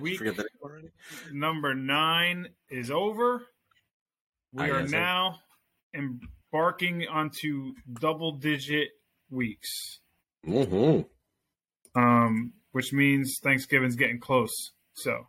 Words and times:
Week 0.00 0.18
Forget 0.18 0.36
the 0.36 0.42
name 0.42 0.48
already. 0.62 0.88
number 1.32 1.74
nine 1.74 2.48
is 2.70 2.90
over. 2.90 3.42
We 4.54 4.64
I 4.64 4.70
are 4.70 4.80
guess 4.82 4.90
so. 4.90 4.96
now 4.96 5.38
embarking 5.94 7.06
onto 7.08 7.72
double 8.00 8.32
digit 8.32 8.88
weeks, 9.30 10.00
Mm-hmm. 10.46 11.02
um, 12.00 12.52
which 12.72 12.92
means 12.92 13.38
Thanksgiving's 13.42 13.96
getting 13.96 14.18
close. 14.18 14.72
So 14.94 15.26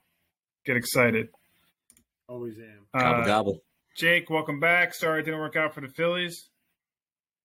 get 0.65 0.77
excited. 0.77 1.27
Always 2.29 2.57
am. 2.57 2.87
Gobble 2.97 3.21
Uh, 3.21 3.25
gobble. 3.25 3.59
Jake, 3.97 4.29
welcome 4.29 4.59
back. 4.61 4.93
Sorry 4.93 5.19
it 5.21 5.23
didn't 5.25 5.39
work 5.41 5.55
out 5.57 5.73
for 5.75 5.81
the 5.81 5.89
Phillies. 5.89 6.49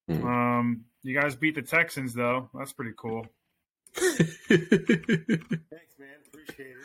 Hmm. 0.09 0.27
Um, 0.27 0.85
you 1.03 1.19
guys 1.19 1.37
beat 1.37 1.55
the 1.55 1.62
Texans 1.62 2.15
though. 2.15 2.51
That's 2.55 2.73
pretty 2.73 2.93
cool. 2.96 3.27
Thanks, 3.95 4.41
man. 5.99 6.19
Appreciate 6.27 6.77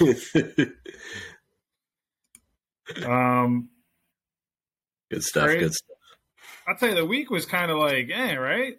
it. 0.00 0.72
Um, 3.04 3.68
good 5.10 5.22
stuff. 5.22 5.44
Great. 5.44 5.60
Good 5.60 5.74
stuff. 5.74 5.96
I'll 6.66 6.76
tell 6.76 6.90
you, 6.90 6.94
the 6.94 7.04
week 7.04 7.30
was 7.30 7.46
kind 7.46 7.70
of 7.70 7.78
like, 7.78 8.10
eh, 8.12 8.34
right? 8.34 8.76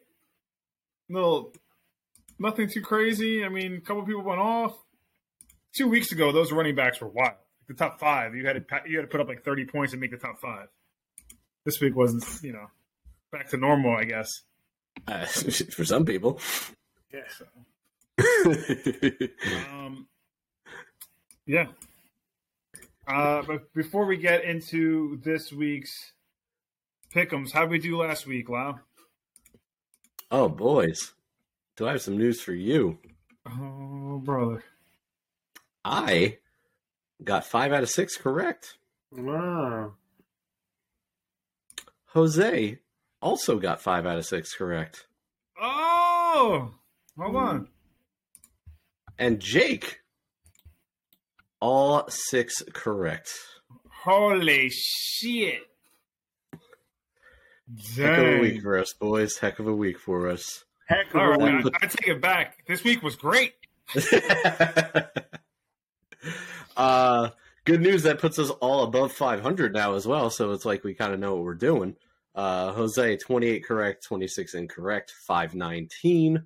Little, 1.10 1.54
nothing 2.38 2.70
too 2.70 2.82
crazy. 2.82 3.44
I 3.44 3.50
mean, 3.50 3.76
a 3.76 3.82
couple 3.82 4.04
people 4.04 4.24
went 4.24 4.40
off. 4.40 4.74
Two 5.76 5.88
weeks 5.88 6.12
ago, 6.12 6.32
those 6.32 6.52
running 6.52 6.76
backs 6.76 7.00
were 7.02 7.08
wild. 7.08 7.36
The 7.68 7.76
top 7.76 8.00
five, 8.00 8.36
you 8.36 8.46
had 8.48 8.54
to 8.54 8.82
you 8.88 8.98
had 8.98 9.04
to 9.04 9.08
put 9.08 9.22
up 9.22 9.28
like 9.28 9.44
thirty 9.44 9.66
points 9.66 9.94
and 9.94 10.02
make 10.02 10.10
the 10.10 10.18
top 10.18 10.40
five. 10.42 10.68
This 11.66 11.80
week 11.80 11.96
wasn't, 11.96 12.24
you 12.42 12.52
know, 12.54 12.66
back 13.32 13.50
to 13.50 13.58
normal, 13.58 13.96
I 13.96 14.04
guess. 14.06 14.30
Uh, 15.08 15.26
for 15.26 15.86
some 15.86 16.06
people. 16.06 16.40
Yeah. 17.14 17.22
Um, 19.72 20.08
yeah. 21.46 21.68
Uh, 23.08 23.42
but 23.42 23.74
before 23.74 24.06
we 24.06 24.18
get 24.18 24.44
into 24.44 25.20
this 25.24 25.52
week's 25.52 26.14
pickums, 27.16 27.52
how 27.54 27.62
did 27.62 27.72
we 27.72 27.80
do 27.80 27.98
last 27.98 28.28
week, 28.28 28.50
Lau? 28.50 28.80
oh, 30.32 30.48
boys. 30.50 31.14
Do 31.76 31.88
I 31.88 31.92
have 31.94 32.02
some 32.02 32.18
news 32.18 32.42
for 32.42 32.54
you? 32.54 33.00
Oh, 33.48 34.22
brother. 34.24 34.64
I 35.84 36.38
got 37.24 37.46
five 37.46 37.72
out 37.72 37.84
of 37.84 37.90
six 37.90 38.18
correct. 38.18 38.78
Wow. 39.12 39.94
Jose 42.08 42.80
also 43.22 43.60
got 43.60 43.82
five 43.82 44.06
out 44.06 44.18
of 44.18 44.26
six 44.26 44.54
correct. 44.56 45.06
Oh, 45.62 46.74
hold 47.18 47.36
on. 47.36 47.68
And 49.18 49.40
Jake, 49.40 50.00
all 51.60 52.06
six 52.10 52.64
correct. 52.74 53.30
Holy 54.04 54.70
shit! 54.70 55.62
Heck 57.96 58.18
of 58.18 58.26
a 58.26 58.40
week 58.40 58.62
for 58.62 58.80
us, 58.80 58.94
boys. 58.94 59.38
Heck 59.38 59.60
of 59.60 59.68
a 59.68 59.76
week 59.76 60.00
for 60.00 60.30
us. 60.30 60.64
Heck 60.88 61.14
of 61.14 61.22
a 61.22 61.38
week. 61.38 61.66
I, 61.82 61.86
I 61.86 61.88
take 61.88 62.08
it 62.08 62.22
back. 62.22 62.66
This 62.66 62.84
week 62.84 63.04
was 63.04 63.16
great. 63.16 63.54
uh, 66.78 67.30
good 67.66 67.82
news 67.82 68.04
that 68.04 68.20
puts 68.20 68.40
us 68.40 68.50
all 68.50 68.84
above 68.84 69.12
500 69.12 69.74
now 69.74 69.96
as 69.96 70.08
well. 70.08 70.30
So 70.30 70.52
it's 70.52 70.66
like 70.66 70.84
we 70.84 70.94
kind 70.94 71.14
of 71.14 71.20
know 71.20 71.36
what 71.36 71.44
we're 71.44 71.54
doing. 71.56 71.96
Uh, 72.40 72.72
Jose, 72.72 73.18
28 73.18 73.66
correct, 73.66 74.06
26 74.06 74.54
incorrect, 74.54 75.12
519. 75.28 76.42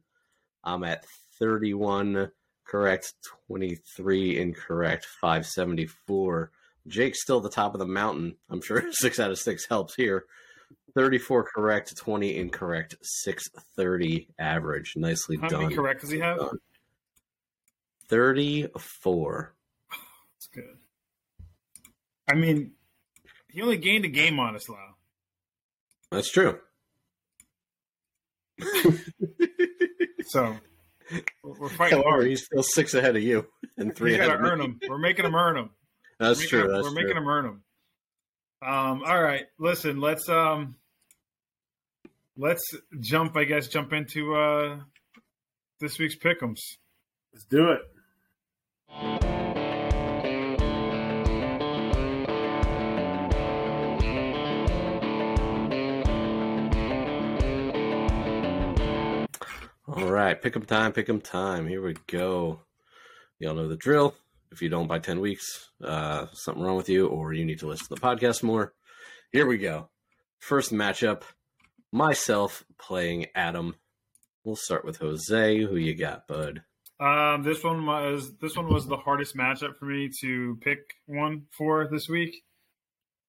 I'm 0.64 0.84
at 0.84 1.06
31 1.38 2.31
correct, 2.66 3.14
23 3.48 4.40
incorrect, 4.40 5.06
574. 5.22 6.50
Jake's 6.88 7.22
still 7.22 7.42
the 7.42 7.50
top 7.52 7.76
of 7.76 7.80
the 7.80 7.86
mountain. 7.86 8.38
I'm 8.50 8.59
sure 8.59 8.84
six 8.92 9.20
out 9.20 9.30
of 9.30 9.38
six 9.38 9.68
helps 9.68 9.94
here. 9.94 10.26
34 10.96 11.44
correct, 11.54 11.96
20 11.96 12.38
incorrect, 12.38 12.96
630 13.04 14.30
average. 14.40 14.94
Nicely 14.96 15.38
How 15.38 15.48
done. 15.48 15.62
many 15.62 15.75
correct 15.75 16.02
does 16.02 16.10
he 16.10 16.18
have? 16.18 16.40
34. 18.08 19.54
That's 19.92 20.48
good. 20.48 20.78
I 22.28 22.34
mean, 22.34 22.72
he 23.52 23.62
only 23.62 23.78
gained 23.78 24.06
a 24.06 24.10
game 24.10 24.40
on 24.40 24.56
us, 24.56 24.68
Lau. 24.68 24.93
That's 26.13 26.31
true. 26.31 26.59
So 30.28 30.56
we're 31.44 31.59
we're 31.59 31.69
fighting 31.69 31.97
However, 31.97 32.09
hard. 32.09 32.28
he's 32.28 32.46
still 32.46 32.63
six 32.63 32.94
ahead 32.94 33.16
of 33.18 33.22
you 33.22 33.46
and 33.78 33.94
three 33.94 34.12
We 34.12 34.16
ahead 34.18 34.29
gotta 34.29 34.44
earn 34.51 34.57
them. 34.59 34.79
We're 34.88 34.97
making 34.97 35.25
them 35.25 35.35
earn 35.35 35.56
them. 35.56 35.69
That's 36.18 36.40
We're 36.40 36.47
true. 36.47 36.59
making 36.59 36.69
'em- 36.72 36.75
That's 36.75 36.84
we're 36.85 36.90
true. 36.94 37.01
making 37.03 37.16
them 37.16 37.28
earn 37.28 37.44
them. 37.46 37.63
Um, 38.68 39.03
all 39.06 39.22
right, 39.22 39.46
listen. 39.59 40.00
Let's 40.00 40.28
um, 40.29 40.75
let's 42.38 42.63
jump. 43.01 43.35
I 43.35 43.44
guess 43.44 43.68
jump 43.68 43.91
into 43.91 44.34
uh 44.34 44.80
this 45.81 46.00
week's 46.00 46.16
pick'ems. 46.18 46.59
Let's 47.34 47.45
do 47.50 47.72
it. 47.72 47.81
All 59.96 60.09
right, 60.12 60.42
pick 60.42 60.56
'em 60.56 60.66
time, 60.66 60.92
pick 60.92 61.08
'em 61.08 61.22
time. 61.22 61.68
Here 61.68 61.80
we 61.80 61.94
go. 62.08 62.62
Y'all 63.38 63.54
know 63.54 63.68
the 63.68 63.76
drill. 63.78 64.16
If 64.52 64.59
you 64.59 64.68
don't 64.68 64.88
by 64.88 64.98
10 64.98 65.20
weeks, 65.20 65.70
uh, 65.84 66.26
something 66.34 66.64
wrong 66.64 66.78
with 66.78 66.90
you, 66.90 67.06
or 67.08 67.31
you 67.34 67.46
need 67.46 67.59
to 67.59 67.68
listen 67.68 67.86
to 67.90 67.94
the 67.94 68.02
podcast 68.02 68.42
more. 68.42 68.74
Here 69.31 69.46
we 69.46 69.59
go. 69.59 69.90
First 70.40 70.72
matchup 70.74 71.22
myself 71.92 72.66
playing 72.80 73.28
Adam. 73.36 73.76
We'll 74.44 74.56
start 74.56 74.84
with 74.84 74.98
Jose. 74.98 75.62
Who 75.62 75.76
you 75.76 75.94
got, 75.96 76.28
bud? 76.28 76.64
Um, 77.00 77.44
this 77.44 77.64
one 77.64 77.86
was 77.86 78.36
this 78.38 78.56
one 78.56 78.74
was 78.74 78.88
the 78.88 78.98
hardest 78.98 79.38
matchup 79.38 79.78
for 79.78 79.86
me 79.86 80.10
to 80.22 80.56
pick 80.62 80.96
one 81.06 81.46
for 81.52 81.88
this 81.88 82.10
week. 82.10 82.44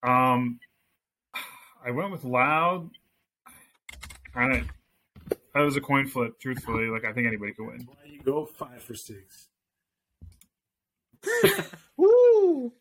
Um, 0.02 0.60
I 1.84 1.90
went 1.90 2.10
with 2.10 2.24
Lau. 2.24 2.88
I 4.34 4.64
that 5.54 5.60
was 5.60 5.76
a 5.76 5.80
coin 5.80 6.06
flip. 6.06 6.38
Truthfully, 6.40 6.86
like 6.86 7.04
I 7.04 7.12
think 7.12 7.26
anybody 7.26 7.52
could 7.52 7.66
win. 7.66 7.86
Why 7.86 8.10
you 8.10 8.20
go 8.22 8.44
five 8.44 8.82
for 8.82 8.94
six? 8.94 9.48
Woo! 11.96 12.72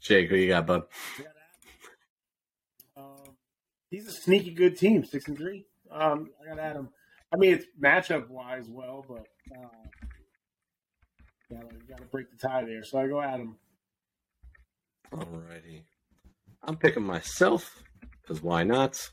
Jake, 0.00 0.30
who 0.30 0.36
you 0.36 0.48
got, 0.48 0.66
bud? 0.66 0.82
Um, 2.96 3.36
he's 3.90 4.08
a 4.08 4.12
sneaky 4.12 4.52
good 4.52 4.76
team, 4.76 5.04
six 5.04 5.28
and 5.28 5.36
three. 5.36 5.66
Um, 5.90 6.30
I 6.42 6.48
got 6.48 6.58
Adam. 6.58 6.88
I 7.32 7.36
mean, 7.36 7.54
it's 7.54 7.66
matchup 7.80 8.28
wise, 8.28 8.66
well, 8.68 9.04
but 9.06 9.26
uh, 9.56 9.68
gotta 11.52 11.74
gotta 11.88 12.04
break 12.10 12.30
the 12.30 12.36
tie 12.36 12.64
there. 12.64 12.82
So 12.82 12.98
I 12.98 13.06
go 13.06 13.20
Adam. 13.20 13.56
Alrighty. 15.12 15.82
I'm 16.62 16.76
picking 16.76 17.02
myself 17.02 17.82
because 18.22 18.42
why 18.42 18.64
not? 18.64 19.10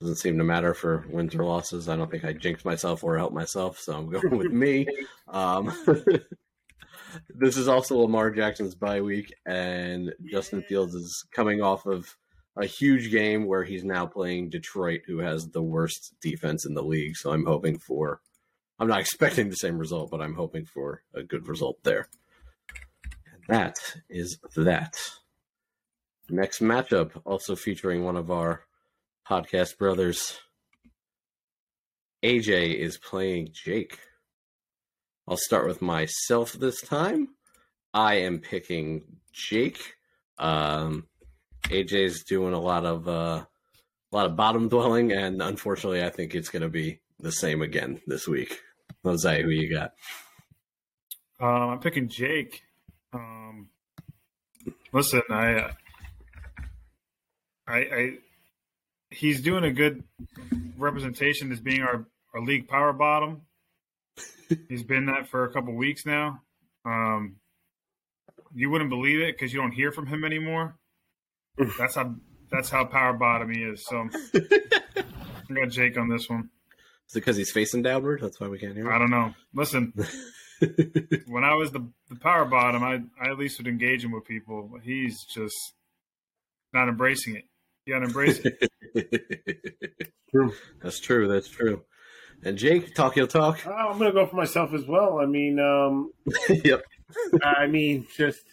Doesn't 0.00 0.16
seem 0.16 0.38
to 0.38 0.44
matter 0.44 0.72
for 0.72 1.04
wins 1.10 1.34
or 1.34 1.44
losses. 1.44 1.88
I 1.88 1.96
don't 1.96 2.10
think 2.10 2.24
I 2.24 2.32
jinxed 2.32 2.64
myself 2.64 3.04
or 3.04 3.18
helped 3.18 3.34
myself, 3.34 3.78
so 3.78 3.92
I'm 3.92 4.06
going 4.10 4.36
with 4.36 4.52
me. 4.52 4.86
Um, 5.28 5.72
this 7.28 7.56
is 7.56 7.68
also 7.68 7.98
Lamar 7.98 8.30
Jackson's 8.30 8.74
bye 8.74 9.02
week, 9.02 9.34
and 9.44 10.12
Justin 10.30 10.62
Fields 10.62 10.94
is 10.94 11.26
coming 11.32 11.60
off 11.60 11.84
of 11.84 12.16
a 12.56 12.66
huge 12.66 13.10
game 13.10 13.46
where 13.46 13.64
he's 13.64 13.84
now 13.84 14.06
playing 14.06 14.50
Detroit, 14.50 15.02
who 15.06 15.18
has 15.18 15.48
the 15.48 15.62
worst 15.62 16.14
defense 16.20 16.66
in 16.66 16.74
the 16.74 16.82
league. 16.82 17.16
So 17.16 17.32
I'm 17.32 17.44
hoping 17.44 17.78
for, 17.78 18.20
I'm 18.78 18.88
not 18.88 19.00
expecting 19.00 19.50
the 19.50 19.56
same 19.56 19.78
result, 19.78 20.10
but 20.10 20.20
I'm 20.20 20.34
hoping 20.34 20.64
for 20.64 21.02
a 21.14 21.22
good 21.22 21.46
result 21.46 21.78
there. 21.82 22.08
And 23.32 23.42
that 23.48 23.76
is 24.08 24.38
that. 24.56 24.94
Next 26.28 26.60
matchup, 26.60 27.20
also 27.24 27.56
featuring 27.56 28.04
one 28.04 28.16
of 28.16 28.30
our 28.30 28.64
podcast 29.30 29.78
brothers. 29.78 30.38
AJ 32.24 32.74
is 32.74 32.98
playing 32.98 33.50
Jake. 33.52 33.96
I'll 35.28 35.36
start 35.36 35.68
with 35.68 35.80
myself 35.80 36.52
this 36.54 36.80
time. 36.80 37.28
I 37.94 38.14
am 38.22 38.40
picking 38.40 39.04
Jake. 39.32 39.94
Um, 40.36 41.06
AJ's 41.64 42.24
doing 42.24 42.54
a 42.54 42.60
lot 42.60 42.84
of 42.84 43.06
uh, 43.06 43.44
a 44.12 44.16
lot 44.16 44.26
of 44.26 44.34
bottom 44.34 44.68
dwelling, 44.68 45.12
and 45.12 45.40
unfortunately, 45.40 46.02
I 46.02 46.10
think 46.10 46.34
it's 46.34 46.48
going 46.48 46.62
to 46.62 46.68
be 46.68 47.00
the 47.20 47.30
same 47.30 47.62
again 47.62 48.00
this 48.08 48.26
week. 48.26 48.58
Jose, 49.04 49.42
who 49.42 49.50
you 49.50 49.72
got? 49.72 49.92
Um, 51.38 51.70
I'm 51.70 51.78
picking 51.78 52.08
Jake. 52.08 52.62
Um, 53.12 53.68
listen, 54.92 55.22
I 55.30 55.70
I, 57.68 57.78
I 57.78 58.18
he's 59.10 59.42
doing 59.42 59.64
a 59.64 59.72
good 59.72 60.04
representation 60.78 61.52
as 61.52 61.60
being 61.60 61.82
our, 61.82 62.06
our 62.34 62.40
league 62.40 62.68
power 62.68 62.92
bottom. 62.92 63.42
he's 64.68 64.82
been 64.82 65.06
that 65.06 65.28
for 65.28 65.44
a 65.44 65.52
couple 65.52 65.74
weeks 65.74 66.06
now. 66.06 66.42
Um, 66.84 67.36
you 68.54 68.70
wouldn't 68.70 68.90
believe 68.90 69.20
it 69.20 69.36
because 69.36 69.52
you 69.52 69.60
don't 69.60 69.72
hear 69.72 69.92
from 69.92 70.06
him 70.06 70.24
anymore. 70.24 70.76
That's 71.78 71.94
how 71.94 72.14
that's 72.50 72.70
how 72.70 72.84
power 72.84 73.12
bottom 73.12 73.52
he 73.52 73.62
is. 73.62 73.84
So 73.86 74.08
I 74.34 75.54
got 75.54 75.70
Jake 75.70 75.98
on 75.98 76.08
this 76.08 76.28
one. 76.28 76.50
Is 77.08 77.16
it 77.16 77.20
because 77.20 77.36
he's 77.36 77.50
facing 77.50 77.82
downward? 77.82 78.20
That's 78.22 78.40
why 78.40 78.48
we 78.48 78.58
can't 78.58 78.74
hear. 78.74 78.90
I 78.90 78.98
don't 78.98 79.10
know. 79.10 79.34
Listen, 79.54 79.92
when 81.26 81.44
I 81.44 81.54
was 81.54 81.70
the, 81.70 81.86
the 82.08 82.16
power 82.16 82.44
bottom, 82.44 82.82
I 82.82 83.02
I 83.20 83.30
at 83.30 83.38
least 83.38 83.58
would 83.58 83.68
engage 83.68 84.04
him 84.04 84.12
with 84.12 84.24
people. 84.24 84.68
But 84.72 84.82
he's 84.82 85.24
just 85.24 85.56
not 86.72 86.88
embracing 86.88 87.36
it. 87.36 87.44
You 87.90 87.96
gotta 87.96 88.06
embrace 88.06 88.38
it. 88.44 88.70
True. 90.30 90.52
That's 90.80 91.00
true. 91.00 91.26
That's 91.26 91.48
true. 91.48 91.82
And 92.44 92.56
Jake, 92.56 92.94
talk 92.94 93.16
your 93.16 93.26
talk. 93.26 93.66
Oh, 93.66 93.72
I'm 93.72 93.98
gonna 93.98 94.12
go 94.12 94.26
for 94.26 94.36
myself 94.36 94.72
as 94.72 94.86
well. 94.86 95.18
I 95.18 95.26
mean, 95.26 95.58
um, 95.58 96.12
yep. 96.48 96.84
I 97.42 97.66
mean, 97.66 98.06
just 98.16 98.44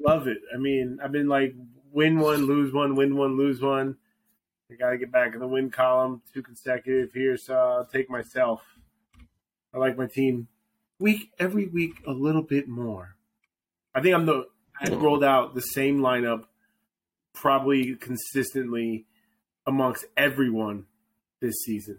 love 0.00 0.28
it. 0.28 0.38
I 0.54 0.56
mean, 0.56 0.98
I've 1.04 1.12
been 1.12 1.28
like 1.28 1.54
win 1.92 2.18
one, 2.18 2.46
lose 2.46 2.72
one, 2.72 2.96
win 2.96 3.18
one, 3.18 3.36
lose 3.36 3.60
one. 3.60 3.98
I 4.72 4.76
got 4.76 4.90
to 4.92 4.96
get 4.96 5.12
back 5.12 5.34
in 5.34 5.40
the 5.40 5.46
win 5.46 5.70
column, 5.70 6.22
two 6.32 6.42
consecutive 6.42 7.12
here, 7.12 7.36
so 7.36 7.54
I'll 7.54 7.84
take 7.84 8.08
myself. 8.08 8.62
I 9.74 9.78
like 9.78 9.98
my 9.98 10.06
team 10.06 10.48
week 10.98 11.32
every 11.38 11.66
week 11.66 12.02
a 12.06 12.12
little 12.12 12.42
bit 12.42 12.66
more. 12.66 13.14
I 13.94 14.00
think 14.00 14.14
I'm 14.14 14.24
the 14.24 14.46
I 14.80 14.88
rolled 14.88 15.22
out 15.22 15.54
the 15.54 15.60
same 15.60 16.00
lineup 16.00 16.44
probably 17.34 17.96
consistently 17.96 19.06
amongst 19.66 20.06
everyone 20.16 20.86
this 21.40 21.56
season. 21.64 21.98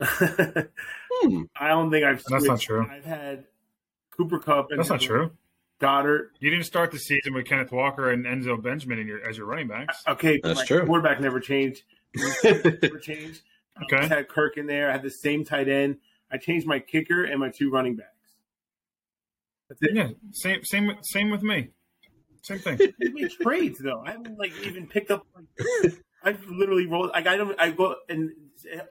Hmm. 0.00 1.42
I 1.60 1.68
don't 1.68 1.90
think 1.90 2.04
I've. 2.04 2.22
That's 2.28 2.44
not 2.44 2.60
true. 2.60 2.86
I've 2.88 3.04
had 3.04 3.44
Cooper 4.16 4.38
Kupp 4.38 4.70
and 4.70 4.78
That's 4.78 4.90
not 4.90 5.00
true. 5.00 5.32
Goedert. 5.80 6.30
You 6.40 6.50
didn't 6.50 6.66
start 6.66 6.90
the 6.90 6.98
season 6.98 7.34
with 7.34 7.46
Kenneth 7.46 7.70
Walker 7.72 8.10
and 8.10 8.26
Eno 8.26 8.56
Benjamin 8.56 8.98
in 8.98 9.06
your 9.06 9.28
as 9.28 9.36
your 9.36 9.46
running 9.46 9.68
backs. 9.68 10.02
Okay, 10.06 10.40
That's 10.42 10.64
true. 10.64 10.84
Quarterback 10.86 11.20
never 11.20 11.40
changed. 11.40 11.82
never 12.44 12.98
changed. 13.02 13.42
I 13.76 13.84
Okay. 13.84 13.96
always 13.96 14.08
had 14.10 14.28
Kirk 14.28 14.56
in 14.56 14.66
there. 14.66 14.88
I 14.88 14.92
had 14.92 15.02
the 15.02 15.10
same 15.10 15.44
tight 15.44 15.68
end. 15.68 15.98
I 16.32 16.36
changed 16.38 16.66
my 16.66 16.80
kicker 16.80 17.22
and 17.24 17.38
my 17.38 17.50
two 17.50 17.70
running 17.70 17.94
backs. 17.94 18.08
That's 19.68 19.80
it. 19.82 19.94
Yeah, 19.94 20.08
same 20.32 20.64
same 20.64 20.90
same 21.02 21.30
with 21.30 21.42
me. 21.42 21.68
Same 22.42 22.58
thing. 22.58 22.78
I 22.80 23.08
made 23.12 23.30
trades 23.30 23.78
though. 23.78 24.02
I 24.06 24.12
haven't 24.12 24.38
like 24.38 24.52
even 24.64 24.86
picked 24.86 25.10
up. 25.10 25.26
Like, 25.82 25.94
I've 26.22 26.44
literally 26.48 26.86
rolled. 26.86 27.10
Like 27.10 27.26
I 27.26 27.36
don't. 27.36 27.58
I 27.60 27.70
go 27.70 27.96
and 28.08 28.30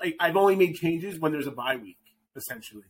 like 0.02 0.16
I've 0.20 0.38
only 0.38 0.56
made 0.56 0.76
changes 0.76 1.20
when 1.20 1.32
there's 1.32 1.48
a 1.48 1.52
bye 1.52 1.76
week, 1.78 1.98
essentially. 2.36 2.84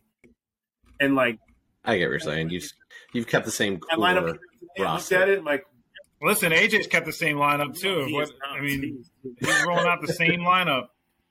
And 1.00 1.16
like 1.16 1.40
I 1.86 1.98
get 1.98 2.06
what 2.06 2.12
you're 2.12 2.20
saying. 2.20 2.50
You've 2.50 2.70
you've 3.14 3.28
kept 3.28 3.46
the 3.46 3.52
same 3.52 3.80
I 3.92 3.96
line 3.96 4.18
up. 4.18 4.24
I 4.26 4.28
looked 4.28 4.42
roster. 4.80 5.22
at 5.22 5.30
it. 5.30 5.44
Like 5.44 5.66
Listen, 6.22 6.52
AJ's 6.52 6.88
kept 6.88 7.06
the 7.06 7.14
same 7.14 7.38
lineup 7.38 7.78
too. 7.80 8.06
he 8.06 8.14
What 8.14 8.24
is 8.24 8.32
not. 8.42 8.58
I 8.58 8.62
mean, 8.62 9.04
he's 9.40 9.66
rolling 9.66 9.86
out 9.86 10.02
the 10.02 10.12
same 10.14 10.40
lineup. 10.40 10.88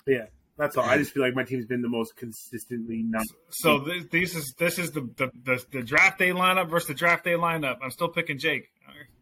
yeah, 0.07 0.27
that's 0.57 0.77
all. 0.77 0.85
I 0.85 0.97
just 0.97 1.13
feel 1.13 1.25
like 1.25 1.35
my 1.35 1.43
team's 1.43 1.67
been 1.67 1.83
the 1.83 1.89
most 1.89 2.17
consistently 2.17 3.03
not. 3.03 3.25
So 3.51 3.81
this, 3.81 4.05
this 4.13 4.37
is 4.37 4.55
this 4.59 4.79
is 4.79 4.93
the, 4.93 5.01
the 5.17 5.31
the 5.45 5.65
the 5.73 5.83
draft 5.83 6.19
day 6.21 6.31
lineup 6.31 6.71
versus 6.71 6.87
the 6.89 6.95
draft 6.95 7.25
day 7.25 7.33
lineup. 7.33 7.79
I'm 7.83 7.91
still 7.91 8.09
picking 8.09 8.39
Jake. 8.39 8.69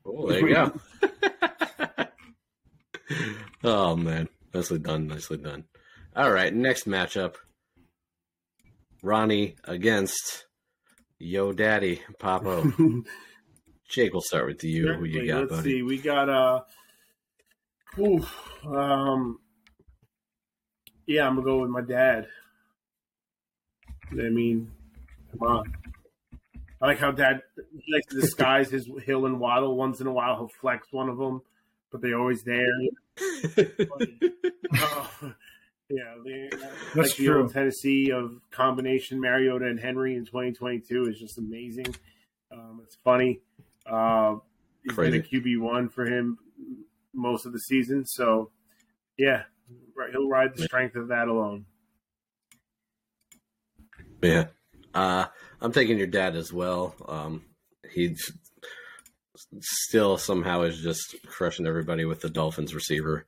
Oh, 0.06 0.28
there 0.28 0.40
you 0.48 0.54
go. 0.54 0.80
oh 3.64 3.96
man, 3.96 4.28
nicely 4.52 4.78
done, 4.78 5.06
nicely 5.06 5.38
done. 5.38 5.64
All 6.14 6.30
right, 6.30 6.52
next 6.54 6.86
matchup: 6.86 7.36
Ronnie 9.02 9.56
against 9.64 10.46
Yo 11.18 11.52
Daddy 11.52 12.00
Papo. 12.20 13.04
Jake, 13.88 14.12
we'll 14.12 14.22
start 14.22 14.46
with 14.46 14.64
you. 14.64 14.92
Who 14.94 15.04
you 15.04 15.12
Certainly. 15.14 15.26
got, 15.28 15.40
Let's 15.40 15.50
buddy? 15.52 15.70
see. 15.70 15.82
We 15.82 15.98
got 15.98 16.28
uh 16.28 16.60
oof, 17.98 18.50
um 18.66 19.38
yeah, 21.06 21.26
I'm 21.26 21.34
gonna 21.36 21.44
go 21.46 21.60
with 21.60 21.70
my 21.70 21.82
dad. 21.82 22.26
I 24.12 24.28
mean, 24.28 24.70
come 25.32 25.48
on. 25.48 25.74
I 26.82 26.86
like 26.86 26.98
how 26.98 27.12
dad 27.12 27.42
he 27.56 27.92
likes 27.92 28.06
to 28.08 28.20
disguise 28.20 28.70
his 28.70 28.88
Hill 29.04 29.26
and 29.26 29.40
Waddle. 29.40 29.76
Once 29.76 30.00
in 30.00 30.06
a 30.06 30.12
while, 30.12 30.36
he'll 30.36 30.50
flex 30.60 30.88
one 30.90 31.08
of 31.08 31.16
them, 31.18 31.40
but 31.90 32.02
they're 32.02 32.18
always 32.18 32.42
there. 32.42 32.66
Oh, 34.76 35.10
yeah, 35.88 36.14
the, 36.24 36.48
That's 36.94 36.96
like 36.96 37.16
the 37.16 37.26
true. 37.26 37.42
old 37.42 37.52
Tennessee 37.52 38.10
of 38.10 38.40
combination 38.50 39.20
Mariota 39.20 39.66
and 39.66 39.78
Henry 39.78 40.16
in 40.16 40.24
2022 40.24 41.04
is 41.04 41.20
just 41.20 41.38
amazing. 41.38 41.94
Um, 42.50 42.80
it's 42.82 42.96
funny. 43.04 43.40
Uh, 43.86 44.36
he's 44.82 44.96
been 44.96 45.14
a 45.14 45.18
QB 45.18 45.60
one 45.60 45.88
for 45.90 46.06
him 46.06 46.38
most 47.12 47.46
of 47.46 47.52
the 47.52 47.58
season, 47.60 48.04
so 48.06 48.50
yeah, 49.16 49.42
he'll 50.10 50.28
ride 50.28 50.56
the 50.56 50.64
strength 50.64 50.96
of 50.96 51.08
that 51.08 51.28
alone. 51.28 51.66
Yeah. 54.22 54.46
Uh, 54.94 55.26
I'm 55.60 55.72
taking 55.72 55.98
your 55.98 56.06
dad 56.06 56.36
as 56.36 56.52
well. 56.52 56.94
Um, 57.08 57.42
he 57.90 58.16
still 59.60 60.16
somehow 60.18 60.62
is 60.62 60.80
just 60.80 61.16
crushing 61.26 61.66
everybody 61.66 62.04
with 62.04 62.20
the 62.20 62.30
Dolphins 62.30 62.74
receiver 62.74 63.26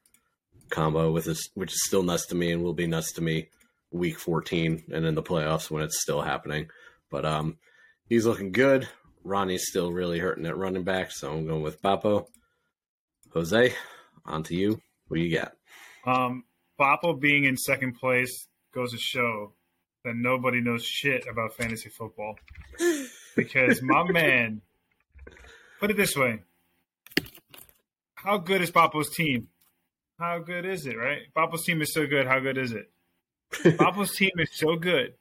combo, 0.70 1.10
with 1.10 1.24
his, 1.24 1.50
which 1.54 1.72
is 1.72 1.84
still 1.84 2.02
nuts 2.02 2.26
to 2.26 2.34
me 2.34 2.52
and 2.52 2.62
will 2.62 2.74
be 2.74 2.86
nuts 2.86 3.12
to 3.14 3.22
me 3.22 3.48
week 3.90 4.18
14 4.18 4.84
and 4.92 5.06
in 5.06 5.14
the 5.14 5.22
playoffs 5.22 5.70
when 5.70 5.82
it's 5.82 6.00
still 6.00 6.22
happening. 6.22 6.68
But 7.10 7.24
um, 7.24 7.58
he's 8.08 8.26
looking 8.26 8.52
good. 8.52 8.88
Ronnie's 9.24 9.66
still 9.68 9.92
really 9.92 10.18
hurting 10.18 10.46
at 10.46 10.56
running 10.56 10.84
back, 10.84 11.10
so 11.10 11.32
I'm 11.32 11.46
going 11.46 11.62
with 11.62 11.82
Papo. 11.82 12.26
Jose, 13.32 13.74
on 14.24 14.42
to 14.44 14.54
you. 14.54 14.80
What 15.08 15.20
you 15.20 15.36
got? 15.36 15.52
Um, 16.06 16.44
being 17.20 17.44
in 17.44 17.56
second 17.56 17.94
place 17.94 18.48
goes 18.72 18.92
to 18.92 18.98
show 18.98 19.52
that 20.06 20.14
nobody 20.16 20.60
knows 20.60 20.84
shit 20.84 21.26
about 21.28 21.54
fantasy 21.54 21.90
football 21.90 22.38
because 23.36 23.82
my 23.82 24.04
man. 24.04 24.62
Put 25.80 25.90
it 25.90 25.96
this 25.98 26.16
way: 26.16 26.40
How 28.14 28.38
good 28.38 28.62
is 28.62 28.70
Papo's 28.70 29.10
team? 29.10 29.48
How 30.18 30.38
good 30.38 30.64
is 30.64 30.86
it? 30.86 30.96
Right? 30.96 31.22
Papo's 31.34 31.64
team 31.64 31.82
is 31.82 31.92
so 31.92 32.06
good. 32.06 32.26
How 32.26 32.38
good 32.38 32.56
is 32.56 32.72
it? 32.72 32.90
Papo's 33.78 34.14
team 34.14 34.30
is 34.38 34.48
so 34.54 34.76
good 34.76 35.14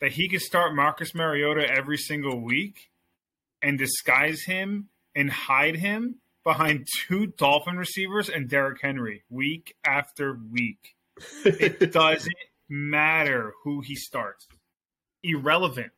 that 0.00 0.12
he 0.12 0.28
can 0.28 0.40
start 0.40 0.76
Marcus 0.76 1.14
Mariota 1.14 1.68
every 1.68 1.96
single 1.96 2.40
week 2.40 2.90
and 3.60 3.78
disguise 3.78 4.42
him 4.42 4.90
and 5.16 5.30
hide 5.30 5.76
him 5.76 6.16
behind 6.44 6.86
two 7.06 7.26
Dolphin 7.26 7.76
receivers 7.76 8.28
and 8.28 8.48
Derrick 8.48 8.78
Henry 8.82 9.24
week 9.28 9.74
after 9.84 10.38
week. 10.52 10.94
It 11.44 11.92
doesn't 11.92 12.32
matter 12.68 13.52
who 13.64 13.80
he 13.80 13.94
starts. 13.94 14.46
Irrelevant. 15.22 15.92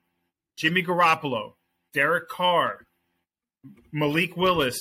Jimmy 0.57 0.83
Garoppolo, 0.83 1.55
Derek 1.95 2.29
Carr, 2.29 2.87
Malik 3.93 4.37
Willis. 4.37 4.79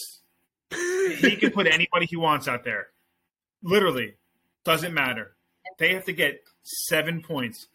He 0.72 1.36
can 1.38 1.52
put 1.52 1.68
anybody 1.68 2.06
he 2.06 2.16
wants 2.18 2.48
out 2.48 2.64
there. 2.64 2.88
Literally. 3.64 4.16
Doesn't 4.66 4.94
matter. 4.94 5.36
They 5.78 5.94
have 5.94 6.06
to 6.06 6.14
get 6.14 6.42
seven 6.64 7.22
points. 7.22 7.68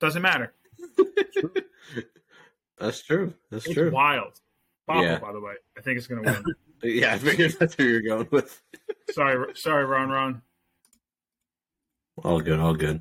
Doesn't 0.00 0.22
matter. 0.22 0.52
That's 2.78 3.02
true. 3.02 3.34
That's 3.50 3.66
It's 3.66 3.74
true. 3.74 3.90
wild. 3.90 4.32
Bobble, 4.86 5.02
Yeah. 5.04 5.18
by 5.18 5.32
the 5.32 5.40
way. 5.40 5.54
I 5.76 5.82
think 5.82 5.98
it's 5.98 6.06
going 6.06 6.24
to 6.24 6.30
win. 6.32 6.44
Yeah, 6.82 7.12
I 7.12 7.18
figured 7.18 7.54
that's 7.60 7.74
who 7.74 7.84
you're 7.84 8.00
going 8.00 8.26
with. 8.30 8.58
sorry, 9.10 9.52
sorry, 9.54 9.84
Ron 9.84 10.08
Ron. 10.08 10.40
All 12.16 12.40
good, 12.40 12.58
all 12.60 12.74
good. 12.74 13.00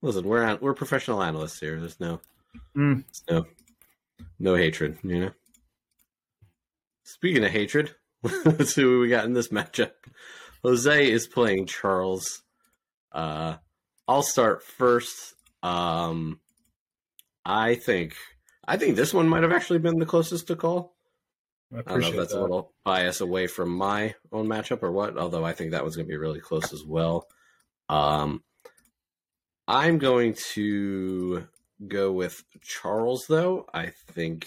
Listen, 0.00 0.24
we're 0.24 0.42
an- 0.42 0.58
we're 0.60 0.74
professional 0.74 1.22
analysts 1.22 1.60
here. 1.60 1.78
There's 1.78 2.00
no 2.00 2.20
Mm. 2.76 3.04
there's 3.04 3.22
no 3.28 3.46
no 4.38 4.54
hatred, 4.56 4.98
you 5.02 5.20
know. 5.20 5.30
Speaking 7.04 7.44
of 7.44 7.50
hatred, 7.50 7.94
let's 8.22 8.74
see 8.74 8.84
what 8.84 9.00
we 9.00 9.08
got 9.08 9.24
in 9.24 9.32
this 9.32 9.48
matchup. 9.48 9.92
Jose 10.62 11.10
is 11.10 11.26
playing 11.26 11.66
Charles. 11.66 12.42
Uh, 13.10 13.56
I'll 14.08 14.22
start 14.22 14.62
first. 14.64 15.34
Um, 15.62 16.40
I 17.44 17.74
think 17.76 18.16
I 18.66 18.76
think 18.76 18.96
this 18.96 19.12
one 19.14 19.28
might 19.28 19.42
have 19.42 19.52
actually 19.52 19.78
been 19.80 19.98
the 19.98 20.06
closest 20.06 20.46
to 20.48 20.56
call. 20.56 20.94
I 21.74 21.78
I 21.78 21.82
don't 21.82 22.00
know 22.00 22.08
if 22.08 22.16
that's 22.16 22.32
that. 22.32 22.38
a 22.40 22.42
little 22.42 22.72
bias 22.84 23.20
away 23.20 23.46
from 23.46 23.70
my 23.70 24.14
own 24.30 24.46
matchup 24.46 24.82
or 24.82 24.92
what, 24.92 25.16
although 25.16 25.44
I 25.44 25.52
think 25.52 25.70
that 25.70 25.84
was 25.84 25.96
going 25.96 26.06
to 26.06 26.12
be 26.12 26.16
really 26.18 26.40
close 26.40 26.72
as 26.72 26.84
well. 26.84 27.28
Um, 27.88 28.42
I'm 29.68 29.98
going 29.98 30.34
to 30.54 31.46
go 31.86 32.12
with 32.12 32.42
Charles, 32.62 33.26
though. 33.28 33.66
I 33.72 33.92
think 34.12 34.46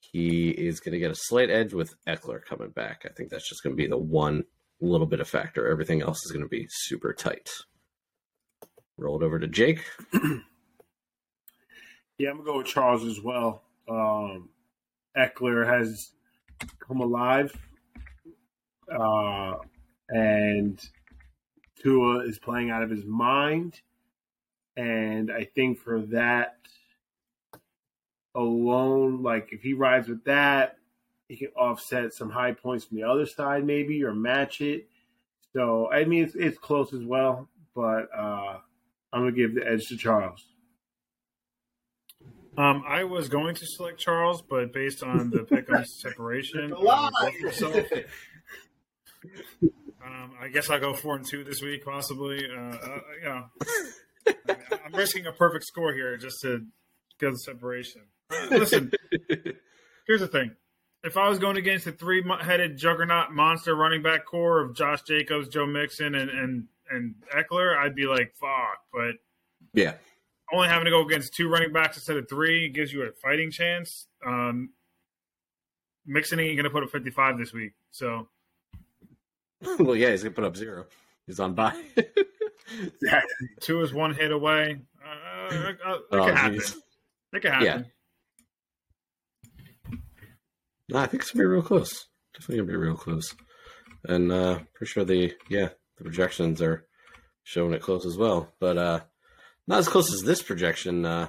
he 0.00 0.50
is 0.50 0.80
going 0.80 0.92
to 0.92 0.98
get 0.98 1.10
a 1.10 1.16
slight 1.16 1.50
edge 1.50 1.72
with 1.72 1.94
Ekeler 2.06 2.44
coming 2.44 2.70
back. 2.70 3.02
I 3.04 3.12
think 3.12 3.30
that's 3.30 3.48
just 3.48 3.62
going 3.62 3.76
to 3.76 3.82
be 3.82 3.88
the 3.88 3.98
one 3.98 4.44
little 4.80 5.06
bit 5.06 5.20
of 5.20 5.28
factor. 5.28 5.68
Everything 5.68 6.02
else 6.02 6.24
is 6.24 6.32
going 6.32 6.44
to 6.44 6.48
be 6.48 6.66
super 6.68 7.12
tight. 7.12 7.50
Roll 8.96 9.20
it 9.22 9.24
over 9.24 9.38
to 9.38 9.48
Jake. 9.48 9.84
Yeah, 12.16 12.30
I'm 12.30 12.36
gonna 12.36 12.46
go 12.46 12.58
with 12.58 12.68
Charles 12.68 13.04
as 13.04 13.20
well. 13.20 13.64
Um, 13.88 14.50
Ekeler 15.16 15.66
has 15.66 16.12
come 16.78 17.00
alive, 17.00 17.52
uh, 18.88 19.54
and 20.08 20.80
Tua 21.84 22.20
is 22.20 22.38
playing 22.38 22.70
out 22.70 22.82
of 22.82 22.90
his 22.90 23.04
mind. 23.04 23.80
And 24.76 25.30
I 25.30 25.44
think 25.44 25.78
for 25.78 26.00
that 26.06 26.56
alone, 28.34 29.22
like 29.22 29.50
if 29.52 29.62
he 29.62 29.74
rides 29.74 30.08
with 30.08 30.24
that, 30.24 30.78
he 31.28 31.36
can 31.36 31.48
offset 31.56 32.12
some 32.12 32.30
high 32.30 32.52
points 32.52 32.84
from 32.84 32.96
the 32.96 33.04
other 33.04 33.26
side, 33.26 33.64
maybe, 33.64 34.02
or 34.02 34.14
match 34.14 34.60
it. 34.60 34.88
So 35.52 35.90
I 35.92 36.04
mean, 36.04 36.24
it's 36.24 36.34
it's 36.34 36.58
close 36.58 36.92
as 36.92 37.04
well, 37.04 37.48
but 37.74 38.08
uh, 38.16 38.58
I'm 39.12 39.20
gonna 39.20 39.32
give 39.32 39.54
the 39.54 39.66
edge 39.66 39.86
to 39.88 39.96
Charles. 39.96 40.44
Um, 42.56 42.84
I 42.86 43.04
was 43.04 43.28
going 43.28 43.54
to 43.56 43.66
select 43.66 43.98
Charles, 43.98 44.42
but 44.42 44.72
based 44.72 45.02
on 45.02 45.30
the 45.30 45.44
pick 45.44 45.72
on 45.72 45.84
separation, 45.86 46.70
It's 50.04 50.10
a 50.10 50.10
lie. 50.10 50.16
I'm 50.16 50.30
gonna 50.30 50.30
go 50.30 50.34
for 50.34 50.34
myself. 50.34 50.34
um, 50.34 50.36
I 50.40 50.48
guess 50.48 50.70
I'll 50.70 50.80
go 50.80 50.94
four 50.94 51.16
and 51.16 51.26
two 51.26 51.44
this 51.44 51.62
week, 51.62 51.84
possibly. 51.84 52.44
Uh, 52.50 52.76
uh, 52.76 53.00
you 53.22 53.28
know, 53.28 53.44
I'm 54.86 54.92
risking 54.94 55.26
a 55.26 55.32
perfect 55.32 55.64
score 55.66 55.92
here 55.92 56.16
just 56.16 56.40
to 56.42 56.66
get 57.20 57.30
the 57.32 57.38
separation. 57.38 58.02
Uh, 58.30 58.46
Listen, 58.50 58.90
here's 60.06 60.20
the 60.20 60.28
thing: 60.28 60.52
if 61.02 61.16
I 61.16 61.28
was 61.28 61.38
going 61.38 61.56
against 61.56 61.84
the 61.84 61.92
three-headed 61.92 62.76
juggernaut 62.76 63.32
monster 63.32 63.74
running 63.74 64.02
back 64.02 64.24
core 64.24 64.60
of 64.60 64.74
Josh 64.76 65.02
Jacobs, 65.02 65.48
Joe 65.48 65.66
Mixon, 65.66 66.14
and 66.14 66.30
and 66.30 66.68
and 66.90 67.14
Ekeler, 67.34 67.76
I'd 67.76 67.94
be 67.94 68.06
like, 68.06 68.34
"Fuck!" 68.40 68.78
But 68.92 69.16
Yeah. 69.72 69.94
only 70.52 70.68
having 70.68 70.84
to 70.84 70.90
go 70.90 71.04
against 71.04 71.34
two 71.34 71.48
running 71.48 71.72
backs 71.72 71.96
instead 71.96 72.16
of 72.18 72.28
three 72.28 72.68
gives 72.68 72.92
you 72.92 73.02
a 73.02 73.12
fighting 73.22 73.50
chance. 73.50 74.06
Um, 74.24 74.70
Mixon 76.06 76.38
ain't 76.38 76.56
going 76.56 76.64
to 76.64 76.70
put 76.70 76.82
up 76.82 76.90
55 76.90 77.38
this 77.38 77.52
week. 77.54 77.72
So, 77.90 78.28
well, 79.78 79.96
yeah, 79.96 80.10
he's 80.10 80.22
to 80.22 80.30
put 80.30 80.44
up 80.44 80.56
zero. 80.56 80.86
He's 81.26 81.40
on 81.40 81.54
bye. 81.54 81.80
Exactly. 83.02 83.48
two 83.60 83.82
is 83.82 83.92
one 83.92 84.14
hit 84.14 84.32
away. 84.32 84.80
Uh, 85.04 85.54
uh, 85.54 85.72
uh, 85.86 85.94
it 85.94 86.00
Oh, 86.12 86.26
can 86.26 86.34
happen. 86.36 86.60
It 87.34 87.42
can 87.42 87.52
happen. 87.52 87.66
Yeah. 87.66 87.82
No, 90.88 90.98
I 90.98 91.06
think 91.06 91.22
it's 91.22 91.30
gonna 91.30 91.42
be 91.42 91.46
real 91.46 91.62
close. 91.62 92.06
Definitely 92.32 92.56
gonna 92.64 92.72
be 92.72 92.76
real 92.84 92.96
close. 92.96 93.34
And 94.04 94.32
uh 94.32 94.60
pretty 94.74 94.90
sure 94.90 95.04
the 95.04 95.34
yeah, 95.48 95.68
the 95.98 96.04
projections 96.04 96.60
are 96.62 96.86
showing 97.42 97.74
it 97.74 97.82
close 97.82 98.06
as 98.06 98.16
well. 98.16 98.52
But 98.60 98.78
uh 98.78 99.00
not 99.66 99.78
as 99.78 99.88
close 99.88 100.12
as 100.12 100.22
this 100.22 100.42
projection 100.42 101.04
uh 101.04 101.28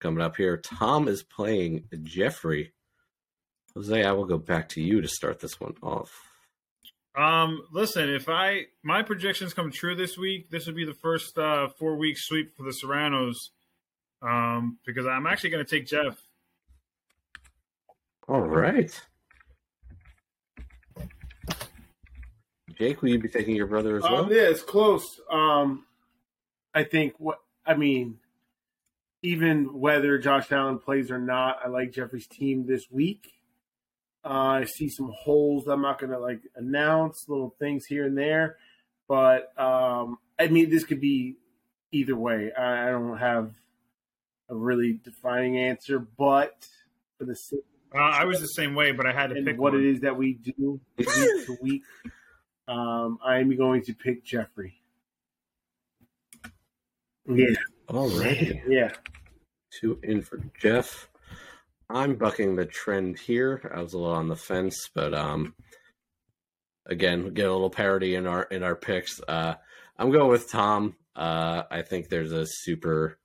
coming 0.00 0.22
up 0.22 0.36
here. 0.36 0.56
Tom 0.56 1.08
is 1.08 1.22
playing 1.22 1.84
Jeffrey. 2.02 2.72
Jose, 3.74 4.04
I 4.04 4.12
will 4.12 4.26
go 4.26 4.38
back 4.38 4.70
to 4.70 4.82
you 4.82 5.00
to 5.00 5.08
start 5.08 5.38
this 5.40 5.60
one 5.60 5.74
off. 5.82 6.12
Um, 7.16 7.62
listen, 7.72 8.10
if 8.10 8.28
I 8.28 8.66
my 8.82 9.02
projections 9.02 9.54
come 9.54 9.70
true 9.70 9.94
this 9.94 10.18
week, 10.18 10.50
this 10.50 10.66
would 10.66 10.76
be 10.76 10.84
the 10.84 10.94
first 10.94 11.38
uh, 11.38 11.68
four 11.68 11.96
week 11.96 12.18
sweep 12.18 12.54
for 12.56 12.62
the 12.62 12.72
Serranos. 12.72 13.50
Um, 14.22 14.78
because 14.84 15.06
I'm 15.06 15.26
actually 15.26 15.50
going 15.50 15.64
to 15.64 15.70
take 15.70 15.86
Jeff. 15.86 16.16
All 18.28 18.40
right. 18.40 18.90
Jake, 22.78 23.00
will 23.00 23.10
you 23.10 23.18
be 23.18 23.28
taking 23.28 23.56
your 23.56 23.66
brother 23.66 23.96
as 23.96 24.02
well? 24.02 24.24
Um, 24.24 24.30
yeah, 24.30 24.42
it's 24.42 24.62
close. 24.62 25.20
Um, 25.30 25.86
I 26.74 26.84
think 26.84 27.14
what 27.18 27.40
I 27.64 27.74
mean, 27.74 28.18
even 29.22 29.78
whether 29.78 30.18
Josh 30.18 30.52
Allen 30.52 30.78
plays 30.78 31.10
or 31.10 31.18
not, 31.18 31.58
I 31.64 31.68
like 31.68 31.92
Jeffrey's 31.92 32.26
team 32.26 32.66
this 32.66 32.90
week. 32.90 33.32
Uh, 34.26 34.60
I 34.60 34.64
see 34.64 34.88
some 34.88 35.12
holes. 35.16 35.68
I'm 35.68 35.82
not 35.82 36.00
going 36.00 36.10
to 36.10 36.18
like 36.18 36.40
announce 36.56 37.26
little 37.28 37.54
things 37.60 37.86
here 37.86 38.04
and 38.06 38.18
there, 38.18 38.56
but 39.08 39.52
um, 39.56 40.18
I 40.38 40.48
mean, 40.48 40.68
this 40.68 40.82
could 40.84 41.00
be 41.00 41.36
either 41.92 42.16
way. 42.16 42.50
I, 42.52 42.88
I 42.88 42.90
don't 42.90 43.16
have 43.18 43.52
a 44.48 44.56
really 44.56 44.98
defining 45.04 45.58
answer, 45.58 46.00
but 46.00 46.66
for 47.18 47.24
the 47.24 47.36
sake 47.36 47.60
Uh, 47.94 47.98
I 47.98 48.24
was 48.24 48.40
the 48.40 48.48
same 48.48 48.74
way, 48.74 48.90
but 48.90 49.06
I 49.06 49.12
had 49.12 49.30
to 49.30 49.36
and 49.36 49.46
pick 49.46 49.58
what 49.60 49.74
one. 49.74 49.82
it 49.84 49.86
is 49.88 50.00
that 50.00 50.16
we 50.16 50.34
do 50.34 50.80
week 50.98 51.06
to 51.08 51.56
week, 51.62 51.82
um, 52.66 53.18
I'm 53.24 53.56
going 53.56 53.82
to 53.84 53.94
pick 53.94 54.24
Jeffrey. 54.24 54.80
Yeah, 57.28 57.54
All 57.88 58.08
right. 58.10 58.60
yeah. 58.68 58.92
Two 59.70 59.98
in 60.02 60.22
for 60.22 60.40
Jeff. 60.60 61.08
I'm 61.88 62.16
bucking 62.16 62.56
the 62.56 62.66
trend 62.66 63.18
here. 63.18 63.70
I 63.74 63.80
was 63.80 63.92
a 63.92 63.98
little 63.98 64.14
on 64.14 64.28
the 64.28 64.36
fence, 64.36 64.88
but 64.94 65.14
um, 65.14 65.54
again, 66.86 67.32
get 67.32 67.46
a 67.46 67.52
little 67.52 67.70
parity 67.70 68.14
in 68.16 68.26
our 68.26 68.42
in 68.44 68.62
our 68.62 68.74
picks. 68.74 69.20
Uh, 69.26 69.54
I'm 69.98 70.10
going 70.10 70.28
with 70.28 70.50
Tom. 70.50 70.96
Uh, 71.14 71.62
I 71.70 71.82
think 71.82 72.08
there's 72.08 72.32
a 72.32 72.46
super 72.46 73.18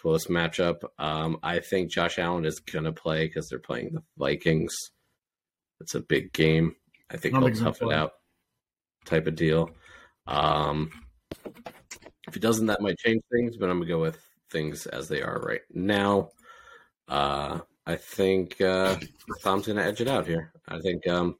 close 0.00 0.26
matchup. 0.26 0.82
Um, 0.98 1.38
I 1.42 1.60
think 1.60 1.90
Josh 1.90 2.18
Allen 2.18 2.44
is 2.44 2.60
gonna 2.60 2.92
play 2.92 3.26
because 3.26 3.48
they're 3.48 3.58
playing 3.58 3.92
the 3.92 4.02
Vikings. 4.18 4.74
It's 5.80 5.94
a 5.94 6.00
big 6.00 6.32
game. 6.32 6.74
I 7.10 7.16
think 7.16 7.34
I'm 7.34 7.42
he'll 7.42 7.54
tough 7.54 7.80
it 7.82 7.88
it. 7.88 7.92
out, 7.92 8.12
type 9.04 9.26
of 9.26 9.36
deal. 9.36 9.70
Um, 10.26 10.90
if 12.26 12.34
he 12.34 12.40
doesn't, 12.40 12.66
that 12.66 12.82
might 12.82 12.98
change 12.98 13.22
things, 13.32 13.56
but 13.56 13.70
I'm 13.70 13.78
gonna 13.78 13.88
go 13.88 14.00
with 14.00 14.20
things 14.50 14.86
as 14.86 15.08
they 15.08 15.22
are 15.22 15.40
right 15.40 15.62
now. 15.72 16.30
Uh, 17.08 17.60
I 17.86 17.96
think 17.96 18.60
uh, 18.60 18.96
Tom's 19.42 19.66
going 19.66 19.78
to 19.78 19.84
edge 19.84 20.00
it 20.00 20.08
out 20.08 20.26
here. 20.26 20.52
I 20.68 20.78
think 20.80 21.06
um, 21.08 21.36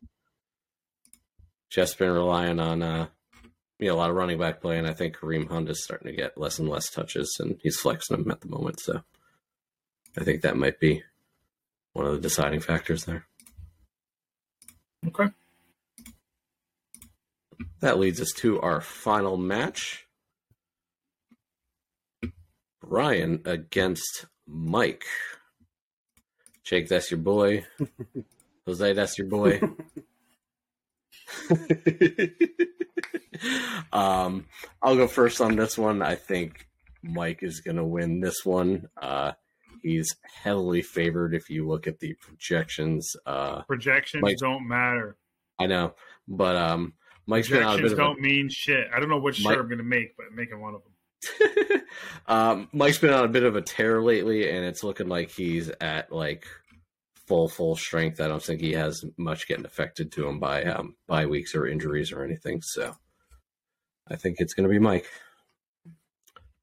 Jeff's 1.71 1.95
been 1.95 2.11
relying 2.11 2.59
on 2.59 2.83
uh, 2.83 3.07
you 3.79 3.89
know 3.89 3.95
a 3.95 3.97
lot 3.97 4.11
of 4.11 4.17
running 4.17 4.39
back 4.39 4.61
play, 4.61 4.79
and 4.79 4.87
I 4.87 4.93
think 4.93 5.17
Kareem 5.17 5.49
Hunt 5.49 5.69
is 5.69 5.83
starting 5.83 6.11
to 6.11 6.17
get 6.17 6.39
less 6.39 6.59
and 6.59 6.69
less 6.69 6.91
touches, 6.91 7.37
and 7.41 7.59
he's 7.63 7.77
flexing 7.77 8.17
them 8.17 8.31
at 8.31 8.41
the 8.41 8.49
moment. 8.49 8.81
So 8.81 9.03
I 10.19 10.25
think 10.25 10.43
that 10.43 10.57
might 10.57 10.81
be 10.81 11.03
one 11.93 12.07
of 12.07 12.13
the 12.13 12.21
deciding 12.21 12.61
factors 12.61 13.05
there. 13.05 13.27
Okay. 15.07 15.29
That 17.81 17.99
leads 17.99 18.21
us 18.21 18.33
to 18.39 18.61
our 18.61 18.81
final 18.81 19.37
match. 19.37 20.07
Ryan 22.83 23.43
against 23.45 24.27
Mike. 24.47 25.05
Jake, 26.71 26.87
that's 26.87 27.11
your 27.11 27.19
boy. 27.19 27.65
Jose, 28.67 28.93
that's 28.93 29.19
your 29.19 29.27
boy. 29.27 29.61
um, 33.93 34.47
I'll 34.81 34.95
go 34.95 35.09
first 35.09 35.41
on 35.41 35.57
this 35.57 35.77
one. 35.77 36.01
I 36.01 36.15
think 36.15 36.69
Mike 37.03 37.41
is 37.43 37.61
going 37.61 37.79
to 37.79 37.85
win 37.85 38.21
this 38.21 38.45
one. 38.45 38.89
Uh, 39.03 39.33
he's 39.83 40.15
heavily 40.45 40.83
favored 40.83 41.35
if 41.35 41.51
you 41.51 41.67
look 41.67 41.89
at 41.89 41.99
the 41.99 42.15
projections. 42.21 43.17
Uh, 43.27 43.63
Projections 43.63 44.23
Mike- 44.23 44.37
don't 44.39 44.69
matter. 44.69 45.17
I 45.59 45.67
know, 45.67 45.97
but 46.29 46.55
um, 46.55 46.93
Mike's 47.27 47.49
been 47.49 47.65
on 47.65 47.81
a 47.81 47.83
Projections 47.83 47.95
bit 47.97 47.99
of 47.99 47.99
a 47.99 48.15
don't 48.15 48.21
mean 48.21 48.49
shit. 48.49 48.87
I 48.95 49.01
don't 49.01 49.09
know 49.09 49.19
which 49.19 49.43
Mike- 49.43 49.55
shirt 49.55 49.63
I'm 49.63 49.67
going 49.67 49.79
to 49.79 49.85
make, 49.85 50.17
but 50.17 50.27
I'm 50.31 50.37
making 50.37 50.61
one 50.61 50.77
of 50.77 50.83
them. 50.83 50.91
um, 52.29 52.69
Mike's 52.73 52.99
been 52.99 53.13
on 53.13 53.25
a 53.25 53.29
bit 53.29 53.43
of 53.43 53.57
a 53.57 53.61
tear 53.61 54.01
lately, 54.01 54.49
and 54.49 54.65
it's 54.65 54.85
looking 54.85 55.09
like 55.09 55.33
he's 55.33 55.69
at 55.81 56.13
like 56.13 56.47
full 57.31 57.49
full 57.49 57.77
strength. 57.77 58.21
I 58.21 58.27
don't 58.27 58.43
think 58.43 58.61
he 58.61 58.73
has 58.73 59.05
much 59.17 59.47
getting 59.47 59.65
affected 59.65 60.11
to 60.13 60.27
him 60.27 60.41
by 60.41 60.65
um 60.65 60.97
by 61.07 61.27
weeks 61.27 61.55
or 61.55 61.69
injuries 61.69 62.11
or 62.11 62.25
anything. 62.25 62.61
So 62.61 62.97
I 64.09 64.17
think 64.17 64.39
it's 64.41 64.53
going 64.53 64.69
to 64.69 64.73
be 64.73 64.81
Mike. 64.81 65.07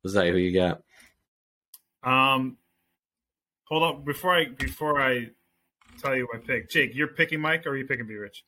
Was 0.03 0.13
that 0.13 0.27
who 0.27 0.35
you 0.35 0.53
got? 0.53 0.81
Um, 2.03 2.57
hold 3.63 3.83
up 3.83 4.03
before 4.03 4.35
I 4.35 4.47
before 4.59 5.01
I 5.01 5.29
tell 6.01 6.17
you 6.17 6.27
my 6.33 6.39
pick. 6.39 6.69
Jake, 6.69 6.91
you're 6.93 7.07
picking 7.07 7.39
Mike 7.39 7.65
or 7.65 7.69
are 7.69 7.77
you 7.77 7.85
picking 7.85 8.05
B 8.05 8.15
Rich? 8.15 8.43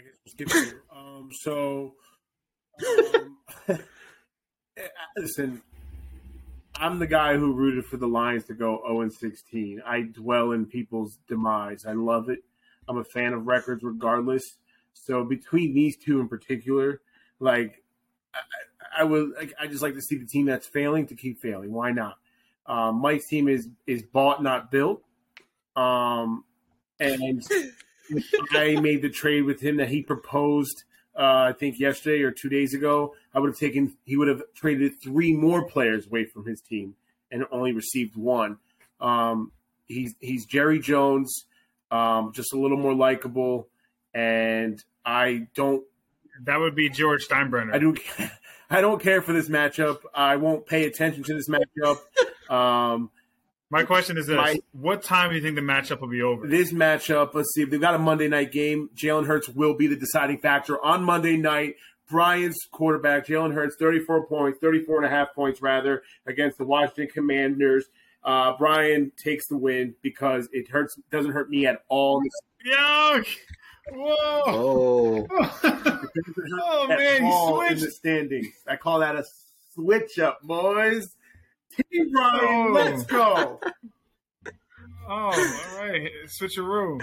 I 0.00 0.02
guess 0.02 0.14
we'll 0.40 0.48
skip. 0.48 0.80
Um, 0.92 1.28
so, 1.30 1.94
um, 3.68 3.78
listen, 5.16 5.62
I'm 6.78 6.98
the 6.98 7.06
guy 7.06 7.36
who 7.36 7.52
rooted 7.52 7.86
for 7.86 7.96
the 7.96 8.06
Lions 8.06 8.44
to 8.44 8.54
go 8.54 8.82
0 8.86 9.02
and 9.02 9.12
16. 9.12 9.82
I 9.86 10.02
dwell 10.02 10.52
in 10.52 10.66
people's 10.66 11.18
demise. 11.28 11.86
I 11.86 11.92
love 11.92 12.28
it. 12.28 12.40
I'm 12.88 12.98
a 12.98 13.04
fan 13.04 13.32
of 13.32 13.46
records 13.46 13.82
regardless. 13.82 14.58
So 14.92 15.24
between 15.24 15.74
these 15.74 15.96
two 15.96 16.20
in 16.20 16.28
particular, 16.28 17.00
like 17.40 17.82
I, 18.34 19.02
I 19.02 19.04
would, 19.04 19.32
like, 19.38 19.54
I 19.58 19.66
just 19.66 19.82
like 19.82 19.94
to 19.94 20.02
see 20.02 20.16
the 20.16 20.26
team 20.26 20.46
that's 20.46 20.66
failing 20.66 21.06
to 21.08 21.14
keep 21.14 21.40
failing. 21.40 21.72
Why 21.72 21.92
not? 21.92 22.16
Um, 22.66 23.00
Mike's 23.00 23.28
team 23.28 23.48
is 23.48 23.68
is 23.86 24.02
bought, 24.02 24.42
not 24.42 24.70
built. 24.70 25.02
Um, 25.76 26.44
and 26.98 27.42
I 28.52 28.80
made 28.80 29.02
the 29.02 29.10
trade 29.10 29.42
with 29.42 29.60
him 29.60 29.76
that 29.76 29.88
he 29.88 30.02
proposed. 30.02 30.84
Uh, 31.16 31.48
I 31.48 31.52
think 31.52 31.78
yesterday 31.78 32.22
or 32.22 32.30
two 32.30 32.48
days 32.48 32.74
ago, 32.74 33.14
I 33.36 33.40
would 33.40 33.50
have 33.50 33.58
taken. 33.58 33.94
He 34.04 34.16
would 34.16 34.28
have 34.28 34.42
traded 34.54 35.00
three 35.00 35.32
more 35.34 35.68
players 35.68 36.06
away 36.06 36.24
from 36.24 36.46
his 36.46 36.60
team 36.62 36.94
and 37.30 37.44
only 37.52 37.72
received 37.72 38.16
one. 38.16 38.56
Um, 39.00 39.52
he's 39.86 40.14
he's 40.20 40.46
Jerry 40.46 40.78
Jones, 40.80 41.44
um, 41.90 42.32
just 42.34 42.52
a 42.54 42.58
little 42.58 42.78
more 42.78 42.94
likable, 42.94 43.68
and 44.14 44.82
I 45.04 45.48
don't 45.54 45.84
That 46.44 46.58
would 46.60 46.74
be 46.74 46.88
George 46.88 47.28
Steinbrenner. 47.28 47.74
I 47.74 47.78
don't, 47.78 47.98
I 48.70 48.80
don't 48.80 49.00
care 49.02 49.20
for 49.22 49.32
this 49.34 49.48
matchup. 49.50 49.98
I 50.14 50.36
won't 50.36 50.66
pay 50.66 50.86
attention 50.86 51.22
to 51.24 51.34
this 51.34 51.48
matchup. 51.48 51.98
Um, 52.50 53.10
My 53.70 53.82
question 53.82 54.16
is 54.16 54.26
this: 54.28 54.36
My- 54.36 54.60
What 54.72 55.02
time 55.02 55.30
do 55.30 55.36
you 55.36 55.42
think 55.42 55.56
the 55.56 55.60
matchup 55.60 56.00
will 56.00 56.08
be 56.08 56.22
over? 56.22 56.46
this 56.46 56.72
matchup, 56.72 57.34
let's 57.34 57.52
see. 57.54 57.62
If 57.62 57.70
they've 57.70 57.80
got 57.80 57.94
a 57.94 57.98
Monday 57.98 58.28
night 58.28 58.50
game. 58.50 58.88
Jalen 58.96 59.26
Hurts 59.26 59.48
will 59.48 59.74
be 59.74 59.88
the 59.88 59.96
deciding 59.96 60.38
factor 60.38 60.82
on 60.82 61.04
Monday 61.04 61.36
night. 61.36 61.74
Brian's 62.08 62.56
quarterback, 62.70 63.26
Jalen 63.26 63.52
Hurts, 63.54 63.76
34 63.76 64.26
points, 64.26 64.58
34 64.60 64.98
and 64.98 65.06
a 65.06 65.08
half 65.08 65.34
points 65.34 65.60
rather, 65.62 66.02
against 66.26 66.58
the 66.58 66.64
Washington 66.64 67.08
Commanders. 67.12 67.86
Uh, 68.22 68.56
Brian 68.58 69.12
takes 69.22 69.46
the 69.48 69.56
win 69.56 69.94
because 70.02 70.48
it 70.52 70.68
hurts 70.68 70.98
doesn't 71.12 71.32
hurt 71.32 71.48
me 71.50 71.66
at 71.66 71.82
all. 71.88 72.20
Yo! 72.64 73.22
Whoa! 73.92 74.16
Oh, 74.48 75.26
oh 76.64 76.86
man, 76.88 77.22
all 77.24 77.60
he 77.60 77.68
in 77.74 77.78
the 77.80 77.90
standings. 77.90 78.48
I 78.66 78.74
call 78.76 78.98
that 79.00 79.14
a 79.14 79.24
switch 79.74 80.18
up, 80.18 80.42
boys. 80.42 81.14
Team 81.92 82.10
Brian, 82.10 82.44
Oh. 82.48 82.72
let's 82.72 83.04
go. 83.04 83.60
Oh, 85.08 85.08
all 85.08 85.30
right, 85.78 86.10
switcheroo. 86.26 87.00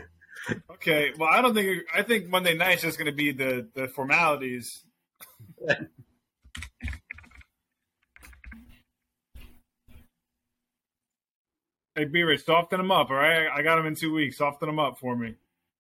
Okay, 0.72 1.14
well, 1.18 1.30
I 1.30 1.42
don't 1.42 1.54
think 1.54 1.84
I 1.96 2.02
think 2.02 2.28
Monday 2.28 2.54
night's 2.58 2.82
just 2.82 2.98
going 2.98 3.06
to 3.10 3.16
be 3.16 3.32
the 3.32 3.70
the 3.76 3.88
formalities. 3.88 4.84
Hey, 11.96 12.06
Beaver, 12.06 12.38
soften 12.38 12.80
him 12.80 12.92
up, 12.92 13.10
all 13.10 13.16
right? 13.16 13.48
I 13.54 13.62
got 13.62 13.80
him 13.80 13.86
in 13.86 13.96
two 13.96 14.14
weeks. 14.14 14.38
Soften 14.38 14.70
him 14.70 14.80
up 14.80 15.00
for 15.00 15.16
me. 15.16 15.36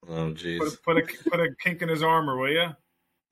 oh, 0.07 0.31
jeez. 0.33 0.59
Put, 0.59 0.83
put 0.83 0.97
a 0.97 1.29
put 1.29 1.39
a 1.39 1.49
kink 1.63 1.81
in 1.81 1.89
his 1.89 2.03
armor, 2.03 2.37
will 2.37 2.51
you? 2.51 2.69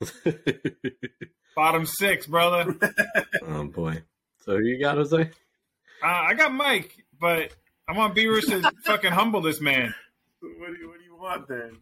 Bottom 1.56 1.86
six, 1.86 2.26
brother. 2.28 2.76
oh 3.48 3.66
boy. 3.66 4.02
So 4.40 4.58
who 4.58 4.64
you 4.64 4.80
got, 4.80 4.98
Jose? 4.98 5.22
Uh, 5.22 6.06
I 6.06 6.34
got 6.34 6.54
Mike, 6.54 7.06
but 7.20 7.52
I 7.88 7.96
want 7.96 8.16
Beavers 8.16 8.46
to 8.46 8.72
fucking 8.86 9.12
humble 9.12 9.42
this 9.42 9.62
man. 9.62 9.94
What 10.40 10.72
do 10.72 10.78
you, 10.80 10.88
what 10.90 10.98
do 10.98 11.04
you 11.04 11.16
want 11.16 11.48
then? 11.48 11.78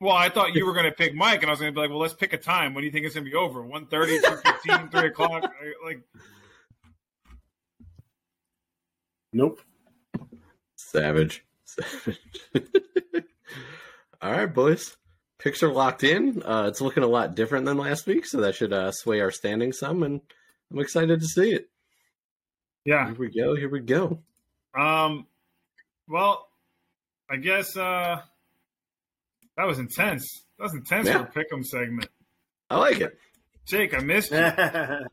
Well, 0.00 0.16
I 0.16 0.30
thought 0.30 0.54
you 0.54 0.64
were 0.64 0.72
going 0.72 0.86
to 0.86 0.92
pick 0.92 1.14
Mike, 1.14 1.42
and 1.42 1.50
I 1.50 1.52
was 1.52 1.60
going 1.60 1.72
to 1.72 1.76
be 1.76 1.80
like, 1.82 1.90
well, 1.90 1.98
let's 1.98 2.14
pick 2.14 2.32
a 2.32 2.38
time. 2.38 2.72
When 2.72 2.80
do 2.82 2.86
you 2.86 2.92
think 2.92 3.04
it's 3.04 3.14
going 3.14 3.24
to 3.26 3.30
be 3.30 3.36
over? 3.36 3.62
1.30, 3.62 4.20
2.15, 4.22 4.90
3 4.90 5.06
o'clock? 5.08 5.52
Like, 5.84 6.00
Nope. 9.32 9.60
Savage. 10.76 11.44
Savage. 11.64 12.18
All 14.22 14.32
right, 14.32 14.52
boys. 14.52 14.96
Picks 15.38 15.62
are 15.62 15.72
locked 15.72 16.02
in. 16.02 16.42
Uh, 16.42 16.64
it's 16.68 16.80
looking 16.80 17.02
a 17.02 17.06
lot 17.08 17.34
different 17.36 17.64
than 17.66 17.76
last 17.78 18.06
week, 18.06 18.26
so 18.26 18.40
that 18.40 18.54
should 18.54 18.72
uh, 18.72 18.90
sway 18.92 19.20
our 19.20 19.30
standing 19.30 19.72
some, 19.72 20.02
and 20.02 20.20
I'm 20.70 20.78
excited 20.80 21.20
to 21.20 21.26
see 21.26 21.52
it. 21.52 21.68
yeah. 22.84 23.06
Here 23.06 23.14
we 23.16 23.28
go. 23.30 23.54
Here 23.54 23.68
we 23.68 23.80
go. 23.80 24.18
Um, 24.74 25.26
well, 26.08 26.48
I 27.30 27.36
guess 27.36 27.76
uh, 27.76 28.20
that 29.56 29.66
was 29.66 29.78
intense. 29.78 30.44
That 30.58 30.64
was 30.64 30.74
intense 30.74 31.06
Yeah. 31.08 31.24
for 31.24 31.40
a 31.40 31.44
pick'em 31.44 31.64
segment. 31.64 32.08
I 32.70 32.76
like 32.78 33.00
it. 33.00 33.18
Jake, 33.66 33.94
I 33.94 33.98
missed 34.00 34.30
you. 34.32 34.38
well, 34.40 35.06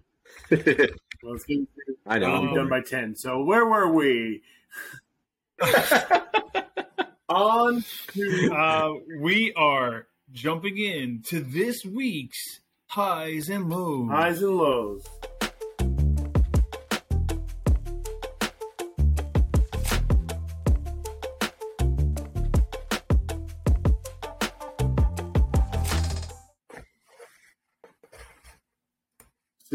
it's 0.52 1.46
going 1.46 1.68
I 2.06 2.20
know. 2.20 2.28
to 2.28 2.34
Um, 2.38 2.48
be 2.50 2.56
done 2.56 2.70
by 2.70 2.82
10. 2.82 3.16
So 3.16 3.44
where 3.44 3.66
were 3.66 3.92
we? 3.92 4.42
On 7.30 7.84
to 8.14 8.52
Uh, 8.56 8.94
we 9.20 9.54
are 9.56 10.08
jumping 10.32 10.78
in 10.78 11.22
to 11.28 11.42
this 11.42 11.84
week's 11.86 12.62
highs 12.88 13.50
and 13.50 13.70
lows. 13.70 14.10
highs 14.10 14.42
and 14.42 14.56
lows. 14.58 15.04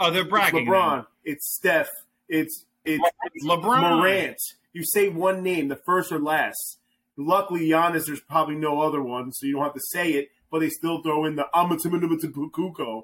Oh, 0.00 0.10
they're 0.10 0.22
It's 0.22 0.30
bragging. 0.30 0.66
LeBron. 0.66 1.06
It's 1.24 1.54
Steph. 1.56 1.88
It's 2.28 2.64
it's 2.84 3.04
LeBron. 3.44 3.98
Morant. 3.98 4.38
You 4.72 4.84
say 4.84 5.08
one 5.08 5.42
name, 5.42 5.68
the 5.68 5.76
first 5.84 6.12
or 6.12 6.18
last. 6.20 6.78
Luckily, 7.16 7.68
Giannis, 7.68 8.06
there's 8.06 8.20
probably 8.20 8.54
no 8.54 8.80
other 8.80 9.02
one, 9.02 9.32
so 9.32 9.44
you 9.46 9.54
don't 9.54 9.64
have 9.64 9.74
to 9.74 9.80
say 9.90 10.12
it. 10.12 10.30
But 10.50 10.60
they 10.60 10.70
still 10.70 11.02
throw 11.02 11.24
in 11.26 11.36
the 11.36 11.46
Amatumanumakuko. 11.54 13.02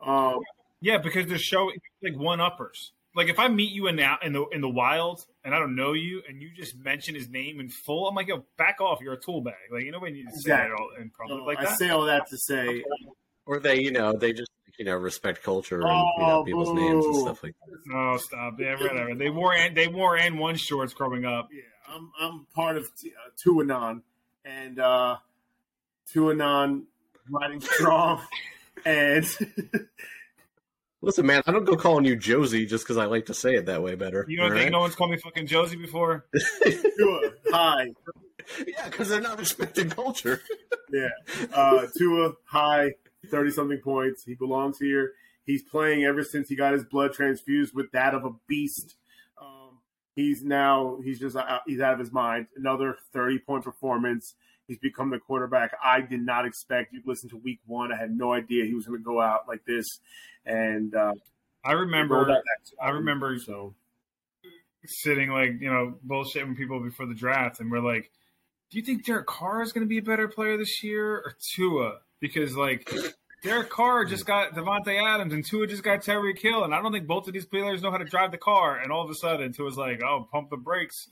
Um, 0.00 0.40
Yeah, 0.80 0.98
because 0.98 1.26
they're 1.26 1.38
showing 1.38 1.76
like 2.02 2.16
one 2.16 2.40
uppers. 2.40 2.92
Like 3.18 3.28
if 3.28 3.40
I 3.40 3.48
meet 3.48 3.72
you 3.72 3.88
in 3.88 3.96
the 3.96 4.08
in 4.22 4.32
the 4.32 4.46
in 4.52 4.60
the 4.60 4.68
wild 4.68 5.26
and 5.42 5.52
I 5.52 5.58
don't 5.58 5.74
know 5.74 5.92
you 5.92 6.22
and 6.28 6.40
you 6.40 6.50
just 6.54 6.76
mention 6.78 7.16
his 7.16 7.28
name 7.28 7.58
in 7.58 7.68
full, 7.68 8.06
I'm 8.08 8.14
like, 8.14 8.28
yo, 8.28 8.44
back 8.56 8.80
off. 8.80 9.00
You're 9.00 9.14
a 9.14 9.20
tool 9.20 9.40
bag. 9.40 9.54
Like 9.72 9.82
you 9.84 9.90
know 9.90 9.98
when 9.98 10.14
you 10.14 10.26
say 10.30 10.36
Exactly. 10.36 10.72
it 10.72 10.80
all 10.80 10.90
in 11.02 11.10
public 11.10 11.38
so 11.40 11.44
like 11.44 11.58
I 11.58 11.64
that. 11.64 11.78
say 11.78 11.88
all 11.90 12.04
that 12.04 12.28
to 12.28 12.38
say, 12.38 12.84
Or 13.44 13.58
they, 13.58 13.80
you 13.80 13.90
know, 13.90 14.12
they 14.12 14.32
just 14.32 14.52
you 14.78 14.84
know 14.84 14.94
respect 14.94 15.42
culture 15.42 15.80
and 15.80 15.90
you 15.90 16.12
Oh, 16.18 16.26
know 16.28 16.44
people's 16.44 16.72
names 16.72 17.04
and 17.06 17.16
stuff 17.16 17.42
like 17.42 17.56
that. 17.66 17.76
No, 17.86 18.16
stop. 18.18 18.54
Yeah, 18.60 18.76
whatever. 18.80 19.16
They 19.16 19.30
wore 19.30 19.52
and 19.52 19.76
they 19.76 19.88
wore 19.88 20.16
and 20.16 20.38
one 20.38 20.54
shorts 20.54 20.94
growing 20.94 21.24
up. 21.24 21.48
yeah, 21.52 21.62
I'm 21.92 22.12
I'm 22.20 22.46
part 22.54 22.76
of 22.76 22.94
T- 22.94 23.10
uh, 23.26 23.30
Tuanon, 23.36 24.02
and 24.44 24.78
uh, 24.78 25.16
Tuanon 26.14 26.84
riding 27.28 27.60
strong, 27.62 28.22
and 28.84 29.24
Listen, 31.00 31.26
man, 31.26 31.42
I 31.46 31.52
don't 31.52 31.64
go 31.64 31.76
calling 31.76 32.04
you 32.04 32.16
Josie 32.16 32.66
just 32.66 32.84
because 32.84 32.96
I 32.96 33.04
like 33.04 33.26
to 33.26 33.34
say 33.34 33.54
it 33.54 33.66
that 33.66 33.82
way 33.82 33.94
better. 33.94 34.24
You 34.28 34.36
don't 34.38 34.46
all 34.46 34.50
think 34.50 34.64
right? 34.64 34.72
no 34.72 34.80
one's 34.80 34.96
called 34.96 35.12
me 35.12 35.16
fucking 35.16 35.46
Josie 35.46 35.76
before? 35.76 36.26
Tua, 36.64 37.30
hi, 37.52 37.92
yeah, 38.66 38.88
because 38.88 39.08
they're 39.08 39.20
not 39.20 39.38
respecting 39.38 39.90
culture. 39.90 40.40
Yeah. 40.90 41.10
Uh, 41.52 41.86
Tua, 41.98 42.32
high, 42.46 42.92
30 43.26 43.50
something 43.50 43.78
points. 43.84 44.24
He 44.24 44.34
belongs 44.34 44.78
here. 44.78 45.12
He's 45.44 45.62
playing 45.62 46.04
ever 46.04 46.24
since 46.24 46.48
he 46.48 46.56
got 46.56 46.72
his 46.72 46.82
blood 46.82 47.12
transfused 47.12 47.74
with 47.74 47.92
that 47.92 48.14
of 48.14 48.24
a 48.24 48.30
beast. 48.46 48.96
Um, 49.38 49.80
he's 50.14 50.42
now, 50.42 50.96
he's 51.04 51.20
just, 51.20 51.36
uh, 51.36 51.58
he's 51.66 51.80
out 51.80 51.92
of 51.92 51.98
his 51.98 52.10
mind. 52.10 52.46
Another 52.56 52.96
30 53.12 53.38
point 53.40 53.64
performance. 53.64 54.34
He's 54.68 54.78
become 54.78 55.10
the 55.10 55.18
quarterback 55.18 55.72
I 55.82 56.02
did 56.02 56.20
not 56.20 56.46
expect. 56.46 56.92
You 56.92 57.02
listen 57.04 57.28
to 57.30 57.36
week 57.38 57.58
one. 57.66 57.90
I 57.92 57.96
had 57.96 58.16
no 58.16 58.32
idea 58.32 58.64
he 58.64 58.74
was 58.74 58.86
going 58.86 59.00
to 59.00 59.04
go 59.04 59.20
out 59.20 59.48
like 59.48 59.64
this. 59.64 59.86
And, 60.46 60.94
uh, 60.94 61.14
I 61.64 61.72
remember 61.72 62.40
I 62.80 62.90
remember 62.90 63.36
So, 63.38 63.74
sitting 64.86 65.30
like, 65.30 65.60
you 65.60 65.70
know, 65.70 65.98
bullshitting 66.06 66.56
people 66.56 66.80
before 66.80 67.06
the 67.06 67.14
draft 67.14 67.60
and 67.60 67.70
we're 67.70 67.80
like, 67.80 68.10
Do 68.70 68.78
you 68.78 68.84
think 68.84 69.04
Derek 69.04 69.26
Carr 69.26 69.62
is 69.62 69.72
gonna 69.72 69.86
be 69.86 69.98
a 69.98 70.02
better 70.02 70.28
player 70.28 70.56
this 70.56 70.82
year 70.82 71.16
or 71.16 71.34
Tua? 71.54 71.98
Because 72.20 72.56
like 72.56 72.88
Derek 73.42 73.70
Carr 73.70 74.04
just 74.04 74.26
got 74.26 74.52
Davante 74.52 75.00
Adams 75.02 75.32
and 75.32 75.44
Tua 75.44 75.66
just 75.66 75.82
got 75.82 76.00
Tyreek 76.00 76.40
Hill, 76.40 76.64
and 76.64 76.74
I 76.74 76.82
don't 76.82 76.92
think 76.92 77.06
both 77.06 77.28
of 77.28 77.34
these 77.34 77.46
players 77.46 77.82
know 77.82 77.90
how 77.90 77.98
to 77.98 78.04
drive 78.04 78.32
the 78.32 78.38
car. 78.38 78.78
And 78.78 78.90
all 78.90 79.04
of 79.04 79.10
a 79.10 79.14
sudden, 79.14 79.52
Tua's 79.52 79.76
like, 79.76 80.02
"Oh, 80.02 80.28
pump 80.30 80.50
the 80.50 80.56
brakes." 80.56 81.08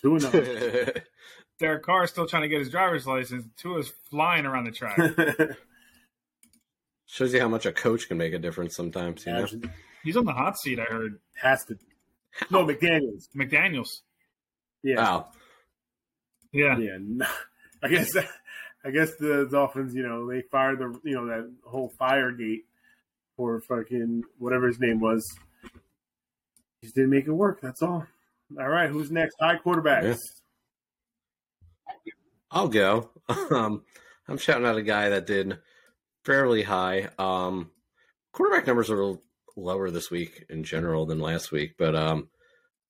Tua, 0.00 0.20
no. 0.20 0.30
Derek 1.58 1.82
Carr 1.82 2.04
is 2.04 2.10
still 2.10 2.26
trying 2.26 2.42
to 2.42 2.48
get 2.48 2.60
his 2.60 2.70
driver's 2.70 3.06
license. 3.06 3.46
Tua's 3.56 3.92
flying 4.10 4.46
around 4.46 4.64
the 4.64 4.70
track. 4.70 4.98
Shows 7.06 7.32
you 7.32 7.40
how 7.40 7.48
much 7.48 7.66
a 7.66 7.72
coach 7.72 8.06
can 8.06 8.18
make 8.18 8.32
a 8.32 8.38
difference 8.38 8.76
sometimes. 8.76 9.26
You 9.26 9.32
know? 9.32 9.46
He's 10.04 10.16
on 10.16 10.24
the 10.24 10.32
hot 10.32 10.58
seat. 10.58 10.78
I 10.78 10.84
heard 10.84 11.18
Has 11.34 11.64
to. 11.64 11.76
No, 12.50 12.64
McDaniel's. 12.66 13.28
McDaniel's. 13.34 14.02
Yeah, 14.82 14.96
Wow. 14.96 15.28
Yeah, 16.52 16.78
yeah. 16.78 16.98
no. 17.00 17.26
I 17.82 17.88
guess. 17.88 18.16
I 18.84 18.90
guess 18.90 19.16
the 19.16 19.48
Dolphins, 19.50 19.94
you 19.94 20.02
know, 20.02 20.30
they 20.30 20.42
fired 20.52 20.78
the, 20.78 20.98
you 21.02 21.14
know, 21.14 21.26
that 21.26 21.52
whole 21.64 21.90
fire 21.98 22.30
gate 22.30 22.64
for 23.36 23.60
fucking 23.60 24.22
whatever 24.38 24.68
his 24.68 24.78
name 24.78 25.00
was. 25.00 25.24
Just 26.82 26.94
didn't 26.94 27.10
make 27.10 27.26
it 27.26 27.32
work. 27.32 27.60
That's 27.60 27.82
all. 27.82 28.06
All 28.58 28.68
right, 28.68 28.88
who's 28.88 29.10
next? 29.10 29.36
High 29.40 29.56
quarterbacks. 29.56 30.16
I'll 32.50 32.68
go. 32.68 33.10
Um, 33.50 33.82
I'm 34.26 34.38
shouting 34.38 34.66
out 34.66 34.76
a 34.78 34.82
guy 34.82 35.10
that 35.10 35.26
did 35.26 35.58
fairly 36.24 36.62
high. 36.62 37.08
Um, 37.18 37.70
quarterback 38.32 38.66
numbers 38.66 38.88
are 38.90 38.94
a 38.94 39.04
little 39.06 39.22
lower 39.56 39.90
this 39.90 40.10
week 40.10 40.44
in 40.48 40.64
general 40.64 41.04
than 41.06 41.18
last 41.20 41.52
week, 41.52 41.74
but 41.78 41.94
um, 41.94 42.28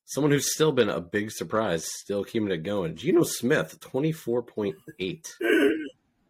someone 0.04 0.30
who's 0.30 0.52
still 0.54 0.70
been 0.72 0.88
a 0.88 1.00
big 1.00 1.30
surprise, 1.32 1.88
still 1.92 2.22
keeping 2.24 2.50
it 2.52 2.58
going. 2.62 2.94
Geno 2.96 3.22
Smith, 3.24 3.78
24.8. 3.80 5.26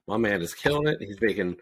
My 0.07 0.17
man 0.17 0.41
is 0.41 0.55
killing 0.55 0.87
it. 0.89 0.99
He's 1.01 1.21
making 1.21 1.57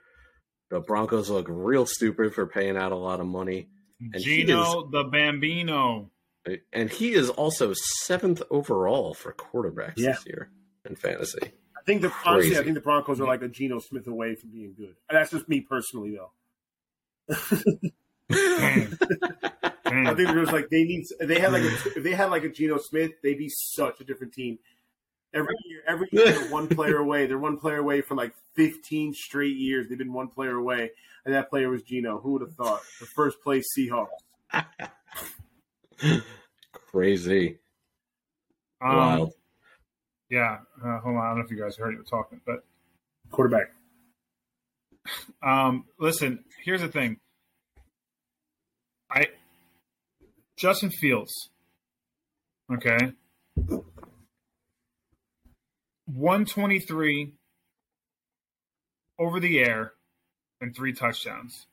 the 0.70 0.80
Broncos 0.80 1.30
look 1.30 1.46
real 1.48 1.86
stupid 1.86 2.32
for 2.34 2.46
paying 2.46 2.76
out 2.76 2.92
a 2.92 2.96
lot 2.96 3.18
of 3.20 3.26
money. 3.26 3.68
And 4.00 4.22
he 4.22 4.44
Geno 4.44 4.88
the 4.90 5.04
Bambino. 5.04 6.10
And 6.72 6.90
he 6.90 7.12
is 7.12 7.28
also 7.28 7.72
seventh 7.74 8.40
overall 8.50 9.14
for 9.14 9.32
quarterbacks 9.32 9.94
Yeah. 9.96 10.12
this 10.12 10.26
year 10.26 10.50
in 10.86 10.96
fantasy. 10.96 11.52
I 11.76 11.82
think 11.84 12.02
the 12.02 12.12
honestly, 12.24 12.58
I 12.58 12.62
think 12.62 12.74
the 12.74 12.80
Broncos 12.80 13.20
are 13.20 13.26
like 13.26 13.42
a 13.42 13.48
Geno 13.48 13.78
Smith 13.78 14.06
away 14.06 14.34
from 14.34 14.50
being 14.50 14.74
good. 14.76 14.96
That's 15.10 15.30
just 15.30 15.48
me 15.48 15.60
personally, 15.60 16.16
though. 16.16 16.32
I 18.30 18.88
Damn. 19.84 20.16
think 20.16 20.28
there's 20.28 20.50
like 20.52 20.68
they 20.68 20.84
need 20.84 21.04
they 21.20 21.38
had 21.38 21.52
like 21.52 21.62
a, 21.62 21.72
if 21.96 22.02
they 22.02 22.12
had 22.12 22.30
like 22.30 22.44
a 22.44 22.48
Geno 22.48 22.78
Smith, 22.78 23.12
they'd 23.22 23.38
be 23.38 23.48
such 23.48 24.00
a 24.00 24.04
different 24.04 24.32
team. 24.32 24.58
Every 25.32 25.54
year, 25.64 25.82
every 25.86 26.08
year, 26.10 26.32
they're 26.32 26.50
one 26.50 26.68
player 26.68 26.96
away. 26.98 27.26
They're 27.26 27.38
one 27.38 27.58
player 27.58 27.78
away 27.78 28.00
for 28.00 28.14
like 28.14 28.32
15 28.54 29.14
straight 29.14 29.56
years. 29.56 29.88
They've 29.88 29.98
been 29.98 30.12
one 30.12 30.28
player 30.28 30.56
away, 30.56 30.90
and 31.24 31.34
that 31.34 31.50
player 31.50 31.68
was 31.68 31.82
Geno. 31.82 32.18
Who 32.18 32.32
would 32.32 32.42
have 32.42 32.54
thought? 32.54 32.80
The 33.00 33.06
first 33.06 33.40
place 33.42 33.66
Seahawks. 33.76 34.08
Crazy. 36.72 37.58
Um, 38.80 38.96
Wild. 38.96 39.32
Yeah. 40.30 40.58
Uh, 40.84 40.98
hold 41.00 41.16
on. 41.16 41.22
I 41.22 41.28
don't 41.28 41.38
know 41.38 41.44
if 41.44 41.50
you 41.50 41.60
guys 41.60 41.76
heard 41.76 41.94
you 41.94 42.02
talking, 42.02 42.40
but 42.46 42.64
Quarterback. 43.30 43.72
Um, 45.42 45.84
listen, 45.98 46.44
here's 46.64 46.80
the 46.80 46.88
thing. 46.88 47.18
I 49.10 49.26
Justin 50.56 50.90
Fields. 50.90 51.50
Okay. 52.72 53.12
123 56.06 57.32
over 59.18 59.40
the 59.40 59.58
air 59.60 59.92
and 60.60 60.74
three 60.74 60.92
touchdowns. 60.92 61.66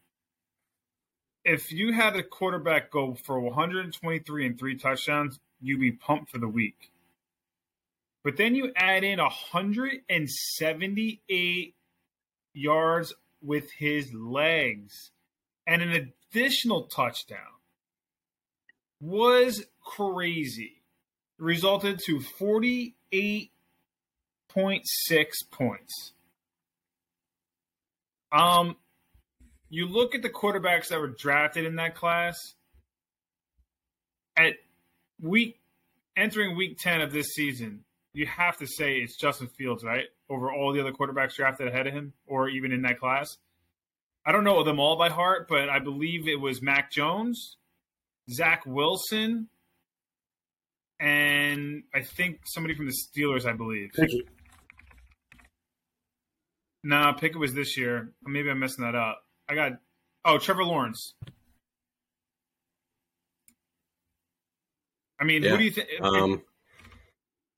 If 1.46 1.72
you 1.72 1.94
had 1.94 2.16
a 2.16 2.24
quarterback 2.24 2.92
go 2.92 3.16
for 3.16 3.40
123 3.40 4.46
and 4.46 4.58
three 4.58 4.78
touchdowns, 4.78 5.40
you'd 5.62 5.80
be 5.80 5.92
pumped 5.92 6.32
for 6.32 6.38
the 6.38 6.48
week. 6.48 6.93
But 8.24 8.38
then 8.38 8.56
you 8.56 8.72
add 8.76 9.04
in 9.04 9.20
178 9.20 11.76
yards 12.54 13.14
with 13.42 13.72
his 13.78 14.14
legs 14.14 15.12
and 15.68 15.82
an 15.82 16.14
additional 16.32 16.84
touchdown 16.84 17.40
was 19.02 19.66
crazy. 19.84 20.84
Resulted 21.38 22.00
to 22.06 22.20
48.6 22.20 23.50
points. 25.52 26.14
Um 28.32 28.78
you 29.70 29.88
look 29.88 30.14
at 30.14 30.22
the 30.22 30.30
quarterbacks 30.30 30.90
that 30.90 31.00
were 31.00 31.08
drafted 31.08 31.66
in 31.66 31.78
that 31.78 31.96
class 31.96 32.38
at 34.38 34.54
week 35.20 35.60
entering 36.16 36.56
week 36.56 36.78
10 36.80 37.02
of 37.02 37.12
this 37.12 37.34
season, 37.34 37.84
you 38.14 38.26
have 38.28 38.58
to 38.58 38.68
say 38.68 38.98
it's 38.98 39.16
Justin 39.18 39.48
Fields, 39.48 39.84
right? 39.84 40.06
Over 40.30 40.52
all 40.52 40.72
the 40.74 40.80
other 40.82 40.92
quarterbacks 40.92 41.36
drafted 41.36 41.68
ahead 41.68 41.88
of 41.88 41.94
him 41.94 42.14
or 42.28 42.48
even 42.50 42.72
in 42.72 42.82
that 42.84 43.00
class. 43.00 43.38
I 44.26 44.32
don't 44.32 44.44
know 44.44 44.64
them 44.64 44.80
all 44.80 44.96
by 44.98 45.10
heart, 45.10 45.48
but 45.50 45.68
I 45.70 45.80
believe 45.80 46.28
it 46.28 46.40
was 46.40 46.62
Mac 46.62 46.92
Jones, 46.92 47.58
Zach 48.32 48.64
Wilson, 48.66 49.50
and 51.00 51.84
I 51.94 52.02
think 52.04 52.42
somebody 52.46 52.76
from 52.76 52.86
the 52.86 52.94
Steelers, 52.94 53.46
I 53.46 53.54
believe. 53.54 53.90
Pickett. 53.94 54.28
Nah, 56.84 57.14
Pickett 57.14 57.40
was 57.40 57.54
this 57.54 57.78
year. 57.78 58.12
Maybe 58.24 58.50
I'm 58.50 58.60
messing 58.60 58.86
that 58.86 58.96
up. 58.96 59.24
I 59.50 59.56
got 59.56 59.74
oh 60.24 60.38
Trevor 60.38 60.64
Lawrence. 60.64 61.14
I 65.20 65.24
mean, 65.26 65.44
Yeah. 65.44 65.52
who 65.52 65.58
do 65.58 65.64
you 65.64 65.72
think? 65.72 65.90
Um, 66.02 66.42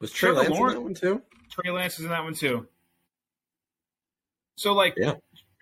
was 0.05 0.11
Trey 0.11 0.31
Trevor 0.33 0.49
Lance 0.49 0.59
in 0.59 0.67
that 0.73 0.81
one 0.81 0.93
too? 0.93 1.21
Trey 1.51 1.71
Lance 1.71 1.99
is 1.99 2.05
in 2.05 2.09
that 2.11 2.23
one 2.23 2.33
too. 2.33 2.67
So 4.57 4.73
like, 4.73 4.93
Yeah. 4.97 5.15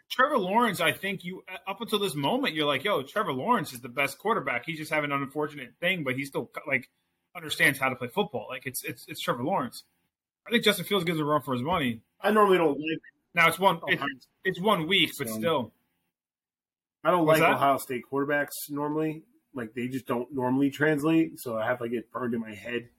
Trevor 0.10 0.38
Lawrence, 0.38 0.80
I 0.80 0.92
think 0.92 1.24
you 1.24 1.44
up 1.66 1.82
until 1.82 1.98
this 1.98 2.14
moment, 2.14 2.54
you're 2.54 2.68
like, 2.68 2.84
yo, 2.84 3.02
Trevor 3.02 3.34
Lawrence 3.34 3.74
is 3.74 3.82
the 3.82 3.90
best 3.90 4.20
quarterback. 4.20 4.64
He's 4.66 4.78
just 4.78 4.92
having 4.92 5.12
an 5.12 5.24
unfortunate 5.24 5.74
thing, 5.80 6.04
but 6.04 6.16
he 6.16 6.24
still 6.26 6.52
like 6.68 6.88
understands 7.36 7.80
how 7.80 7.90
to 7.90 7.96
play 7.96 8.10
football. 8.10 8.46
Like 8.48 8.68
it's 8.68 8.84
it's 8.84 9.06
it's 9.08 9.20
Trevor 9.20 9.44
Lawrence. 9.44 9.84
I 10.48 10.52
think 10.52 10.64
Justin 10.64 10.86
Fields 10.86 11.04
gives 11.06 11.20
a 11.20 11.26
run 11.26 11.42
for 11.42 11.54
his 11.54 11.64
money. 11.64 12.02
I 12.22 12.30
normally 12.30 12.58
don't 12.60 12.78
like. 12.78 13.02
Now 13.34 13.48
it's 13.48 13.58
one 13.58 13.80
oh, 13.82 13.88
it's, 13.88 14.28
it's 14.44 14.60
one 14.62 14.88
week, 14.88 15.14
but 15.18 15.28
So- 15.30 15.34
still. 15.36 15.74
I 17.04 17.12
don't 17.12 17.26
like? 17.26 17.42
Ohio 17.42 17.78
State 17.80 18.04
quarterbacks 18.10 18.70
normally. 18.70 19.24
Like 19.56 19.74
they 19.74 19.88
just 19.88 20.06
don't 20.06 20.32
normally 20.34 20.70
translate, 20.70 21.40
so 21.40 21.58
I 21.58 21.66
have 21.66 21.82
like 21.82 21.92
it 21.92 22.12
burned 22.12 22.34
in 22.36 22.40
my 22.40 22.54
head. 22.54 22.90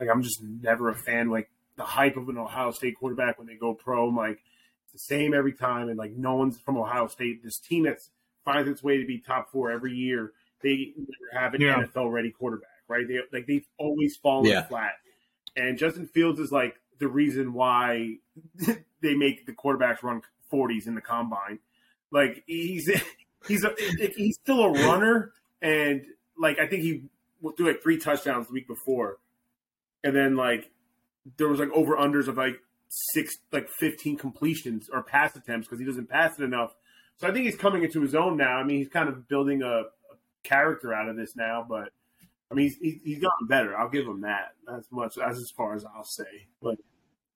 Like 0.00 0.08
I'm 0.10 0.22
just 0.22 0.42
never 0.42 0.88
a 0.88 0.94
fan. 0.94 1.30
Like 1.30 1.50
the 1.76 1.84
hype 1.84 2.16
of 2.16 2.28
an 2.28 2.38
Ohio 2.38 2.70
State 2.70 2.96
quarterback 2.98 3.38
when 3.38 3.46
they 3.46 3.54
go 3.56 3.74
pro, 3.74 4.08
I'm 4.08 4.16
like 4.16 4.40
it's 4.84 4.92
the 4.92 4.98
same 4.98 5.34
every 5.34 5.52
time, 5.52 5.88
and 5.88 5.98
like 5.98 6.12
no 6.12 6.36
one's 6.36 6.58
from 6.60 6.76
Ohio 6.76 7.06
State. 7.08 7.42
This 7.42 7.58
team 7.58 7.84
that's 7.84 8.10
finds 8.44 8.68
its 8.68 8.82
way 8.82 8.98
to 8.98 9.06
be 9.06 9.18
top 9.18 9.50
four 9.50 9.70
every 9.70 9.92
year, 9.94 10.32
they 10.62 10.92
never 10.96 11.42
have 11.42 11.54
an 11.54 11.60
Yeah. 11.60 11.82
NFL 11.84 12.10
ready 12.10 12.30
quarterback, 12.30 12.68
right? 12.88 13.06
They 13.06 13.18
like 13.32 13.46
they've 13.46 13.66
always 13.78 14.16
fallen 14.16 14.46
Yeah. 14.50 14.66
flat. 14.66 14.92
And 15.56 15.76
Justin 15.76 16.06
Fields 16.06 16.40
is 16.40 16.50
like 16.52 16.76
the 16.98 17.08
reason 17.08 17.52
why 17.52 18.16
they 19.02 19.14
make 19.14 19.46
the 19.46 19.52
quarterbacks 19.52 20.02
run 20.02 20.22
40s 20.52 20.86
in 20.86 20.94
the 20.94 21.00
combine. 21.00 21.58
Like 22.10 22.42
he's 22.46 22.88
he's 23.48 23.64
a, 23.64 23.74
he's 24.16 24.36
still 24.36 24.62
a 24.62 24.70
runner, 24.72 25.32
and 25.60 26.04
like 26.38 26.58
I 26.58 26.66
think 26.66 26.82
he 26.82 27.02
threw 27.56 27.66
like 27.66 27.82
three 27.82 27.98
touchdowns 27.98 28.46
the 28.46 28.52
week 28.54 28.66
before, 28.66 29.18
and 30.04 30.14
then 30.14 30.36
like 30.36 30.70
there 31.36 31.48
was 31.48 31.60
like 31.60 31.70
over 31.70 31.96
unders 31.96 32.28
of 32.28 32.36
like 32.36 32.56
six 32.88 33.36
like 33.52 33.68
15 33.68 34.16
completions 34.16 34.88
or 34.92 35.02
pass 35.02 35.36
attempts 35.36 35.66
because 35.66 35.78
he 35.78 35.86
doesn't 35.86 36.08
pass 36.08 36.38
it 36.38 36.44
enough. 36.44 36.74
So 37.16 37.26
I 37.26 37.32
think 37.32 37.46
he's 37.46 37.56
coming 37.56 37.82
into 37.82 38.00
his 38.00 38.14
own 38.14 38.36
now. 38.36 38.56
I 38.56 38.64
mean, 38.64 38.78
he's 38.78 38.88
kind 38.88 39.08
of 39.08 39.28
building 39.28 39.62
a, 39.62 39.66
a 39.66 39.84
character 40.44 40.94
out 40.94 41.08
of 41.08 41.16
this 41.16 41.34
now, 41.36 41.66
but 41.68 41.90
I 42.50 42.54
mean, 42.54 42.68
he's, 42.68 42.76
he's, 42.78 43.00
he's 43.04 43.18
gotten 43.18 43.46
better. 43.46 43.76
I'll 43.76 43.90
give 43.90 44.06
him 44.06 44.22
that. 44.22 44.54
as 44.72 44.86
much 44.90 45.18
as 45.18 45.38
as 45.38 45.50
far 45.50 45.74
as 45.74 45.84
I'll 45.84 46.04
say. 46.04 46.46
But 46.62 46.76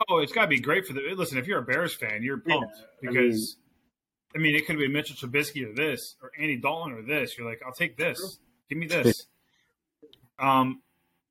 Oh, 0.09 0.18
it's 0.18 0.33
got 0.33 0.42
to 0.42 0.48
be 0.48 0.61
great 0.61 0.87
for 0.87 0.92
the. 0.92 1.01
Listen, 1.16 1.38
if 1.38 1.46
you're 1.46 1.59
a 1.59 1.64
Bears 1.64 1.94
fan, 1.94 2.22
you're 2.22 2.38
pumped 2.38 2.75
Yeah, 3.03 3.11
I 3.11 3.12
because, 3.12 3.57
I 4.35 4.38
mean, 4.38 4.55
it 4.55 4.66
could 4.66 4.79
be 4.79 4.88
Mitchell 4.88 5.16
Trubisky 5.16 5.68
or 5.68 5.75
this, 5.75 6.16
or 6.22 6.31
Andy 6.38 6.57
Dalton 6.57 6.92
or 6.92 7.03
this. 7.03 7.37
You're 7.37 7.48
like, 7.48 7.61
I'll 7.64 7.72
take 7.72 7.96
this. 7.96 8.38
Give 8.68 8.79
me 8.79 8.87
this. 8.87 9.27
um, 10.38 10.81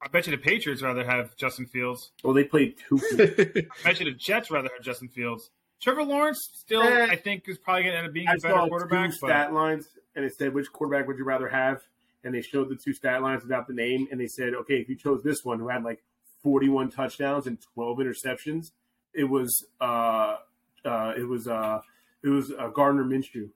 I 0.04 0.08
bet 0.08 0.26
you 0.28 0.32
the 0.32 0.38
Patriots 0.42 0.82
rather 0.82 1.04
have 1.06 1.36
Justin 1.38 1.66
Fields. 1.68 2.12
well, 2.24 2.34
they 2.34 2.44
played 2.44 2.76
two. 2.90 3.00
I 3.14 3.66
bet 3.84 4.00
you 4.00 4.06
the 4.06 4.18
Jets 4.18 4.50
rather 4.50 4.70
have 4.76 4.84
Justin 4.84 5.10
Fields. 5.10 5.50
Trevor 5.80 6.04
Lawrence 6.04 6.40
still, 6.54 6.82
Eh. 6.84 7.08
I 7.10 7.16
think, 7.16 7.48
is 7.48 7.58
probably 7.58 7.84
going 7.84 7.94
to 7.94 7.98
end 8.00 8.08
up 8.08 8.14
being 8.14 8.28
I 8.28 8.34
a 8.34 8.38
better 8.38 8.56
saw 8.56 8.68
quarterback. 8.68 9.12
two 9.12 9.18
But 9.22 9.28
stat 9.30 9.54
lines, 9.54 9.88
and 10.16 10.26
it 10.26 10.34
said 10.36 10.54
which 10.54 10.72
quarterback 10.72 11.08
would 11.08 11.18
you 11.18 11.24
rather 11.24 11.50
have, 11.50 11.82
and 12.24 12.34
they 12.34 12.42
showed 12.42 12.70
the 12.70 12.76
two 12.76 12.94
stat 12.94 13.22
lines 13.22 13.44
without 13.44 13.68
the 13.68 13.74
name, 13.74 14.08
and 14.12 14.20
they 14.20 14.28
said, 14.28 14.54
okay, 14.54 14.76
if 14.76 14.90
you 14.90 14.96
chose 14.96 15.22
this 15.24 15.40
one, 15.44 15.60
who 15.60 15.70
had 15.70 15.84
like 15.84 16.04
41 16.44 16.92
touchdowns 16.92 17.48
and 17.48 17.58
12 17.76 17.98
interceptions, 18.00 18.72
it 19.14 19.24
was 19.26 19.66
uh, 19.80 20.38
uh, 20.86 21.14
it 21.18 21.28
was 21.28 21.48
uh, 21.48 21.82
it 22.24 22.30
was 22.30 22.52
uh, 22.52 22.68
Gardner 22.70 23.04
Minshew, 23.04 23.50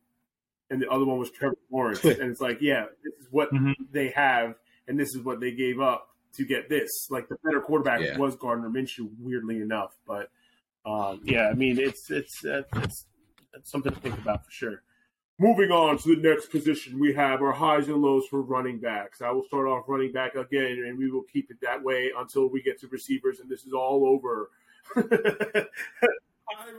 and 0.71 0.81
the 0.81 0.89
other 0.89 1.05
one 1.05 1.17
was 1.19 1.29
Trevor 1.31 1.57
Lawrence, 1.71 2.03
and 2.03 2.31
it's 2.31 2.41
like, 2.41 2.57
yeah, 2.61 2.85
this 3.03 3.13
is 3.19 3.27
what 3.31 3.51
Mhm. 3.51 3.73
they 3.91 4.09
have, 4.09 4.55
and 4.87 4.99
this 4.99 5.09
is 5.15 5.21
what 5.21 5.39
they 5.39 5.51
gave 5.51 5.79
up 5.79 6.09
to 6.35 6.45
get 6.45 6.69
this. 6.69 7.07
Like 7.09 7.27
the 7.29 7.37
better 7.43 7.61
quarterback 7.61 8.01
Yeah. 8.01 8.17
was 8.17 8.35
Gardner 8.35 8.69
Minshew, 8.69 9.09
weirdly 9.19 9.61
enough. 9.61 9.95
But 10.07 10.29
um, 10.85 11.21
yeah, 11.23 11.49
I 11.49 11.53
mean, 11.53 11.79
it's 11.79 12.09
it's 12.11 12.43
it's, 12.43 12.67
it's 12.75 13.05
it's 13.53 13.71
something 13.71 13.93
to 13.93 13.99
think 13.99 14.17
about 14.17 14.45
for 14.45 14.51
sure. 14.51 14.83
Moving 15.37 15.69
on 15.69 15.97
to 15.97 16.15
the 16.15 16.21
next 16.21 16.49
position, 16.49 16.97
we 16.97 17.13
have 17.13 17.41
our 17.41 17.51
highs 17.51 17.87
and 17.89 17.97
lows 18.01 18.25
for 18.27 18.41
running 18.41 18.79
backs. 18.79 19.21
I 19.21 19.31
will 19.31 19.43
start 19.43 19.67
off 19.67 19.83
running 19.87 20.13
back 20.13 20.35
again, 20.35 20.83
and 20.87 20.97
we 20.97 21.09
will 21.11 21.23
keep 21.23 21.51
it 21.51 21.57
that 21.61 21.83
way 21.83 22.11
until 22.17 22.47
we 22.49 22.61
get 22.61 22.79
to 22.81 22.87
receivers, 22.87 23.41
and 23.41 23.49
this 23.49 23.65
is 23.65 23.73
all 23.73 24.05
over. 24.07 24.49
High 24.95 25.65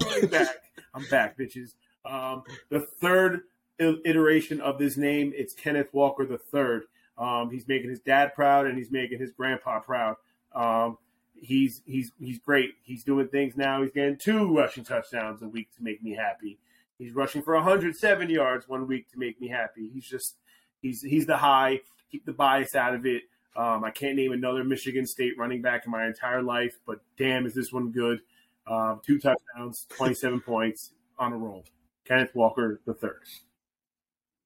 running 0.04 0.28
back. 0.30 0.48
I'm 0.94 1.04
back, 1.10 1.36
bitches. 1.36 1.74
Um, 2.04 2.44
the 2.70 2.80
third 2.80 3.42
iteration 3.78 4.60
of 4.62 4.78
this 4.78 4.96
name, 4.96 5.32
it's 5.36 5.52
Kenneth 5.52 5.92
Walker 5.92 6.24
the 6.24 6.38
third. 6.38 6.84
Um, 7.18 7.50
he's 7.50 7.66
making 7.66 7.90
his 7.90 8.00
dad 8.00 8.34
proud, 8.34 8.66
and 8.66 8.76
he's 8.76 8.90
making 8.90 9.18
his 9.18 9.30
grandpa 9.30 9.80
proud. 9.80 10.16
Um, 10.54 10.98
he's 11.34 11.82
he's 11.86 12.12
he's 12.18 12.38
great. 12.38 12.74
He's 12.82 13.04
doing 13.04 13.28
things 13.28 13.56
now. 13.56 13.82
He's 13.82 13.92
getting 13.92 14.16
two 14.16 14.54
rushing 14.56 14.84
touchdowns 14.84 15.42
a 15.42 15.48
week 15.48 15.68
to 15.76 15.82
make 15.82 16.02
me 16.02 16.14
happy. 16.14 16.58
He's 16.98 17.12
rushing 17.12 17.42
for 17.42 17.54
107 17.54 18.30
yards 18.30 18.68
one 18.68 18.86
week 18.86 19.10
to 19.12 19.18
make 19.18 19.40
me 19.40 19.48
happy. 19.48 19.90
He's 19.92 20.06
just 20.06 20.36
he's 20.82 21.02
he's 21.02 21.26
the 21.26 21.36
high. 21.36 21.80
Keep 22.10 22.26
the 22.26 22.32
bias 22.32 22.74
out 22.74 22.94
of 22.94 23.06
it. 23.06 23.22
Um, 23.56 23.84
I 23.84 23.90
can't 23.90 24.16
name 24.16 24.32
another 24.32 24.64
Michigan 24.64 25.06
State 25.06 25.38
running 25.38 25.62
back 25.62 25.86
in 25.86 25.90
my 25.90 26.06
entire 26.06 26.42
life, 26.42 26.78
but 26.86 27.00
damn, 27.16 27.46
is 27.46 27.54
this 27.54 27.72
one 27.72 27.90
good? 27.90 28.20
Um, 28.66 29.00
two 29.04 29.18
touchdowns, 29.18 29.86
27 29.96 30.40
points 30.40 30.92
on 31.18 31.32
a 31.32 31.38
roll. 31.38 31.64
Kenneth 32.04 32.34
Walker 32.34 32.80
the 32.84 32.92
third. 32.92 33.22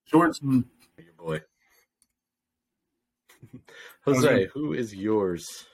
Short. 0.04 0.38
Your 0.42 0.64
boy. 1.18 1.40
Jose, 4.04 4.46
who 4.46 4.72
is 4.72 4.94
yours? 4.94 5.64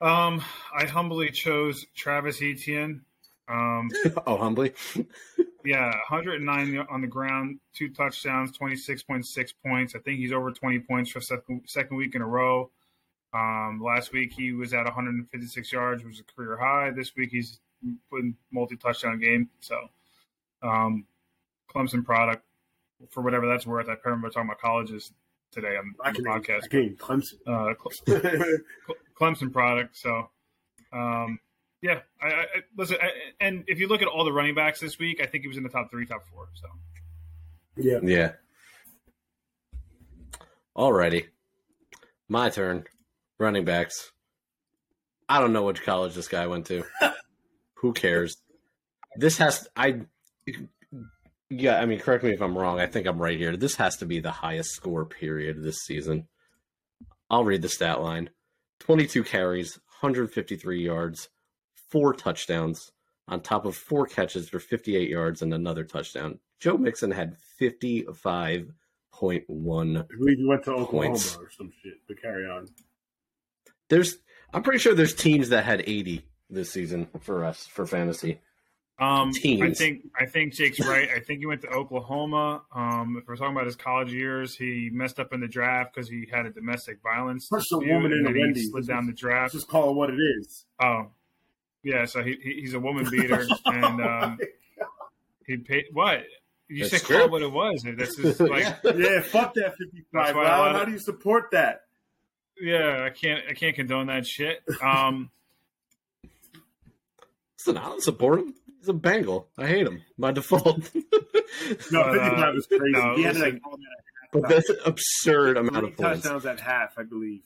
Um, 0.00 0.42
I 0.76 0.86
humbly 0.86 1.30
chose 1.30 1.86
Travis 1.94 2.42
Etienne. 2.42 3.02
Um, 3.48 3.90
oh, 4.26 4.36
humbly. 4.36 4.72
yeah, 5.64 5.90
109 6.08 6.86
on 6.90 7.00
the 7.00 7.06
ground, 7.06 7.58
two 7.74 7.90
touchdowns, 7.90 8.56
26.6 8.58 9.54
points. 9.64 9.94
I 9.94 9.98
think 10.00 10.18
he's 10.18 10.32
over 10.32 10.50
20 10.50 10.80
points 10.80 11.10
for 11.10 11.20
second, 11.20 11.62
second 11.66 11.96
week 11.96 12.14
in 12.14 12.22
a 12.22 12.26
row. 12.26 12.70
Um, 13.32 13.80
last 13.82 14.12
week 14.12 14.32
he 14.32 14.52
was 14.52 14.72
at 14.72 14.84
156 14.84 15.72
yards, 15.72 16.04
which 16.04 16.12
was 16.12 16.20
a 16.20 16.34
career 16.34 16.56
high. 16.56 16.90
This 16.90 17.16
week 17.16 17.30
he's 17.30 17.60
putting 18.10 18.36
multi 18.52 18.76
touchdown 18.76 19.18
game. 19.18 19.50
So, 19.60 19.88
um, 20.62 21.04
Clemson 21.74 22.04
product 22.04 22.44
for 23.10 23.22
whatever 23.22 23.48
that's 23.48 23.66
worth. 23.66 23.88
I 23.88 23.96
remember 24.04 24.30
talking 24.30 24.48
about 24.48 24.60
colleges 24.60 25.12
today 25.54 25.76
on, 25.76 25.94
I 26.04 26.08
on 26.08 26.14
the 26.14 26.22
can, 26.22 26.32
podcast. 26.32 26.64
I 26.64 26.68
can 26.68 26.96
Clemson. 26.96 27.34
Uh, 27.46 27.74
Cle- 27.74 27.92
Cle- 28.86 28.96
Clemson 29.18 29.52
product. 29.52 29.96
So, 29.96 30.28
um, 30.92 31.38
yeah, 31.80 32.00
I, 32.22 32.26
I, 32.26 32.40
I- 32.40 32.46
listen. 32.76 32.96
I, 33.00 33.10
and 33.40 33.64
if 33.66 33.78
you 33.78 33.88
look 33.88 34.02
at 34.02 34.08
all 34.08 34.24
the 34.24 34.32
running 34.32 34.54
backs 34.54 34.80
this 34.80 34.98
week, 34.98 35.20
I 35.22 35.26
think 35.26 35.42
he 35.42 35.48
was 35.48 35.56
in 35.56 35.62
the 35.62 35.68
top 35.68 35.90
three, 35.90 36.06
top 36.06 36.24
four. 36.32 36.48
So, 36.54 36.66
yeah. 37.76 37.98
Yeah. 38.02 38.32
Alrighty. 40.76 41.26
My 42.28 42.50
turn. 42.50 42.84
Running 43.38 43.64
backs. 43.64 44.12
I 45.28 45.40
don't 45.40 45.52
know 45.52 45.64
which 45.64 45.82
college 45.82 46.14
this 46.14 46.28
guy 46.28 46.46
went 46.46 46.66
to. 46.66 46.84
Who 47.76 47.92
cares? 47.92 48.36
This 49.16 49.38
has 49.38 49.68
I 49.76 50.00
yeah, 51.50 51.78
I 51.78 51.86
mean 51.86 51.98
correct 51.98 52.24
me 52.24 52.32
if 52.32 52.42
I'm 52.42 52.56
wrong. 52.56 52.80
I 52.80 52.86
think 52.86 53.06
I'm 53.06 53.20
right 53.20 53.38
here. 53.38 53.56
This 53.56 53.76
has 53.76 53.96
to 53.98 54.06
be 54.06 54.20
the 54.20 54.30
highest 54.30 54.70
score 54.70 55.04
period 55.04 55.62
this 55.62 55.84
season. 55.84 56.28
I'll 57.30 57.44
read 57.44 57.62
the 57.62 57.68
stat 57.68 58.00
line. 58.00 58.30
22 58.80 59.24
carries, 59.24 59.78
153 60.00 60.84
yards, 60.84 61.28
4 61.90 62.12
touchdowns 62.14 62.90
on 63.28 63.40
top 63.40 63.64
of 63.64 63.76
4 63.76 64.06
catches 64.06 64.48
for 64.48 64.58
58 64.58 65.08
yards 65.08 65.40
and 65.42 65.54
another 65.54 65.84
touchdown. 65.84 66.38
Joe 66.60 66.76
Mixon 66.76 67.10
had 67.10 67.36
55.1 67.60 68.68
I 69.18 70.02
believe 70.18 70.38
he 70.38 70.44
went 70.46 70.64
to 70.64 70.72
Oklahoma 70.72 70.86
Points. 70.86 71.36
or 71.36 71.50
some 71.50 71.70
shit. 71.82 71.94
But 72.06 72.20
carry 72.20 72.44
on. 72.44 72.68
There's, 73.88 74.16
I'm 74.52 74.62
pretty 74.62 74.78
sure 74.78 74.94
there's 74.94 75.14
teams 75.14 75.48
that 75.50 75.64
had 75.64 75.82
80 75.86 76.26
this 76.50 76.70
season 76.70 77.08
for 77.20 77.44
us 77.44 77.66
for 77.66 77.86
fantasy. 77.86 78.40
Um, 78.98 79.32
I 79.34 79.70
think 79.72 80.06
I 80.18 80.26
think 80.26 80.54
Jake's 80.54 80.78
right. 80.86 81.08
I 81.10 81.18
think 81.20 81.40
he 81.40 81.46
went 81.46 81.62
to 81.62 81.68
Oklahoma. 81.68 82.62
Um, 82.74 83.16
if 83.20 83.26
we're 83.26 83.34
talking 83.36 83.52
about 83.54 83.66
his 83.66 83.74
college 83.76 84.12
years, 84.12 84.54
he 84.56 84.88
messed 84.92 85.18
up 85.18 85.32
in 85.32 85.40
the 85.40 85.48
draft 85.48 85.94
because 85.94 86.08
he 86.08 86.26
had 86.30 86.46
a 86.46 86.50
domestic 86.50 86.98
violence. 87.02 87.48
Punched 87.48 87.72
a 87.72 87.78
woman 87.78 88.12
in 88.12 88.18
and 88.18 88.26
a 88.28 88.30
then 88.30 88.34
he 88.34 88.40
Wendy's. 88.42 88.70
slid 88.70 88.86
down 88.86 89.06
the 89.06 89.12
draft. 89.12 89.52
Just 89.52 89.66
call 89.68 89.90
it 89.90 89.94
what 89.94 90.10
it 90.10 90.18
is. 90.38 90.64
Oh, 90.80 91.08
yeah. 91.82 92.04
So 92.04 92.22
he, 92.22 92.36
he 92.42 92.60
he's 92.60 92.74
a 92.74 92.80
woman 92.80 93.06
beater, 93.10 93.44
and 93.66 94.00
um, 94.00 94.38
he 95.46 95.56
paid 95.56 95.86
what? 95.92 96.22
You 96.68 96.88
That's 96.88 97.02
said 97.02 97.06
true. 97.06 97.16
call 97.16 97.24
it 97.26 97.30
what 97.32 97.42
it 97.42 97.52
was. 97.52 97.84
That's 97.96 98.16
just 98.16 98.40
like 98.40 98.62
Yeah. 98.62 98.92
yeah, 98.96 99.20
fuck 99.22 99.54
that 99.54 99.74
55. 99.76 100.04
That's 100.12 100.34
why 100.34 100.42
a 100.44 100.44
Wow, 100.46 100.72
how 100.72 100.84
do 100.84 100.92
you 100.92 100.98
support 100.98 101.50
that? 101.50 101.80
Yeah, 102.60 103.02
I 103.04 103.10
can't. 103.10 103.42
I 103.50 103.54
can't 103.54 103.74
condone 103.74 104.06
that 104.06 104.24
shit. 104.24 104.62
Um, 104.80 105.30
Listen, 107.58 107.76
I 107.78 107.84
don't 107.86 108.02
support 108.02 108.40
him. 108.40 108.54
He's 108.84 108.90
a 108.90 108.92
Bengal. 108.92 109.48
I 109.56 109.66
hate 109.66 109.86
him 109.86 110.02
by 110.18 110.32
default. 110.32 110.90
No, 111.90 112.02
But, 112.02 112.18
uh, 112.18 112.24
55 112.30 112.54
was 112.54 112.66
crazy. 112.66 112.82
no, 112.92 113.16
he 113.16 113.22
had 113.22 113.36
like 113.38 113.60
but 114.32 114.48
that's 114.48 114.68
an 114.68 114.76
absurd 114.84 115.56
amount 115.56 115.76
three 115.78 115.88
of 115.92 115.96
points. 115.96 116.22
touchdowns 116.22 116.44
at 116.46 116.60
half, 116.60 116.98
I 116.98 117.04
believe. 117.04 117.40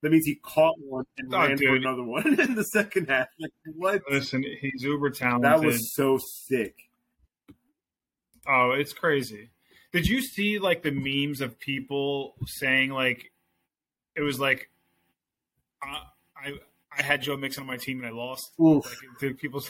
That 0.00 0.12
means 0.12 0.24
he 0.24 0.36
caught 0.36 0.76
one 0.78 1.04
and 1.18 1.34
Oh, 1.34 1.38
ran 1.40 1.58
for 1.58 1.74
another 1.74 2.04
one 2.04 2.40
in 2.40 2.54
the 2.54 2.62
second 2.64 3.08
half. 3.10 3.26
Like 3.38 3.50
what? 3.76 4.02
listen, 4.10 4.42
he's 4.60 4.82
uber 4.82 5.10
talented. 5.10 5.50
That 5.50 5.60
was 5.62 5.94
so 5.94 6.18
sick. 6.46 6.76
oh, 8.48 8.70
it's 8.70 8.92
crazy. 8.94 9.50
Did 9.92 10.06
you 10.06 10.22
see 10.22 10.58
like 10.58 10.82
the 10.82 10.92
memes 10.92 11.40
of 11.42 11.58
people 11.58 12.36
saying 12.46 12.90
like 12.90 13.32
it 14.16 14.22
was 14.22 14.38
like 14.40 14.70
I 15.82 15.98
I, 16.36 16.52
I 16.96 17.02
had 17.02 17.20
Joe 17.22 17.36
Mixon 17.36 17.62
on 17.62 17.66
my 17.66 17.76
team 17.76 17.98
and 17.98 18.06
I 18.06 18.10
lost. 18.12 18.52
Oof. 18.60 18.84
Like, 18.86 19.18
did 19.20 19.36
people 19.38 19.62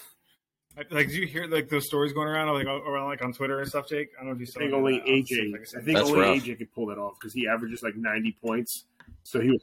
like? 0.76 1.08
Did 1.08 1.12
you 1.12 1.26
hear 1.26 1.46
like 1.46 1.68
those 1.68 1.86
stories 1.86 2.12
going 2.12 2.28
around, 2.28 2.52
like 2.54 2.66
around 2.66 3.08
like 3.08 3.22
on 3.22 3.32
Twitter 3.32 3.60
and 3.60 3.68
stuff, 3.68 3.88
Jake? 3.88 4.10
I 4.16 4.20
don't 4.24 4.28
know 4.30 4.34
if 4.34 4.40
you 4.40 4.46
saw. 4.46 4.60
I 4.60 4.62
think 4.64 4.74
only 4.74 4.98
not. 4.98 5.00
I'll 5.00 5.06
see 5.06 5.22
if 5.22 5.28
AJ. 5.28 5.54
I 5.54 5.56
can 5.58 5.80
I 5.80 5.82
think 5.84 5.98
That's 5.98 6.08
only 6.10 6.20
rough. 6.20 6.36
AJ 6.38 6.58
could 6.58 6.74
pull 6.74 6.86
that 6.86 6.98
off 6.98 7.14
because 7.18 7.32
he 7.32 7.46
averages 7.48 7.82
like 7.82 7.96
90 7.96 8.36
points. 8.42 8.84
So 9.22 9.40
he 9.40 9.50
was 9.50 9.60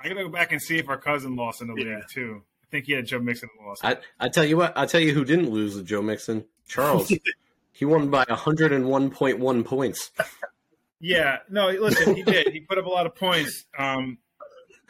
I 0.00 0.08
gotta 0.08 0.24
go 0.24 0.28
back 0.28 0.52
and 0.52 0.60
see 0.60 0.78
if 0.78 0.88
our 0.88 0.98
cousin 0.98 1.36
lost 1.36 1.60
in 1.62 1.68
the 1.68 1.74
Yeah. 1.74 1.96
league 1.96 2.04
too. 2.12 2.42
I 2.64 2.66
think 2.70 2.84
he 2.86 2.92
had 2.92 3.06
Joe 3.06 3.20
Mixon 3.20 3.48
lost. 3.64 3.84
I, 3.84 3.96
I 4.20 4.28
tell 4.28 4.44
you 4.44 4.56
what, 4.58 4.76
I 4.76 4.84
tell 4.86 5.00
you 5.00 5.14
who 5.14 5.24
didn't 5.24 5.48
lose 5.50 5.74
with 5.76 5.86
Joe 5.86 6.02
Mixon. 6.02 6.44
Charles. 6.66 7.10
he 7.72 7.84
won 7.86 8.10
by 8.10 8.24
101.1 8.26 9.64
points. 9.64 10.10
Yeah, 11.00 11.38
no, 11.48 11.68
listen, 11.68 12.14
he 12.16 12.22
did. 12.22 12.48
He 12.48 12.60
put 12.60 12.76
up 12.76 12.84
a 12.84 12.88
lot 12.90 13.06
of 13.06 13.14
points. 13.14 13.64
Um, 13.78 14.18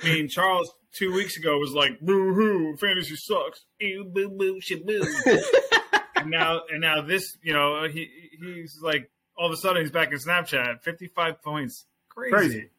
I 0.02 0.06
mean, 0.06 0.28
Charles 0.28 0.72
two 0.92 1.12
weeks 1.12 1.36
ago 1.36 1.58
was 1.58 1.72
like, 1.72 2.00
"Boo 2.00 2.34
hoo, 2.34 2.76
fantasy 2.76 3.16
sucks." 3.16 3.64
Ew, 3.80 4.04
boo 4.04 4.30
boo, 4.30 4.60
shaboo. 4.60 5.04
and 6.16 6.30
now, 6.30 6.60
and 6.70 6.80
now 6.80 7.02
this, 7.02 7.36
you 7.42 7.52
know, 7.52 7.86
he 7.88 8.10
he's 8.40 8.78
like, 8.82 9.10
all 9.36 9.46
of 9.46 9.52
a 9.52 9.56
sudden 9.56 9.82
he's 9.82 9.90
back 9.90 10.12
in 10.12 10.18
Snapchat, 10.18 10.82
fifty-five 10.82 11.42
points, 11.42 11.86
crazy. 12.08 12.30
crazy. 12.32 12.70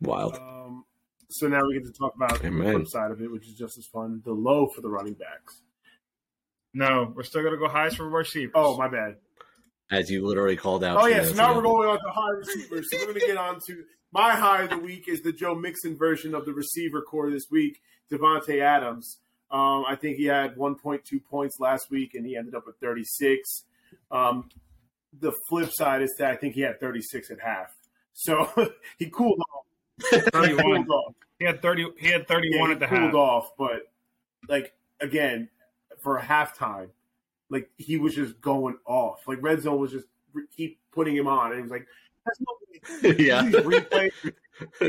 Wild. 0.00 0.36
Um, 0.36 0.84
so 1.30 1.48
now 1.48 1.60
we 1.66 1.74
get 1.74 1.84
to 1.84 1.92
talk 1.92 2.14
about 2.14 2.40
the 2.40 2.48
Amen. 2.48 2.72
flip 2.72 2.86
side 2.88 3.10
of 3.10 3.20
it, 3.20 3.30
which 3.30 3.46
is 3.46 3.54
just 3.54 3.78
as 3.78 3.86
fun. 3.86 4.22
The 4.24 4.32
low 4.32 4.68
for 4.68 4.80
the 4.80 4.88
running 4.88 5.14
backs. 5.14 5.62
No, 6.74 7.12
we're 7.14 7.22
still 7.22 7.42
gonna 7.42 7.56
go 7.56 7.68
highs 7.68 7.94
for 7.94 8.08
receivers. 8.08 8.52
Oh, 8.54 8.76
my 8.76 8.88
bad. 8.88 9.16
As 9.90 10.10
you 10.10 10.26
literally 10.26 10.56
called 10.56 10.84
out. 10.84 10.98
Oh 10.98 11.06
two 11.06 11.14
yeah, 11.14 11.24
so 11.24 11.32
now 11.32 11.56
we're 11.56 11.62
going 11.62 11.88
on 11.88 11.98
to 11.98 12.10
high 12.10 12.30
receivers. 12.30 12.88
So 12.90 12.98
we're 12.98 13.06
going 13.06 13.20
to 13.20 13.26
get 13.26 13.36
on 13.38 13.58
to 13.68 13.84
my 14.12 14.34
high 14.34 14.62
of 14.62 14.70
the 14.70 14.78
week 14.78 15.08
is 15.08 15.22
the 15.22 15.32
Joe 15.32 15.54
Mixon 15.54 15.96
version 15.96 16.34
of 16.34 16.44
the 16.46 16.52
receiver 16.52 17.02
core 17.02 17.30
this 17.30 17.46
week, 17.50 17.80
Davante 18.10 18.60
Adams. 18.60 19.18
Um, 19.50 19.84
I 19.88 19.96
think 19.96 20.16
he 20.16 20.24
had 20.26 20.56
1.2 20.56 21.02
points 21.24 21.58
last 21.60 21.90
week, 21.90 22.14
and 22.14 22.24
he 22.26 22.36
ended 22.36 22.54
up 22.54 22.66
with 22.66 22.76
36. 22.80 23.64
Um, 24.10 24.48
the 25.20 25.32
flip 25.48 25.70
side 25.72 26.02
is 26.02 26.14
that 26.18 26.30
I 26.30 26.36
think 26.36 26.54
he 26.54 26.60
had 26.60 26.78
36 26.80 27.30
at 27.30 27.40
half, 27.40 27.74
so 28.12 28.48
he 28.98 29.08
cooled 29.08 29.40
off. 29.40 29.64
He 30.10 30.20
thirty-one. 30.20 30.84
cooled 30.84 30.88
off. 30.90 31.14
He 31.38 31.44
had 31.46 31.60
thirty. 31.62 31.86
He 31.98 32.08
had 32.08 32.20
Yeah, 32.20 32.26
thirty-one 32.26 32.68
he 32.68 32.74
at 32.74 32.80
the 32.80 32.86
cooled 32.86 33.00
half. 33.02 33.14
off, 33.14 33.50
but 33.58 33.90
like 34.48 34.74
again, 35.00 35.48
for 36.02 36.20
halftime, 36.20 36.90
like 37.50 37.70
he 37.78 37.96
was 37.96 38.14
just 38.14 38.40
going 38.40 38.76
off. 38.84 39.26
Like 39.26 39.38
red 39.42 39.62
zone 39.62 39.80
was 39.80 39.90
just 39.92 40.06
keep 40.56 40.78
putting 40.92 41.16
him 41.16 41.26
on, 41.26 41.46
and 41.46 41.56
he 41.56 41.62
was 41.62 41.70
like, 41.70 41.80
"That's 41.80 41.88
no 42.40 43.10
yeah. 43.18 43.42
These 43.42 43.54
replays 43.56 44.10
are 44.24 44.32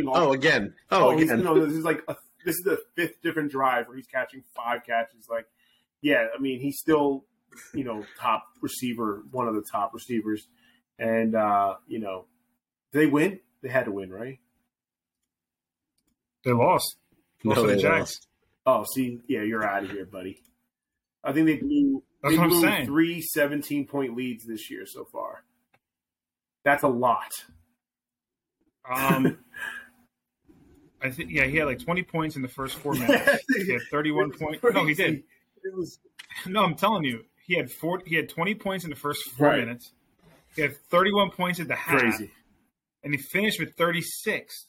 Oh, 0.07 0.33
again. 0.33 0.73
Oh, 0.91 1.11
he's- 1.17 1.29
again. 1.29 1.43
no, 1.43 1.65
this 1.65 1.75
is 1.75 1.83
like 1.83 2.01
a, 2.07 2.15
this 2.45 2.55
is 2.55 2.63
the 2.63 2.79
fifth 2.95 3.21
different 3.21 3.51
drive 3.51 3.87
where 3.87 3.95
he's 3.97 4.07
catching 4.07 4.43
five 4.55 4.81
catches. 4.85 5.27
Like, 5.29 5.45
yeah, 6.01 6.27
I 6.35 6.39
mean, 6.41 6.59
he's 6.59 6.79
still, 6.79 7.25
you 7.73 7.83
know, 7.83 8.03
top 8.19 8.45
receiver, 8.61 9.23
one 9.31 9.47
of 9.47 9.55
the 9.55 9.63
top 9.71 9.93
receivers, 9.93 10.47
and 10.97 11.35
uh, 11.35 11.75
you 11.87 11.99
know, 11.99 12.25
they 12.93 13.05
win? 13.07 13.39
They 13.61 13.69
had 13.69 13.85
to 13.85 13.91
win, 13.91 14.09
right? 14.11 14.39
They 16.45 16.51
lost. 16.51 16.95
No, 17.43 17.49
Lost 17.51 17.61
to 17.61 17.67
the 17.67 17.75
they 17.75 17.81
Jags. 17.81 17.99
lost. 17.99 18.27
Oh, 18.65 18.85
see, 18.93 19.19
yeah, 19.27 19.41
you're 19.41 19.63
out 19.65 19.83
of 19.83 19.91
here, 19.91 20.05
buddy. 20.05 20.41
I 21.23 21.33
think 21.33 21.47
they 21.47 21.57
blew, 21.57 22.03
That's 22.23 22.33
they 22.33 22.37
what 22.37 22.43
I'm 22.45 22.49
blew 22.49 22.61
saying. 22.61 22.85
three 22.85 23.21
17 23.21 23.87
point 23.87 24.15
leads 24.15 24.45
this 24.45 24.69
year 24.71 24.85
so 24.85 25.05
far. 25.11 25.43
That's 26.63 26.83
a 26.83 26.87
lot. 26.87 27.31
Um, 28.89 29.37
I 31.01 31.09
think 31.09 31.31
yeah, 31.31 31.45
he 31.45 31.57
had 31.57 31.65
like 31.65 31.79
20 31.79 32.03
points 32.03 32.35
in 32.35 32.41
the 32.41 32.47
first 32.47 32.75
four 32.77 32.93
minutes. 32.93 33.43
He 33.65 33.71
had 33.71 33.81
31 33.89 34.31
points. 34.31 34.63
No, 34.73 34.85
he 34.85 34.93
did. 34.93 35.23
It 35.63 35.75
was 35.75 35.99
No, 36.45 36.63
I'm 36.63 36.75
telling 36.75 37.03
you, 37.05 37.23
he 37.45 37.55
had 37.55 37.71
four. 37.71 38.01
He 38.05 38.15
had 38.15 38.29
20 38.29 38.55
points 38.55 38.83
in 38.83 38.89
the 38.89 38.95
first 38.95 39.23
four 39.31 39.47
Right. 39.47 39.59
minutes. 39.59 39.91
He 40.55 40.61
had 40.61 40.75
31 40.89 41.31
points 41.31 41.59
at 41.59 41.67
the 41.67 41.75
half, 41.75 41.99
crazy. 41.99 42.31
and 43.03 43.13
he 43.13 43.19
finished 43.19 43.59
with 43.59 43.75
36. 43.75 44.65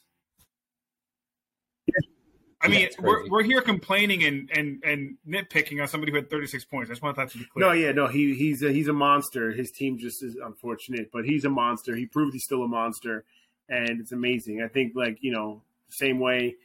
Yeah. 2.61 2.67
I 2.67 2.71
mean, 2.71 2.79
Yeah, 2.79 2.85
it's 2.87 2.99
we're, 2.99 3.27
we're 3.27 3.43
here 3.43 3.61
complaining 3.61 4.23
and, 4.23 4.49
and, 4.53 4.83
and 4.83 5.17
nitpicking 5.27 5.81
on 5.81 5.87
somebody 5.87 6.11
who 6.11 6.17
had 6.17 6.29
36 6.29 6.65
points. 6.65 6.89
I 6.89 6.93
just 6.93 7.01
want 7.01 7.17
that 7.17 7.29
to 7.31 7.37
be 7.37 7.45
clear. 7.45 7.67
No, 7.67 7.71
yeah, 7.71 7.91
no, 7.91 8.07
he 8.07 8.35
he's 8.35 8.61
a, 8.63 8.71
he's 8.71 8.87
a 8.87 8.93
monster. 8.93 9.51
His 9.51 9.71
team 9.71 9.97
just 9.97 10.23
is 10.23 10.35
unfortunate, 10.35 11.11
but 11.11 11.25
he's 11.25 11.45
a 11.45 11.49
monster. 11.49 11.95
He 11.95 12.05
proved 12.05 12.33
he's 12.33 12.43
still 12.43 12.63
a 12.63 12.67
monster, 12.67 13.25
and 13.69 13.99
it's 13.99 14.11
amazing. 14.11 14.61
I 14.61 14.67
think 14.67 14.93
like 14.95 15.17
you 15.21 15.31
know, 15.31 15.61
same 15.89 16.19
way 16.19 16.55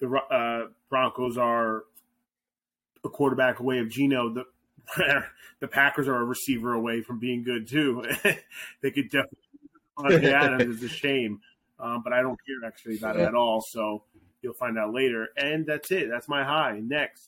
the 0.00 0.08
uh, 0.30 0.68
Broncos 0.88 1.38
are 1.38 1.84
a 3.04 3.08
quarterback 3.08 3.60
away 3.60 3.78
of 3.78 3.88
Geno. 3.88 4.32
The 4.32 4.44
the 5.60 5.68
Packers 5.68 6.08
are 6.08 6.16
a 6.16 6.24
receiver 6.24 6.74
away 6.74 7.02
from 7.02 7.18
being 7.18 7.42
good 7.42 7.66
too. 7.66 8.04
they 8.82 8.90
could 8.90 9.10
definitely. 9.10 9.38
Davante 9.98 10.32
Adams 10.32 10.76
is 10.76 10.82
a 10.82 10.88
shame, 10.88 11.40
um, 11.80 12.02
but 12.04 12.12
I 12.12 12.20
don't 12.20 12.38
care 12.46 12.68
actually 12.68 12.98
about 12.98 13.16
it 13.16 13.22
at 13.22 13.34
all. 13.34 13.62
So 13.62 14.02
you'll 14.46 14.54
find 14.54 14.78
out 14.78 14.94
later. 14.94 15.28
And 15.36 15.66
that's 15.66 15.90
it. 15.90 16.08
That's 16.08 16.28
my 16.28 16.44
high. 16.44 16.78
Next. 16.80 17.26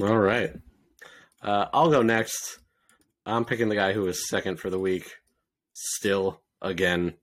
All 0.00 0.16
right. 0.16 0.52
Uh, 1.42 1.66
I'll 1.72 1.90
go 1.90 2.02
next. 2.02 2.60
I'm 3.26 3.44
picking 3.44 3.68
the 3.68 3.74
guy 3.74 3.92
who 3.92 4.02
was 4.02 4.28
second 4.28 4.60
for 4.60 4.70
the 4.70 4.78
week. 4.78 5.10
Still, 5.72 6.40
again, 6.62 7.14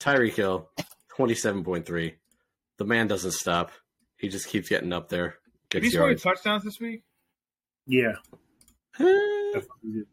Tyreek 0.00 0.34
Hill, 0.34 0.68
27.3. 1.16 2.14
The 2.78 2.84
man 2.84 3.06
doesn't 3.06 3.32
stop. 3.32 3.70
He 4.16 4.28
just 4.28 4.48
keeps 4.48 4.68
getting 4.68 4.92
up 4.92 5.08
there. 5.08 5.36
Did 5.70 5.84
he 5.84 5.90
score 5.90 6.02
any 6.02 6.10
yards. 6.12 6.22
touchdowns 6.24 6.64
this 6.64 6.80
week? 6.80 7.04
Yeah. 7.86 8.14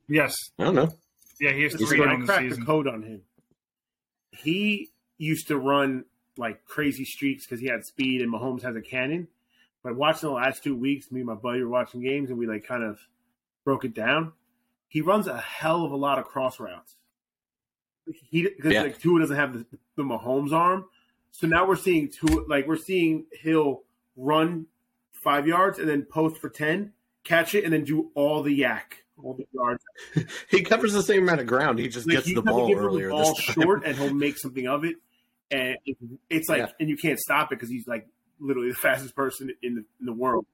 Yes. 0.08 0.36
I 0.60 0.64
don't 0.66 0.76
know. 0.76 0.94
Yeah, 1.40 1.52
he 1.52 1.64
has 1.64 1.74
This 1.74 1.90
three 1.90 2.00
when 2.00 2.10
I 2.10 2.14
in 2.14 2.20
the 2.22 2.26
cracked 2.28 2.44
the 2.44 2.50
season. 2.50 2.66
code 2.66 2.88
on 2.88 3.02
him. 3.04 3.22
He 4.32 4.90
used 5.18 5.48
to 5.48 5.58
run 5.58 6.06
like 6.38 6.66
crazy 6.66 7.06
streaks 7.06 7.46
because 7.46 7.60
he 7.60 7.68
had 7.68 7.86
speed 7.86 8.22
and 8.22 8.32
Mahomes 8.34 8.62
has 8.64 8.76
a 8.76 8.82
cannon. 8.82 9.28
But 9.84 9.96
watching 9.96 10.30
the 10.30 10.36
last 10.36 10.64
two 10.64 10.76
weeks, 10.76 11.12
me 11.12 11.22
and 11.22 11.28
my 11.28 11.36
buddy 11.36 11.62
were 11.62 11.70
watching 11.70 12.02
games 12.02 12.30
and 12.30 12.38
we 12.38 12.48
like 12.48 12.66
kind 12.66 12.84
of 12.84 13.00
broke 13.64 13.86
it 13.86 13.94
down. 13.94 14.34
He 14.88 15.02
runs 15.02 15.28
a 15.28 15.38
hell 15.38 15.84
of 15.86 15.92
a 15.92 15.96
lot 15.98 16.20
of 16.20 16.26
cross 16.26 16.60
routes. 16.60 16.96
He 18.30 18.44
because 18.44 18.72
Yeah. 18.74 18.84
like 18.84 19.00
Tua 19.00 19.20
doesn't 19.20 19.36
have 19.36 19.54
the, 19.54 19.66
the 19.96 20.04
Mahomes 20.04 20.52
arm, 20.54 20.86
so 21.32 21.46
now 21.46 21.68
we're 21.68 21.76
seeing 21.76 22.10
Tua 22.10 22.46
like 22.48 22.66
we're 22.68 22.78
seeing 22.78 23.26
Hill 23.34 23.84
run 24.16 24.66
five 25.12 25.46
yards 25.46 25.78
and 25.80 25.90
then 25.90 26.04
post 26.04 26.38
for 26.38 26.48
ten, 26.50 26.94
catch 27.26 27.54
it, 27.54 27.66
and 27.66 27.74
then 27.74 27.84
do 27.84 28.10
all 28.16 28.42
the 28.44 28.62
YAC, 28.62 28.82
all 29.22 29.34
the 29.34 29.46
yards. 29.54 29.84
He 30.50 30.62
covers 30.64 30.94
the 30.94 31.04
same 31.04 31.24
amount 31.24 31.42
of 31.42 31.48
ground. 31.48 31.80
He 31.80 31.90
just 31.90 32.08
Like, 32.08 32.16
gets 32.18 32.28
he 32.28 32.34
the 32.36 32.42
ball 32.42 32.74
earlier 32.74 33.08
the 33.10 33.14
ball 33.16 33.36
short, 33.36 33.82
and 33.86 33.98
he'll 33.98 34.14
make 34.14 34.38
something 34.38 34.68
of 34.68 34.86
it. 34.86 34.96
And 35.52 35.78
it's 36.30 36.50
like, 36.50 36.60
Yeah. 36.60 36.72
and 36.80 36.90
you 36.90 36.98
can't 36.98 37.20
stop 37.20 37.52
it 37.52 37.56
because 37.56 37.70
he's 37.70 37.88
like 37.88 38.08
literally 38.40 38.70
the 38.70 38.76
fastest 38.82 39.16
person 39.16 39.52
in 39.64 39.76
the 39.76 39.86
in 40.00 40.06
the 40.06 40.14
world. 40.14 40.46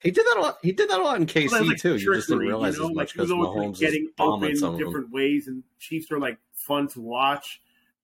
He 0.00 0.10
did 0.10 0.24
that 0.26 0.36
a 0.38 0.40
lot. 0.40 0.58
He 0.62 0.72
did 0.72 0.90
that 0.90 0.98
a 0.98 1.02
lot 1.02 1.16
in 1.18 1.26
KC 1.26 1.52
Well, 1.52 1.64
like 1.68 1.78
too. 1.78 1.96
You 1.96 2.14
just 2.14 2.26
didn't 2.28 2.40
realize 2.40 2.74
you 2.74 2.80
know? 2.82 2.86
as 2.86 2.90
like 2.90 2.96
much 2.96 3.12
he 3.12 3.20
was 3.20 3.28
because 3.30 3.46
always 3.46 3.56
like, 3.56 3.68
Mahomes 3.68 3.78
getting 3.78 4.10
bombing 4.16 4.44
open 4.50 4.56
some 4.56 4.72
of 4.74 4.78
them. 4.80 4.88
different 4.88 5.10
ways, 5.12 5.46
and 5.46 5.62
Chiefs 5.78 6.10
are 6.10 6.18
like 6.18 6.38
fun 6.66 6.88
to 6.88 7.00
watch. 7.00 7.60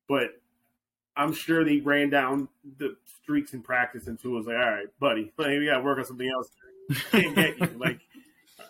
But 0.09 0.29
I'm 1.16 1.33
sure 1.33 1.64
they 1.64 1.81
ran 1.81 2.11
down 2.11 2.48
the 2.79 2.94
streaks 3.22 3.53
in 3.53 3.62
practice, 3.62 4.07
and 4.07 4.16
Tua 4.20 4.37
was 4.37 4.46
like, 4.46 4.55
"All 4.55 4.70
right, 4.70 4.87
buddy, 5.01 5.33
like, 5.37 5.48
we 5.48 5.66
got 5.66 5.79
to 5.79 5.83
work 5.83 5.98
on 5.98 6.05
something 6.05 6.29
else. 6.31 6.48
Can't 7.11 7.35
get 7.35 7.59
you 7.59 7.66
like 7.79 7.98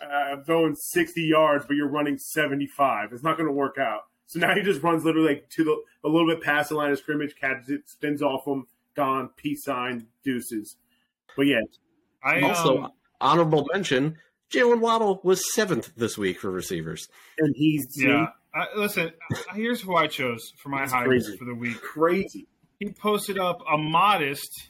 uh, 0.01 0.05
I'm 0.05 0.43
going 0.45 0.73
60 0.75 1.21
yards, 1.21 1.65
but 1.67 1.75
you're 1.75 1.87
running 1.87 2.17
75. 2.17 3.13
It's 3.13 3.21
not 3.23 3.37
going 3.37 3.47
to 3.47 3.53
work 3.53 3.77
out." 3.77 4.05
So 4.29 4.37
now 4.37 4.53
he 4.53 4.61
just 4.61 4.83
runs 4.83 5.03
literally 5.03 5.29
like 5.29 5.49
to 5.49 5.63
the 5.63 5.75
a 6.03 6.07
little 6.07 6.27
bit 6.27 6.43
past 6.43 6.69
the 6.69 6.75
line 6.75 6.91
of 6.91 6.99
scrimmage, 6.99 7.35
catches 7.35 7.67
it, 7.69 7.89
spins 7.89 8.21
off 8.21 8.45
him, 8.45 8.67
gone, 8.95 9.31
peace 9.35 9.63
sign, 9.63 10.05
deuces. 10.23 10.75
But 11.35 11.47
yeah, 11.47 11.61
I 12.23 12.41
Also, 12.41 12.83
um, 12.83 12.91
honorable 13.19 13.67
mention: 13.73 14.17
Jalen 14.51 14.81
Waddle 14.81 15.19
was 15.23 15.51
seventh 15.51 15.93
this 15.97 16.15
week 16.15 16.39
for 16.39 16.51
receivers. 16.51 17.09
and 17.39 17.55
he's 17.57 17.87
yeah. 17.99 18.27
I, 18.53 18.67
listen, 18.75 19.13
here's 19.55 19.81
who 19.81 19.95
I 19.95 20.05
chose 20.05 20.53
for 20.57 20.69
my 20.69 20.81
That's 20.81 20.91
highlights 20.91 21.33
for 21.33 21.45
the 21.45 21.55
week. 21.55 21.81
crazy. 21.81 22.47
He 22.77 22.91
posted 22.91 23.39
up 23.39 23.63
a 23.67 23.79
modest 23.79 24.69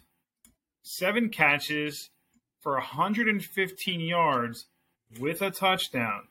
seven 0.84 1.28
catches 1.28 2.12
for 2.62 2.76
115 2.76 4.00
yards 4.00 4.68
with 5.20 5.42
a 5.42 5.52
touchdown. 5.52 6.30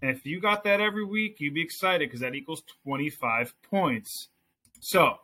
And 0.00 0.10
if 0.10 0.24
you 0.24 0.40
got 0.40 0.64
that 0.64 0.80
every 0.80 1.04
week, 1.04 1.36
you'd 1.38 1.54
be 1.54 1.62
excited 1.62 2.08
because 2.08 2.20
that 2.20 2.34
equals 2.34 2.62
25 2.84 3.54
points. 3.62 4.28
So, 4.80 5.16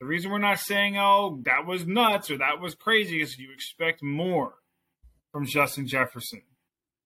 the 0.00 0.06
reason 0.06 0.30
we're 0.30 0.38
not 0.38 0.60
saying, 0.60 0.96
oh, 0.98 1.40
that 1.44 1.66
was 1.66 1.86
nuts 1.86 2.30
or 2.30 2.38
that 2.38 2.60
was 2.60 2.74
crazy 2.74 3.20
is 3.22 3.38
you 3.38 3.52
expect 3.52 4.02
more 4.02 4.54
from 5.32 5.46
Justin 5.46 5.86
Jefferson. 5.86 6.42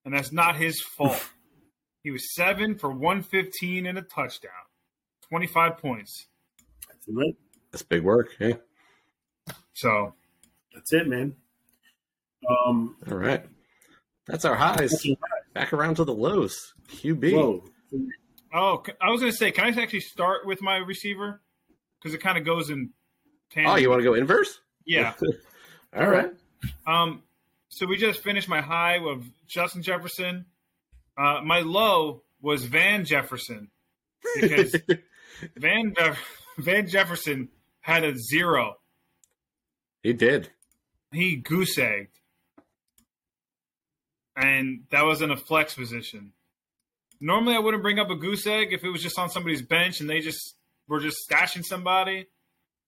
And 0.05 0.15
that's 0.15 0.33
not 0.33 0.57
his 0.57 0.81
fault. 0.81 1.25
he 2.03 2.11
was 2.11 2.35
seven 2.35 2.77
for 2.77 2.91
115 2.91 3.87
and 3.87 3.99
a 3.99 4.03
touchdown, 4.03 4.51
25 5.29 5.79
points. 5.79 6.27
That's 6.89 7.07
it. 7.09 7.37
That's 7.71 7.83
big 7.83 8.03
work. 8.03 8.31
Hey, 8.39 8.59
So, 9.75 10.15
That's 10.75 10.93
it, 10.93 11.07
man. 11.07 11.37
Um, 12.49 12.97
all 13.11 13.17
right. 13.17 13.45
That's 14.27 14.45
our 14.45 14.55
highs. 14.55 15.07
Back 15.55 15.73
around 15.73 15.97
to 15.97 16.05
the 16.05 16.15
lows. 16.15 16.75
QB. 16.89 17.33
whoa. 17.33 17.65
Oh, 18.55 18.83
I 19.01 19.11
was 19.11 19.21
going 19.21 19.33
to 19.33 19.37
say, 19.37 19.51
can 19.51 19.65
I 19.65 19.83
actually 19.83 20.01
start 20.01 20.47
with 20.47 20.61
my 20.61 20.77
receiver? 20.77 21.41
Because 21.99 22.15
it 22.15 22.19
kind 22.19 22.37
of 22.37 22.45
goes 22.45 22.69
in 22.71 22.91
tandem. 23.51 23.73
Oh, 23.73 23.77
you 23.77 23.89
want 23.89 24.01
to 24.01 24.05
go 24.05 24.15
inverse? 24.15 24.61
Yeah. 24.85 25.15
All 25.97 26.09
right. 26.09 26.31
Um. 26.87 27.23
So 27.69 27.87
we 27.87 27.97
just 27.97 28.21
finished 28.21 28.49
my 28.49 28.61
high 28.61 28.99
of 28.99 29.25
Justin 29.47 29.83
Jefferson. 29.83 30.45
Uh, 31.17 31.41
my 31.43 31.61
low 31.61 32.23
was 32.43 32.65
Van 32.65 33.05
Jefferson 33.05 33.71
because 34.35 34.77
Van 35.57 35.95
Van 36.59 36.87
Jefferson 36.87 37.49
had 37.81 38.05
a 38.05 38.15
zero. 38.17 38.77
he 40.03 40.13
did. 40.13 40.51
He 41.13 41.37
goose 41.37 41.79
egged, 41.79 42.19
and 44.37 44.85
that 44.91 45.05
was 45.05 45.23
in 45.23 45.31
a 45.31 45.37
flex 45.37 45.75
position. 45.75 46.33
Normally, 47.21 47.55
I 47.55 47.61
wouldn't 47.61 47.83
bring 47.83 47.99
up 47.99 48.11
a 48.11 48.17
goose 48.17 48.47
egg 48.47 48.73
if 48.73 48.83
it 48.85 48.91
was 48.91 49.03
just 49.03 49.19
on 49.19 49.31
somebody's 49.31 49.63
bench 49.63 50.01
and 50.01 50.11
they 50.11 50.21
just 50.21 50.57
were 50.89 51.01
just 51.01 51.19
stashing 51.29 51.65
somebody. 51.65 52.27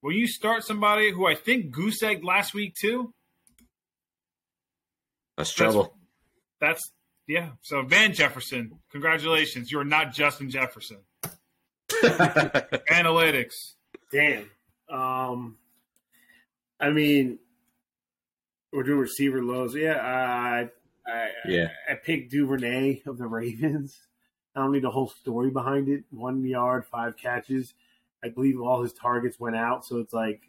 Will 0.03 0.13
you 0.13 0.27
start 0.27 0.65
somebody 0.65 1.11
who 1.11 1.27
I 1.27 1.35
think 1.35 1.71
goose 1.71 2.03
egged 2.03 2.25
last 2.25 2.53
week 2.53 2.75
too, 2.75 3.15
That's 5.37 5.53
trouble. 5.53 5.97
That's 6.61 6.83
yeah. 7.27 7.51
So 7.63 7.83
Van 7.83 8.13
Jefferson, 8.13 8.73
congratulations. 8.91 9.71
You 9.71 9.81
are 9.81 9.85
not 9.85 10.13
Justin 10.13 10.51
Jefferson. 10.51 10.99
Analytics. 12.03 13.55
Damn. 14.13 14.51
Um, 14.91 15.57
I 16.79 16.91
mean, 16.91 17.39
we're 18.73 18.83
doing 18.83 18.99
receiver 18.99 19.43
lows. 19.43 19.75
Yeah, 19.75 19.97
I, 20.01 20.69
I, 21.07 21.29
Yeah. 21.47 21.69
I 21.91 21.95
picked 21.95 22.31
Duvernay 22.31 23.03
of 23.07 23.19
the 23.19 23.27
Ravens. 23.27 23.99
I 24.57 24.61
don't 24.61 24.73
need 24.73 24.83
the 24.85 24.91
whole 24.91 25.09
story 25.09 25.51
behind 25.51 25.89
it. 25.89 26.05
One 26.11 26.45
yard, 26.45 26.87
five 26.87 27.17
catches. 27.17 27.75
I 28.23 28.29
believe 28.29 28.61
all 28.61 28.83
his 28.83 28.93
targets 28.93 29.39
went 29.39 29.57
out, 29.57 29.85
so 29.85 29.99
it's 29.99 30.13
like 30.15 30.43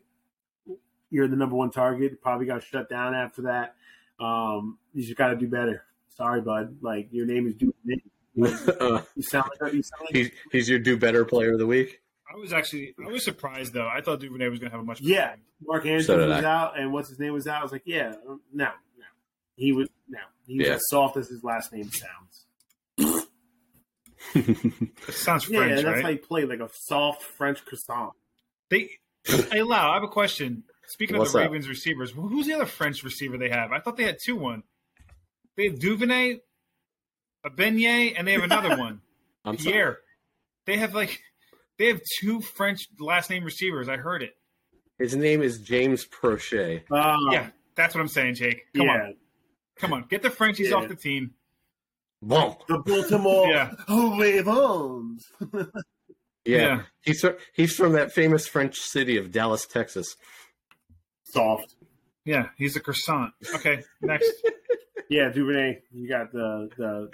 you're 1.10 1.28
the 1.28 1.36
number 1.36 1.56
one 1.56 1.72
target. 1.72 2.22
Probably 2.22 2.45
got 2.45 2.64
shut 2.64 2.89
down 2.89 3.14
after 3.14 3.43
that. 3.43 3.76
Um, 4.20 4.78
you 4.93 5.03
just 5.03 5.18
got 5.18 5.30
to 5.30 5.36
do 5.36 5.47
better. 5.47 5.84
Sorry, 6.16 6.39
bud. 6.41 6.78
Like 6.82 7.10
your 7.12 7.26
name 7.26 7.47
is 7.47 7.56
Duvernay. 7.56 8.01
You 9.16 9.24
sound 9.24 9.49
like 9.62 9.74
you 9.74 9.82
sound 9.82 10.01
like 10.01 10.10
he's, 10.14 10.32
he's 10.51 10.70
your 10.70 10.78
do 10.80 10.97
better 10.97 11.24
player 11.24 11.53
of 11.53 11.60
the 11.60 11.66
week. 11.68 12.01
I 12.30 12.38
was 12.38 12.51
actually 12.51 12.93
I 13.03 13.10
was 13.10 13.24
surprised 13.24 13.74
though. 13.74 13.88
I 13.88 14.01
thought 14.01 14.20
Duvernay 14.20 14.49
was 14.49 14.60
going 14.60 14.70
to 14.70 14.76
have 14.76 14.84
a 14.84 14.86
much 14.86 14.99
better 14.99 15.10
Yeah, 15.10 15.30
game. 15.36 15.45
Mark 15.66 15.86
Andrews 15.86 16.06
So 16.08 16.18
was 16.28 16.43
I. 16.43 16.47
out, 16.47 16.78
and 16.78 16.91
what's 16.91 17.08
his 17.10 17.18
name 17.18 17.32
was 17.34 17.47
out. 17.47 17.62
I 17.62 17.64
was 17.64 17.72
like, 17.72 17.84
yeah, 17.86 18.14
um, 18.28 18.41
no, 18.53 18.66
no, 18.66 19.06
he 19.56 19.72
was 19.72 19.88
no, 20.10 20.20
he 20.45 20.57
was 20.59 20.67
Yeah. 20.67 20.73
as 20.75 20.87
soft 20.89 21.17
as 21.17 21.27
his 21.29 21.43
last 21.43 21.71
name 21.73 21.89
sounds. 21.91 23.27
It 24.33 25.13
sounds 25.13 25.47
Yeah, 25.49 25.67
that's 25.67 25.83
right? 25.85 26.03
how 26.03 26.09
he 26.09 26.17
played, 26.17 26.49
like 26.49 26.59
a 26.59 26.69
soft 26.73 27.23
French 27.23 27.63
croissant. 27.65 28.13
they 28.69 28.89
hey 29.25 29.61
Lau, 29.61 29.91
I 29.91 29.93
have 29.95 30.03
a 30.03 30.07
question. 30.07 30.63
Speaking 30.87 31.17
What's 31.17 31.29
of 31.29 31.39
the 31.39 31.45
up? 31.45 31.51
Ravens 31.51 31.67
receivers, 31.69 32.11
who's 32.11 32.45
the 32.47 32.53
other 32.53 32.65
French 32.65 33.03
receiver 33.03 33.37
they 33.37 33.49
have? 33.49 33.71
I 33.71 33.79
thought 33.79 33.97
they 33.97 34.03
had 34.03 34.17
two. 34.23 34.35
One, 34.35 34.63
they 35.57 35.65
have 35.69 35.79
Duvernay, 35.79 36.37
a 37.43 37.49
Beignet, 37.49 38.15
and 38.17 38.27
they 38.27 38.33
have 38.33 38.43
another 38.43 38.75
one, 38.77 39.01
I'm 39.43 39.57
sorry. 39.57 39.73
Pierre. 39.73 39.97
They 40.65 40.77
have 40.77 40.93
like 40.93 41.21
they 41.79 41.87
have 41.87 42.01
two 42.19 42.41
French 42.41 42.87
last 42.99 43.29
name 43.29 43.43
receivers. 43.43 43.87
I 43.89 43.97
heard 43.97 44.21
it. 44.23 44.33
His 44.99 45.15
name 45.15 45.41
is 45.41 45.59
James 45.59 46.05
Proche. 46.05 46.81
Uh, 46.91 47.17
Yeah, 47.31 47.47
that's 47.75 47.93
what 47.95 48.01
I'm 48.01 48.07
saying, 48.07 48.35
Jake. 48.35 48.63
Come 48.75 48.87
yeah. 48.87 48.93
on, 48.93 49.15
come 49.78 49.93
on, 49.93 50.05
get 50.09 50.21
the 50.21 50.30
Frenchies 50.30 50.69
Yeah. 50.69 50.76
off 50.78 50.88
the 50.88 50.95
team. 50.95 51.34
Boom. 52.21 52.55
The 52.67 52.80
Baltimore 52.80 53.47
Yeah. 53.47 53.71
Ravens. 54.19 55.26
Yeah. 56.47 56.57
Yeah. 56.57 56.82
He's 57.01 57.21
fr- 57.21 57.39
he's 57.53 57.76
from 57.76 57.93
that 57.93 58.11
famous 58.11 58.45
French 58.47 58.78
city 58.80 59.17
of 59.17 59.32
Dallas, 59.32 59.65
Texas. 59.65 60.15
Soft. 61.23 61.73
Yeah, 62.23 62.49
he's 62.55 62.76
a 62.76 62.80
croissant. 62.80 63.34
Okay, 63.55 63.84
next. 64.01 64.32
Yeah, 65.09 65.30
Duvernay. 65.30 65.82
You 65.91 66.07
got 66.09 66.32
the 66.32 66.69
the 66.78 67.09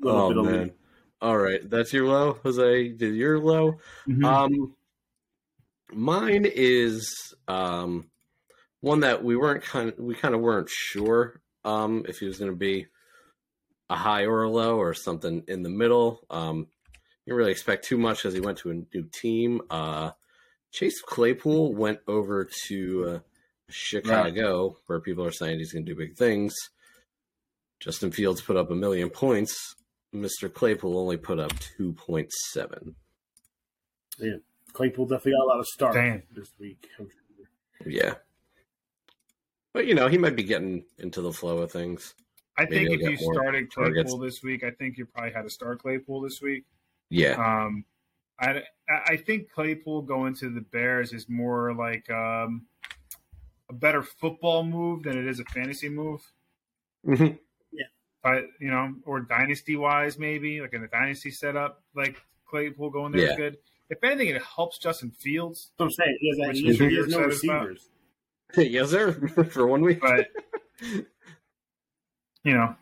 little 0.00 0.20
Oh 0.20 0.42
bit 0.44 0.44
man. 0.52 0.60
lead. 0.62 0.72
All 1.20 1.36
right, 1.38 1.60
that's 1.70 1.92
your 1.92 2.06
low, 2.08 2.34
Jose. 2.42 2.88
Did 2.90 3.14
your 3.14 3.38
low? 3.38 3.78
Mhm. 4.08 4.24
Um, 4.24 4.74
mine 5.92 6.46
is 6.52 7.34
um 7.48 8.08
one 8.80 9.00
that 9.00 9.22
we 9.24 9.36
weren't 9.36 9.62
kind 9.64 9.88
of 9.90 9.98
we 9.98 10.14
kind 10.14 10.34
of 10.34 10.40
weren't 10.40 10.68
sure 10.68 11.40
um 11.66 12.04
if 12.08 12.18
he 12.18 12.26
was 12.26 12.38
going 12.38 12.50
to 12.50 12.56
be 12.56 12.86
a 13.90 13.96
high 13.96 14.24
or 14.24 14.42
a 14.42 14.50
low 14.50 14.76
or 14.78 14.94
something 14.94 15.44
in 15.48 15.62
the 15.62 15.68
middle. 15.68 16.20
Um, 16.30 16.66
you 17.24 17.32
didn't 17.32 17.38
really 17.38 17.52
expect 17.52 17.84
too 17.84 17.98
much 17.98 18.18
because 18.18 18.34
he 18.34 18.40
went 18.40 18.58
to 18.58 18.70
a 18.70 18.74
new 18.74 19.08
team. 19.12 19.60
Uh, 19.70 20.10
Chase 20.72 21.00
Claypool 21.00 21.74
went 21.74 22.00
over 22.06 22.48
to 22.68 23.08
uh, 23.08 23.18
Chicago, 23.68 24.76
where 24.86 25.00
people 25.00 25.24
are 25.24 25.32
saying 25.32 25.58
he's 25.58 25.72
going 25.72 25.84
to 25.84 25.92
do 25.92 25.98
big 25.98 26.16
things. 26.16 26.54
Justin 27.80 28.10
Fields 28.10 28.40
put 28.40 28.56
up 28.56 28.70
a 28.70 28.74
million 28.74 29.10
points. 29.10 29.76
Mr. 30.14 30.52
Claypool 30.52 30.98
only 30.98 31.16
put 31.16 31.38
up 31.38 31.52
two 31.58 31.92
point 31.92 32.32
seven. 32.32 32.94
Yeah. 34.18 34.36
Claypool 34.72 35.06
definitely 35.06 35.32
got 35.32 35.44
a 35.44 35.48
lot 35.48 35.60
of 35.60 35.66
stars 35.66 35.94
Damn. 35.94 36.22
this 36.32 36.52
week. 36.58 36.88
Yeah. 37.84 38.14
But 39.76 39.86
you 39.86 39.94
know, 39.94 40.08
he 40.08 40.16
might 40.16 40.34
be 40.34 40.42
getting 40.42 40.84
into 40.96 41.20
the 41.20 41.30
flow 41.30 41.58
of 41.58 41.70
things. 41.70 42.14
I 42.56 42.64
Maybe 42.64 42.86
think 42.86 43.02
if 43.02 43.20
you 43.20 43.26
more 43.26 43.34
started 43.34 43.70
targets. 43.70 44.10
Claypool 44.10 44.24
this 44.24 44.42
week, 44.42 44.64
I 44.64 44.70
think 44.70 44.96
you 44.96 45.04
probably 45.04 45.32
had 45.32 45.42
to 45.42 45.50
start 45.50 45.82
Claypool 45.82 46.22
this 46.22 46.40
week. 46.40 46.64
Yeah. 47.10 47.32
Um, 47.34 47.84
I 48.40 48.62
I 48.88 49.18
think 49.18 49.50
Claypool 49.52 50.00
going 50.02 50.34
to 50.36 50.48
the 50.48 50.62
Bears 50.62 51.12
is 51.12 51.28
more 51.28 51.74
like 51.74 52.08
um, 52.08 52.64
a 53.68 53.74
better 53.74 54.02
football 54.02 54.64
move 54.64 55.02
than 55.02 55.18
it 55.18 55.26
is 55.26 55.40
a 55.40 55.44
fantasy 55.44 55.90
move. 55.90 56.22
Mhm. 57.06 57.38
But 58.22 58.44
you 58.58 58.70
know, 58.70 58.94
or 59.04 59.20
dynasty 59.20 59.76
wise, 59.76 60.18
maybe 60.18 60.62
like 60.62 60.72
in 60.72 60.84
a 60.84 60.88
dynasty 60.88 61.30
setup, 61.30 61.82
like 61.94 62.16
Claypool 62.46 62.88
going 62.88 63.12
there 63.12 63.20
is 63.24 63.30
Yeah. 63.32 63.36
good. 63.36 63.58
If 63.90 64.02
anything, 64.02 64.28
it 64.28 64.42
helps 64.42 64.78
Justin 64.78 65.10
Fields. 65.10 65.72
That's 65.78 65.78
what 65.78 65.84
I'm 65.84 65.90
saying. 66.06 66.18
He 66.20 66.28
has, 66.30 66.48
Which 66.48 66.56
he 66.56 66.66
has, 66.66 66.74
is 66.74 66.80
he 66.80 66.96
has 66.96 67.08
no 67.08 67.18
you're 67.18 67.56
about? 67.58 67.78
Receivers. 68.54 68.72
yes, 68.72 68.90
sir. 68.90 69.12
For 69.50 69.66
one 69.66 69.82
week. 69.82 70.00
But 70.00 70.28
you 72.44 72.54
know, 72.54 72.74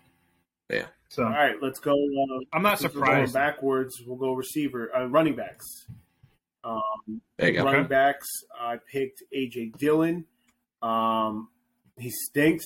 Yeah. 0.70 0.86
So 1.08 1.22
All 1.24 1.30
right, 1.30 1.54
let's 1.62 1.78
go. 1.78 1.92
Uh, 1.92 2.40
I'm 2.52 2.62
not 2.62 2.80
since 2.80 2.92
we're 2.94 3.00
going 3.06 3.26
surprised. 3.28 3.34
backwards. 3.34 4.02
We'll 4.04 4.16
go 4.18 4.32
receiver, 4.34 4.90
uh, 4.96 5.06
running 5.06 5.36
backs. 5.36 5.64
Um, 6.64 7.20
There 7.38 7.50
you 7.50 7.58
go. 7.58 7.64
running 7.64 7.80
Okay. 7.82 7.88
backs. 7.88 8.26
I 8.58 8.78
picked 8.90 9.22
AJ 9.32 9.78
Dillon. 9.78 10.24
Um, 10.82 11.48
he 11.98 12.10
stinks. 12.10 12.64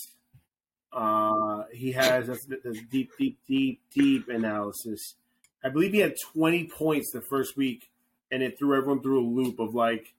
Uh, 0.92 1.64
he 1.74 1.92
has 1.92 2.26
that's, 2.28 2.46
that's 2.46 2.80
deep, 2.90 3.11
deep, 3.18 3.38
deep, 3.46 3.82
deep 3.94 4.28
analysis. 4.30 5.16
I 5.62 5.68
believe 5.68 5.92
he 5.92 5.99
had 5.99 6.14
20 6.32 6.68
points 6.68 7.11
the 7.12 7.20
first 7.28 7.57
week, 7.57 7.90
and 8.30 8.42
it 8.42 8.59
threw 8.59 8.74
everyone 8.78 9.03
through 9.03 9.20
a 9.20 9.26
loop 9.28 9.59
of 9.59 9.74
like, 9.74 10.14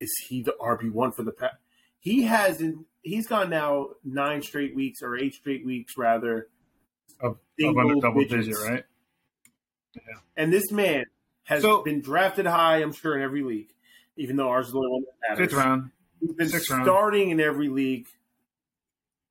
is 0.00 0.12
he 0.28 0.42
the 0.42 0.56
RB 0.60 0.90
one 0.90 1.12
for 1.12 1.22
the 1.22 1.30
pack? 1.30 1.52
He 2.02 2.22
hasn't. 2.24 2.84
He's 3.02 3.26
gone 3.26 3.48
now 3.48 3.90
nine 4.04 4.42
straight 4.42 4.74
weeks 4.76 5.02
or 5.02 5.16
eight 5.16 5.34
straight 5.34 5.64
weeks 5.64 5.96
rather 5.96 6.48
of, 7.20 7.38
of 7.64 7.76
under 7.78 7.94
double 8.00 8.20
digits. 8.22 8.46
digit, 8.58 8.70
right? 8.70 8.84
Yeah. 9.94 10.00
And 10.36 10.52
this 10.52 10.70
man 10.70 11.04
has 11.44 11.62
So- 11.62 11.82
been 11.82 12.00
drafted 12.00 12.46
high, 12.46 12.78
I'm 12.82 12.92
sure, 12.92 13.16
in 13.16 13.22
every 13.22 13.42
league, 13.42 13.70
even 14.16 14.36
though 14.36 14.48
ours 14.48 14.66
is 14.66 14.72
the 14.72 14.78
only 14.78 14.90
one 14.90 15.02
that 15.02 15.30
matters. 15.30 15.50
Fifth 15.52 15.56
round, 15.58 15.90
He's 16.20 16.32
been 16.34 16.48
sixth 16.48 16.70
round. 16.70 16.84
starting 16.84 17.30
in 17.30 17.40
every 17.40 17.68
league 17.68 18.06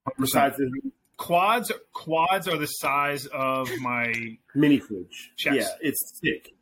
100%. 0.07 0.13
besides 0.19 0.57
the 0.57 0.91
quads. 1.17 1.71
Quads 1.93 2.47
are 2.47 2.57
the 2.57 2.67
size 2.67 3.25
of 3.27 3.69
my. 3.79 4.37
mini 4.55 4.79
fridge. 4.79 5.31
Chest. 5.37 5.55
Yeah, 5.57 5.67
it's 5.89 6.19
sick. 6.23 6.53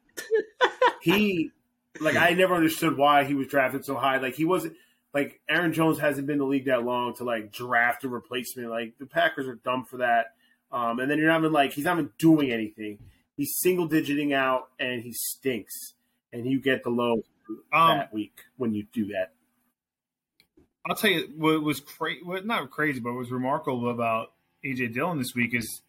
he, 1.01 1.51
like, 1.99 2.15
I 2.15 2.31
never 2.31 2.55
understood 2.55 2.97
why 2.97 3.23
he 3.25 3.33
was 3.35 3.47
drafted 3.47 3.85
so 3.85 3.95
high. 3.95 4.17
Like, 4.17 4.35
he 4.35 4.45
wasn't. 4.45 4.75
Like 5.13 5.39
Aaron 5.49 5.73
Jones 5.73 5.99
hasn't 5.99 6.27
been 6.27 6.35
in 6.35 6.39
the 6.39 6.45
league 6.45 6.65
that 6.65 6.83
long 6.83 7.15
to 7.15 7.23
like 7.23 7.51
draft 7.51 8.03
a 8.03 8.09
replacement. 8.09 8.69
Like 8.69 8.97
the 8.99 9.05
Packers 9.05 9.47
are 9.47 9.55
dumb 9.55 9.85
for 9.85 9.97
that. 9.97 10.33
Um, 10.71 10.99
and 10.99 11.09
then 11.09 11.17
you're 11.17 11.27
not 11.27 11.39
even 11.39 11.51
like 11.51 11.73
he's 11.73 11.85
not 11.85 11.97
even 11.97 12.11
doing 12.19 12.51
anything. 12.51 12.99
He's 13.35 13.57
single 13.57 13.87
digiting 13.87 14.33
out 14.33 14.69
and 14.79 15.01
he 15.01 15.13
stinks. 15.13 15.93
And 16.31 16.45
you 16.45 16.61
get 16.61 16.83
the 16.83 16.91
low 16.91 17.23
Um, 17.73 17.97
that 17.97 18.13
week 18.13 18.43
when 18.57 18.73
you 18.73 18.85
do 18.93 19.07
that. 19.07 19.31
I'll 20.85 20.95
tell 20.95 21.09
you 21.09 21.29
what 21.37 21.61
was 21.63 21.79
crazy. 21.79 22.21
What 22.23 22.45
not 22.45 22.69
crazy, 22.69 22.99
but 22.99 23.13
what 23.13 23.19
was 23.19 23.31
remarkable 23.31 23.89
about 23.89 24.31
AJ 24.63 24.93
Dillon 24.93 25.17
this 25.17 25.33
week 25.33 25.53
is 25.53 25.81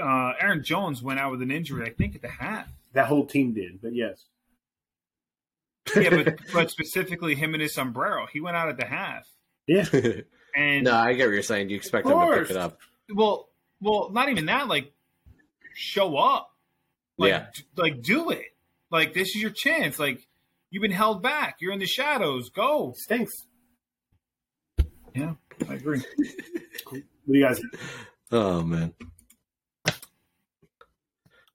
uh, 0.00 0.32
Aaron 0.40 0.62
Jones 0.62 1.02
went 1.02 1.18
out 1.18 1.32
with 1.32 1.42
an 1.42 1.50
injury. 1.50 1.86
I 1.86 1.92
think 1.92 2.14
at 2.14 2.22
the 2.22 2.28
half. 2.28 2.68
That 2.92 3.06
whole 3.06 3.26
team 3.26 3.52
did, 3.52 3.82
but 3.82 3.94
yes. 3.94 4.24
Yeah, 5.96 6.10
but 6.24 6.38
but 6.52 6.70
specifically 6.70 7.34
him 7.34 7.54
and 7.54 7.62
his 7.62 7.74
sombrero. 7.74 8.26
He 8.32 8.40
went 8.40 8.56
out 8.56 8.68
at 8.68 8.76
the 8.78 8.86
half, 8.86 9.26
Yeah. 9.66 9.84
and 10.56 10.84
no, 10.84 10.94
I 10.94 11.12
get 11.14 11.26
what 11.26 11.32
you're 11.34 11.42
saying. 11.42 11.70
You 11.70 11.76
expect 11.76 12.06
him 12.06 12.18
to 12.18 12.38
pick 12.40 12.50
it 12.50 12.56
up. 12.56 12.78
well, 13.14 13.48
well, 13.80 14.10
not 14.10 14.28
even 14.28 14.46
that. 14.46 14.68
Like, 14.68 14.92
show 15.74 16.16
up. 16.16 16.50
Like, 17.18 17.30
Yeah. 17.30 17.46
d- 17.54 17.62
like 17.76 18.02
do 18.02 18.30
it. 18.30 18.44
Like 18.90 19.14
this 19.14 19.28
is 19.34 19.36
your 19.42 19.50
chance. 19.50 19.98
Like 19.98 20.26
you've 20.70 20.82
been 20.82 20.90
held 20.92 21.22
back. 21.22 21.56
You're 21.60 21.72
in 21.72 21.78
the 21.78 21.86
shadows. 21.86 22.50
Go. 22.50 22.92
Stinks. 22.96 23.46
Yeah, 25.14 25.34
I 25.68 25.74
agree. 25.74 26.02
What 26.90 27.32
do 27.32 27.38
you 27.40 27.44
guys 27.44 27.60
Oh 28.30 28.62
man. 28.62 28.92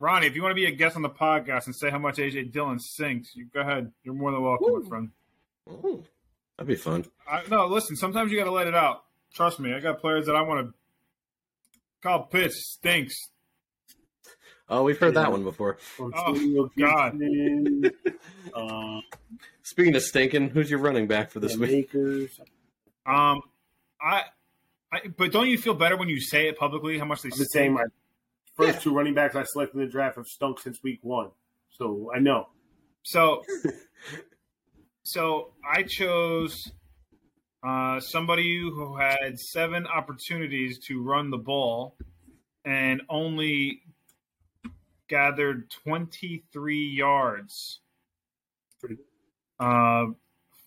Ronnie, 0.01 0.25
if 0.25 0.35
you 0.35 0.41
want 0.41 0.51
to 0.51 0.55
be 0.55 0.65
a 0.65 0.71
guest 0.71 0.95
on 0.95 1.03
the 1.03 1.09
podcast 1.11 1.67
and 1.67 1.75
say 1.75 1.91
how 1.91 1.99
much 1.99 2.15
AJ 2.17 2.51
Dillon 2.51 2.79
sinks, 2.79 3.35
you 3.35 3.45
go 3.53 3.61
ahead. 3.61 3.91
You're 4.03 4.15
more 4.15 4.31
than 4.31 4.41
welcome, 4.41 4.81
my 4.81 4.89
friend. 4.89 5.09
Oh, 5.69 6.03
that'd 6.57 6.67
be 6.67 6.75
fun. 6.75 7.05
I, 7.29 7.43
no, 7.49 7.67
listen. 7.67 7.95
Sometimes 7.95 8.31
you 8.31 8.37
got 8.39 8.45
to 8.45 8.51
let 8.51 8.65
it 8.65 8.73
out. 8.73 9.03
Trust 9.31 9.59
me. 9.59 9.73
I 9.75 9.79
got 9.79 10.01
players 10.01 10.25
that 10.25 10.35
I 10.35 10.41
want 10.41 10.67
to. 10.67 10.73
call 12.01 12.23
Pitts 12.23 12.71
stinks. 12.73 13.13
Oh, 14.67 14.81
we've 14.81 14.97
heard 14.97 15.13
that 15.13 15.31
one 15.31 15.43
before. 15.43 15.77
Oh, 15.99 16.69
God. 16.77 17.21
Uh, 18.53 18.99
Speaking 19.63 19.95
of 19.95 20.01
stinking, 20.01 20.49
who's 20.49 20.69
your 20.69 20.79
running 20.79 21.07
back 21.07 21.29
for 21.31 21.39
this 21.39 21.55
week? 21.55 21.93
Makers. 21.93 22.37
Um, 23.05 23.41
I, 24.01 24.23
I, 24.91 25.01
but 25.15 25.31
don't 25.31 25.47
you 25.47 25.57
feel 25.57 25.73
better 25.75 25.95
when 25.95 26.09
you 26.09 26.19
say 26.19 26.47
it 26.49 26.57
publicly? 26.57 26.97
How 26.97 27.05
much 27.05 27.21
they 27.21 27.27
I've 27.27 27.37
been 27.37 27.45
stink? 27.45 27.51
saying 27.53 27.73
my 27.73 27.83
first 28.55 28.73
Yeah. 28.75 28.79
two 28.79 28.93
running 28.93 29.13
backs 29.13 29.35
I 29.35 29.43
selected 29.43 29.77
in 29.79 29.85
the 29.85 29.91
draft 29.91 30.17
have 30.17 30.27
stunk 30.27 30.59
since 30.59 30.81
week 30.83 30.99
one. 31.01 31.31
So 31.69 32.11
I 32.15 32.19
know. 32.19 32.49
So, 33.03 33.43
so 35.03 35.53
I 35.67 35.83
chose 35.83 36.71
uh, 37.63 37.99
somebody 37.99 38.59
who 38.59 38.95
had 38.97 39.39
seven 39.39 39.87
opportunities 39.87 40.79
to 40.87 41.01
run 41.01 41.29
the 41.31 41.37
ball 41.37 41.95
and 42.65 43.01
only 43.09 43.81
gathered 45.07 45.69
23 45.83 46.77
yards, 46.89 47.79
uh, 49.59 50.05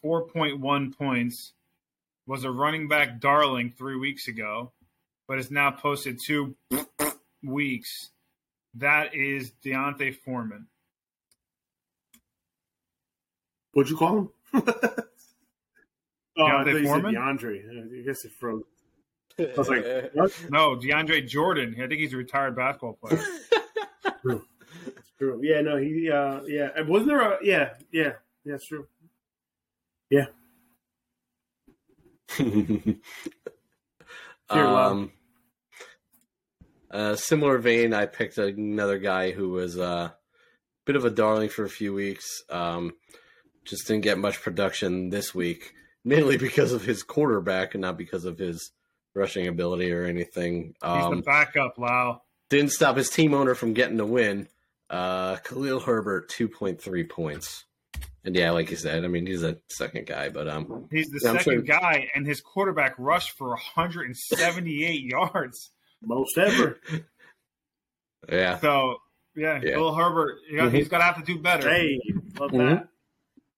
4.1 0.05 0.97
points. 0.97 1.53
Was 2.27 2.45
a 2.45 2.51
running 2.51 2.89
back 2.89 3.21
darling 3.21 3.75
three 3.77 3.99
weeks 3.99 4.29
ago, 4.29 4.73
but 5.29 5.37
has 5.37 5.51
now 5.51 5.71
posted 5.71 6.19
two 6.25 6.57
weeks. 7.45 8.11
That 8.75 9.15
is 9.15 9.53
D'Onta 9.63 10.15
Foreman. 10.15 10.67
What'd 13.73 13.91
you 13.91 13.97
call 13.97 14.19
him? 14.19 14.29
oh, 14.55 14.61
I 16.39 16.65
thought 16.65 16.65
D'Onta 16.65 16.71
you 16.71 16.79
said 16.79 16.85
Foreman? 16.87 17.15
DeAndre. 17.15 18.01
I 18.01 18.05
guess 18.05 18.25
it 18.25 18.33
froze. 18.33 18.63
I 19.39 19.53
was 19.57 19.69
like, 19.69 19.85
what? 20.15 20.33
No, 20.51 20.77
DeAndre 20.77 21.27
Jordan. 21.29 21.75
I 21.83 21.87
think 21.87 22.01
he's 22.01 22.13
a 22.13 22.17
retired 22.17 22.57
basketball 22.57 22.95
player. 22.95 23.21
True. 24.23 24.45
That's 24.87 25.11
true. 25.19 25.41
Yeah, 25.43 25.61
no, 25.61 25.77
he, 25.77 26.11
uh, 26.11 26.41
yeah. 26.47 26.71
And 26.77 26.89
Wasn't 26.89 27.09
there 27.09 27.21
a, 27.21 27.39
yeah, 27.43 27.75
yeah, 27.93 28.13
yeah, 28.45 28.55
it's 28.55 28.67
true. 28.67 28.87
love. 34.51 34.93
um, 34.93 35.13
uh, 36.95 37.17
similar 37.17 37.59
vein, 37.59 37.93
I 37.93 38.07
picked 38.07 38.39
another 38.39 38.99
guy 38.99 39.33
who 39.33 39.51
was 39.51 39.77
a 39.77 39.83
uh, 39.85 40.11
bit 40.87 40.97
of 40.97 41.05
a 41.05 41.11
darling 41.11 41.49
for 41.51 41.65
a 41.65 41.69
few 41.69 41.93
weeks. 41.93 42.43
Um, 42.49 42.95
just 43.65 43.87
didn't 43.87 44.05
get 44.05 44.19
much 44.19 44.41
production 44.41 45.11
this 45.11 45.35
week, 45.35 45.75
mainly 46.05 46.37
because 46.39 46.73
of 46.73 46.85
his 46.85 47.03
quarterback 47.03 47.75
and 47.75 47.83
not 47.83 47.99
because 47.99 48.25
of 48.25 48.39
his 48.39 48.71
rushing 49.15 49.47
ability 49.47 49.91
or 49.93 50.05
anything. 50.05 50.75
He's 50.83 50.91
Um, 51.05 51.17
the 51.17 51.23
backup, 51.23 51.79
Lau. 51.79 52.23
didn't 52.51 52.73
stop 52.73 52.97
his 52.97 53.11
team 53.11 53.35
owner 53.35 53.55
from 53.55 53.73
getting 53.75 53.99
a 54.01 54.07
win. 54.07 54.49
Uh, 54.91 55.37
Khalil 55.37 55.81
Herbert, 55.81 56.29
two 56.29 56.49
point 56.49 56.81
three 56.81 57.05
points. 57.05 57.65
And 58.27 58.35
yeah, 58.37 58.53
like 58.53 58.71
you 58.71 58.77
said, 58.77 59.05
I 59.05 59.09
mean 59.09 59.27
he's 59.27 59.43
a 59.43 59.59
second 59.69 60.07
guy, 60.07 60.29
but 60.31 60.49
um, 60.49 60.89
He's 60.91 61.09
the 61.11 61.21
second 61.21 61.41
sure- 61.43 61.61
guy, 61.63 62.11
and 62.15 62.27
his 62.27 62.41
quarterback 62.41 62.95
rushed 62.99 63.33
for 63.33 63.49
178 63.51 65.03
yards. 65.11 65.71
Most 66.07 66.37
ever. 66.39 66.81
yeah, 68.31 68.59
So, 68.61 68.99
yeah, 69.37 69.61
Yeah. 69.63 69.75
Bill 69.77 69.95
Herbert, 69.95 70.39
you 70.51 70.57
know, 70.59 70.69
Mhm. 70.69 70.75
he's 70.75 70.89
going 70.89 71.01
to 71.01 71.05
have 71.07 71.17
to 71.17 71.23
do 71.25 71.39
better. 71.41 71.69
hey, 71.73 71.99
love 72.39 72.51
Mhm. 72.51 72.77
that. 72.79 72.89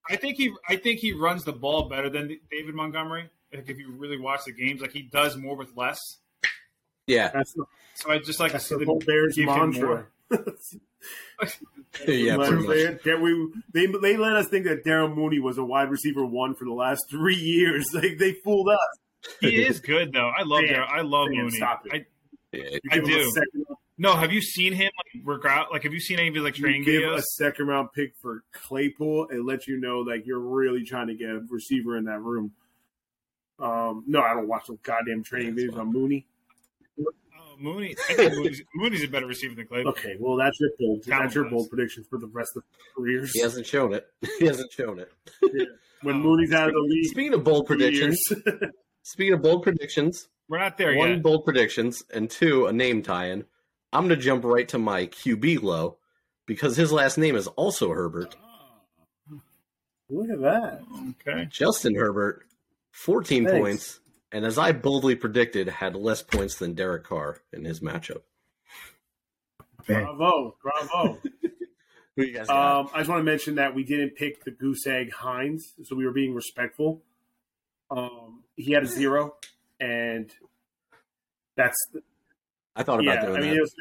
I 0.09 0.17
think 0.17 0.37
he, 0.37 0.53
I 0.69 0.77
think 0.77 1.01
he 1.01 1.13
runs 1.13 1.45
the 1.45 1.53
ball 1.53 1.89
better 1.89 2.09
than 2.09 2.39
David 2.51 2.75
Montgomery. 2.75 3.29
Like 3.53 3.69
if 3.69 3.79
you 3.79 3.91
really 3.93 4.19
watch 4.19 4.41
the 4.45 4.53
games, 4.53 4.81
like 4.81 4.93
he 4.93 5.03
does 5.03 5.37
more 5.37 5.57
with 5.57 5.71
less. 5.77 5.99
yeah, 7.07 7.31
That's 7.33 7.53
the, 7.55 7.65
So 7.95 8.11
I 8.11 8.19
just 8.19 8.39
like 8.41 8.51
to 8.51 8.55
that's 8.55 8.67
see 8.67 8.75
the 8.75 8.81
them 8.81 8.89
whole 8.89 8.99
Bears 9.01 9.35
give 9.37 9.49
him 9.49 9.55
mantra. 9.71 9.87
more. 9.87 10.11
yeah, 12.07 12.37
Let- 12.37 12.49
pretty 12.51 12.67
much. 12.95 13.03
they, 13.05 13.15
we, 13.15 13.53
they, 13.73 13.87
they 13.87 14.17
let 14.17 14.35
us 14.35 14.49
think 14.49 14.65
that 14.67 14.85
Darnell 14.85 15.15
Mooney 15.15 15.39
was 15.39 15.59
a 15.59 15.65
wide 15.65 15.91
receiver 15.91 16.25
one 16.27 16.55
for 16.55 16.65
the 16.65 16.73
last 16.73 17.09
three 17.11 17.37
years. 17.37 17.87
Like 17.95 18.19
they 18.19 18.33
fooled 18.33 18.69
us. 18.69 19.33
He 19.41 19.63
is 19.65 19.81
good 19.81 20.13
though. 20.13 20.29
I 20.37 20.43
love 20.45 20.63
Damn. 20.67 20.75
Dar- 20.75 20.89
I 20.99 21.01
love 21.03 21.29
Damn, 21.29 21.37
Mooney. 21.45 21.57
stop 21.57 21.87
it. 21.87 21.93
I, 21.93 22.07
Yeah, 22.57 22.79
I 22.91 22.95
give 22.99 23.09
him 23.09 23.29
a 23.29 23.33
do. 23.57 23.65
no, 23.99 24.15
have 24.17 24.33
you 24.33 24.41
seen 24.41 24.73
him 24.73 24.91
like 25.15 25.25
work 25.25 25.45
out? 25.47 25.71
Like, 25.73 25.83
have 25.85 25.93
you 25.93 26.01
seen 26.01 26.19
any 26.19 26.29
of 26.29 26.35
his 26.35 26.45
like 26.45 26.59
you 26.59 26.65
training 26.65 26.85
give 26.85 27.03
videos? 27.03 27.19
a 27.19 27.23
second 27.23 27.67
round 27.69 27.89
pick 27.95 28.13
for 28.21 28.43
Claypool, 28.53 29.29
it 29.29 29.45
lets 29.45 29.67
you 29.69 29.79
know 29.81 30.01
like 30.01 30.27
you're 30.27 30.39
really 30.41 30.85
trying 30.85 31.07
to 31.09 31.15
get 31.15 31.31
a 31.31 31.41
receiver 31.51 31.97
in 31.97 32.05
that 32.05 32.21
room. 32.21 32.53
Um, 33.59 34.05
no, 34.07 34.21
I 34.21 34.35
don't 34.35 34.49
watch 34.49 34.67
those 34.69 34.79
goddamn 34.83 35.23
training 35.23 35.55
That's 35.55 35.69
videos 35.69 35.79
on 35.79 35.93
Mooney. 35.93 36.27
Oh, 37.01 37.57
Mooney. 37.59 37.95
I 38.11 38.15
think 38.15 38.33
Mooney's, 38.35 38.63
Mooney's 38.75 39.05
a 39.05 39.09
better 39.09 39.27
receiver 39.27 39.55
than 39.55 39.67
Claypool. 39.67 39.93
Okay, 39.93 40.17
well 40.21 40.37
that's 40.37 40.59
your 40.61 40.71
bold. 40.79 40.99
That's 41.07 41.35
your 41.35 41.45
Talent-wise. 41.45 41.51
bold 41.51 41.71
prediction 41.71 42.05
for 42.11 42.19
the 42.19 42.27
rest 42.27 42.51
of 42.57 42.63
the 42.65 42.79
careers. 43.03 43.33
he 43.33 43.41
hasn't 43.41 43.67
shown 43.67 43.95
it. 43.95 44.07
He 44.39 44.45
hasn't 44.47 44.71
shown 44.73 44.99
it. 44.99 45.11
When 46.03 46.17
Oh. 46.17 46.19
Mooney's 46.19 46.53
out 46.53 46.69
of 46.69 46.75
the 46.75 46.81
league, 46.81 47.07
Speaking 47.11 47.33
of 47.33 47.43
bold 47.45 47.67
predictions, 47.67 48.21
years. 48.31 48.55
speaking 49.03 49.33
of 49.33 49.41
bold 49.43 49.63
predictions, 49.63 50.29
We're 50.49 50.59
not 50.59 50.79
there 50.79 50.97
one 50.97 51.11
yet. 51.11 51.23
bold 51.23 51.45
predictions 51.45 52.03
and 52.13 52.31
two 52.31 52.67
a 52.67 52.73
name 52.73 53.03
tie-in. 53.03 53.45
I'm 53.93 54.05
gonna 54.05 54.17
jump 54.17 54.45
right 54.45 54.69
to 54.69 54.79
my 54.79 55.07
QB 55.07 55.63
low 55.63 55.99
because 56.47 56.77
his 56.77 56.93
last 56.93 57.19
name 57.19 57.37
is 57.37 57.47
also 57.49 57.91
Herbert. 57.91 58.37
Look 60.09 60.31
at 60.31 60.41
that. 60.41 60.83
Okay. 61.27 61.47
Justin 61.51 61.97
Herbert, 61.97 62.47
14 62.93 63.45
Thanks. 63.45 63.59
points, 63.59 64.01
and 64.31 64.45
as 64.45 64.57
I 64.57 64.73
boldly 64.73 65.17
predicted, 65.17 65.69
had 65.69 65.97
less 65.97 66.23
points 66.23 66.57
than 66.57 66.75
Derek 66.75 67.05
Carr 67.05 67.39
in 67.53 67.65
his 67.65 67.81
matchup. 67.81 68.23
Bravo, 69.87 70.57
bravo. 70.63 71.19
Who 72.17 72.25
you 72.25 72.33
guys 72.35 72.47
got? 72.47 72.81
Um, 72.81 72.91
I 72.95 72.99
just 72.99 73.11
want 73.11 73.21
to 73.21 73.25
mention 73.25 73.57
that 73.57 73.75
we 73.75 73.85
didn't 73.85 74.17
pick 74.17 74.45
the 74.45 74.51
goose 74.51 74.87
egg 74.87 75.13
Hines, 75.13 75.75
so 75.85 75.95
we 75.97 76.07
were 76.07 76.13
being 76.13 76.35
respectful. 76.35 77.03
Um, 77.91 78.43
he 78.57 78.73
had 78.73 78.85
a 78.85 78.87
zero, 78.87 79.35
and 79.81 80.31
that's 81.57 81.77
I 82.75 82.83
thought 82.83 83.01
about 83.01 83.15
yeah. 83.15 83.27
doing 83.27 83.37
I 83.37 83.41
mean, 83.41 83.51
that. 83.51 83.57
it 83.57 83.61
was 83.61 83.75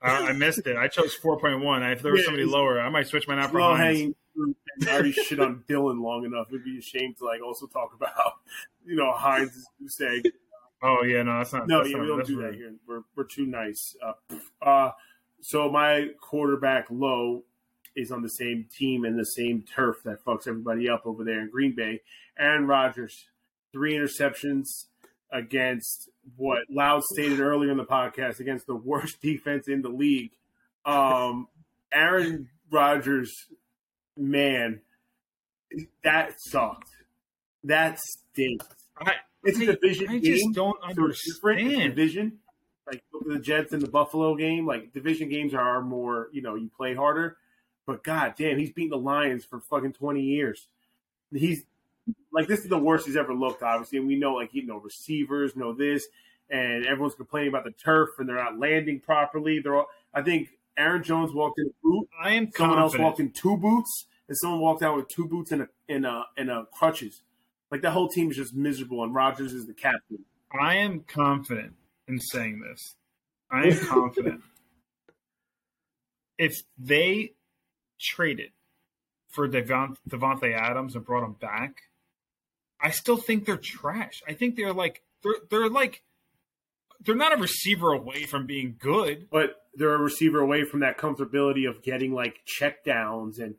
I, 0.00 0.28
I 0.28 0.32
missed 0.32 0.66
it. 0.66 0.76
I 0.76 0.86
chose 0.88 1.16
4.1. 1.16 1.92
If 1.92 2.02
there 2.02 2.12
was 2.12 2.20
Yeah, 2.20 2.24
somebody 2.26 2.44
it's- 2.44 2.52
lower, 2.54 2.80
I 2.80 2.88
might 2.88 3.08
switch 3.08 3.26
mine 3.26 3.38
out 3.38 3.50
for 3.50 3.60
low 3.60 3.74
hanging 3.74 4.14
I 4.86 4.90
already 4.92 5.10
shit 5.12 5.40
on 5.40 5.64
Dillon 5.66 6.00
long 6.00 6.24
enough. 6.24 6.46
It'd 6.50 6.64
be 6.64 6.78
a 6.78 6.80
shame 6.82 7.14
to 7.18 7.24
like 7.24 7.42
also 7.42 7.66
talk 7.66 7.92
about 7.94 8.14
you 8.86 8.94
know 8.94 9.10
Hines 9.12 9.66
goose 9.80 10.00
egg. 10.00 10.30
Oh 10.80 11.02
yeah, 11.02 11.24
no, 11.24 11.38
that's 11.38 11.52
not. 11.52 11.66
No, 11.66 11.78
that's 11.78 11.90
yeah, 11.90 11.96
not, 11.96 12.02
we 12.02 12.08
don't 12.08 12.26
do 12.26 12.36
rude. 12.38 12.52
that 12.52 12.56
here. 12.56 12.72
We're 12.86 13.02
we're 13.16 13.24
too 13.24 13.46
nice. 13.46 13.96
Uh, 14.00 14.36
uh, 14.62 14.90
so 15.40 15.68
my 15.68 16.10
quarterback 16.20 16.86
low 16.88 17.42
is 17.96 18.12
on 18.12 18.22
the 18.22 18.28
same 18.28 18.68
team 18.72 19.04
and 19.04 19.18
the 19.18 19.24
same 19.26 19.62
turf 19.62 19.96
that 20.04 20.24
fucks 20.24 20.46
everybody 20.46 20.88
up 20.88 21.02
over 21.04 21.24
there 21.24 21.40
in 21.40 21.50
Green 21.50 21.74
Bay. 21.74 22.00
Aaron 22.38 22.68
Rodgers, 22.68 23.26
three 23.72 23.94
interceptions 23.94 24.84
against 25.32 26.08
what 26.36 26.60
Loud 26.70 27.02
stated 27.04 27.40
earlier 27.40 27.70
in 27.70 27.76
the 27.76 27.84
podcast 27.84 28.40
against 28.40 28.66
the 28.66 28.74
worst 28.76 29.20
defense 29.22 29.68
in 29.68 29.82
the 29.82 29.88
league. 29.88 30.30
Um, 30.84 31.48
Aaron 31.92 32.48
Rodgers, 32.70 33.32
man, 34.16 34.80
that 36.04 36.34
sucked. 36.38 36.88
That 37.64 37.98
stinks. 37.98 38.66
I, 38.98 39.12
It's 39.44 39.58
a 39.58 39.66
division 39.66 40.08
I 40.08 40.18
game 40.18 40.22
just 40.22 40.52
don't 40.54 40.76
understand. 40.82 41.94
division. 41.94 42.38
Like 42.86 43.02
the 43.26 43.38
Jets 43.38 43.72
and 43.74 43.82
the 43.82 43.90
Buffalo 43.90 44.34
game. 44.34 44.66
Like 44.66 44.94
division 44.94 45.28
games 45.28 45.52
are 45.52 45.82
more, 45.82 46.28
you 46.32 46.40
know, 46.40 46.54
you 46.54 46.70
play 46.74 46.94
harder. 46.94 47.36
But 47.86 48.02
god 48.02 48.34
damn, 48.38 48.58
he's 48.58 48.70
beaten 48.72 48.90
the 48.90 48.96
Lions 48.96 49.44
for 49.44 49.60
fucking 49.60 49.92
twenty 49.94 50.22
years. 50.22 50.68
He's 51.32 51.64
like 52.32 52.48
this 52.48 52.60
is 52.60 52.68
the 52.68 52.78
worst 52.78 53.06
he's 53.06 53.16
ever 53.16 53.34
looked, 53.34 53.62
obviously. 53.62 53.98
And 53.98 54.06
we 54.06 54.16
know 54.16 54.34
like 54.34 54.50
you 54.52 54.66
know 54.66 54.78
receivers, 54.78 55.56
know 55.56 55.72
this, 55.72 56.06
and 56.50 56.86
everyone's 56.86 57.14
complaining 57.14 57.48
about 57.48 57.64
the 57.64 57.72
turf 57.72 58.10
and 58.18 58.28
they're 58.28 58.36
not 58.36 58.58
landing 58.58 59.00
properly. 59.00 59.60
They're 59.60 59.76
all 59.76 59.86
I 60.14 60.22
think 60.22 60.48
Aaron 60.78 61.02
Jones 61.02 61.32
walked 61.32 61.58
in 61.58 61.66
a 61.66 61.70
boot, 61.82 62.08
I 62.22 62.32
am 62.34 62.50
someone 62.56 62.78
else 62.78 62.96
walked 62.96 63.20
in 63.20 63.32
two 63.32 63.56
boots, 63.56 64.06
and 64.28 64.36
someone 64.36 64.60
walked 64.60 64.82
out 64.82 64.96
with 64.96 65.08
two 65.08 65.26
boots 65.26 65.50
and 65.50 65.62
a 65.62 65.68
and 65.88 66.06
a 66.06 66.24
and 66.36 66.50
a 66.50 66.66
crutches. 66.72 67.22
Like 67.70 67.82
the 67.82 67.90
whole 67.90 68.08
team 68.08 68.30
is 68.30 68.36
just 68.36 68.54
miserable, 68.54 69.02
and 69.02 69.14
Rodgers 69.14 69.52
is 69.52 69.66
the 69.66 69.74
captain. 69.74 70.24
I 70.58 70.76
am 70.76 71.00
confident 71.00 71.74
in 72.06 72.20
saying 72.20 72.60
this. 72.60 72.94
I 73.50 73.64
am 73.64 73.78
confident. 73.86 74.42
If 76.40 76.62
they 76.78 77.32
traded 78.00 78.52
for 79.26 79.48
Devon, 79.48 79.96
Davante 80.08 80.56
Adams 80.56 80.94
and 80.94 81.04
brought 81.04 81.24
him 81.24 81.32
back, 81.32 81.74
I 82.80 82.90
still 82.90 83.16
think 83.16 83.44
they're 83.44 83.56
trash. 83.62 84.22
I 84.28 84.32
think 84.34 84.56
they're 84.56 84.72
like 84.72 85.02
they're 85.22 85.34
they're 85.50 85.68
like 85.70 86.02
they're 87.04 87.14
not 87.14 87.32
a 87.32 87.40
receiver 87.40 87.92
away 87.92 88.24
from 88.24 88.46
being 88.46 88.76
good. 88.78 89.28
but 89.30 89.56
they're 89.74 89.94
a 89.94 89.98
receiver 89.98 90.40
away 90.40 90.64
from 90.64 90.80
that 90.80 90.98
comfortability 90.98 91.68
of 91.68 91.82
getting 91.82 92.12
like 92.12 92.40
check 92.44 92.84
downs 92.84 93.38
and 93.38 93.54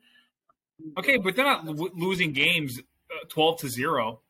Okay, 0.98 1.18
but 1.18 1.36
they're 1.36 1.46
not 1.46 1.66
lo- 1.66 1.90
losing 1.96 2.32
games 2.34 2.80
uh, 2.80 3.26
twelve 3.30 3.60
to 3.60 3.70
zero. 3.70 4.22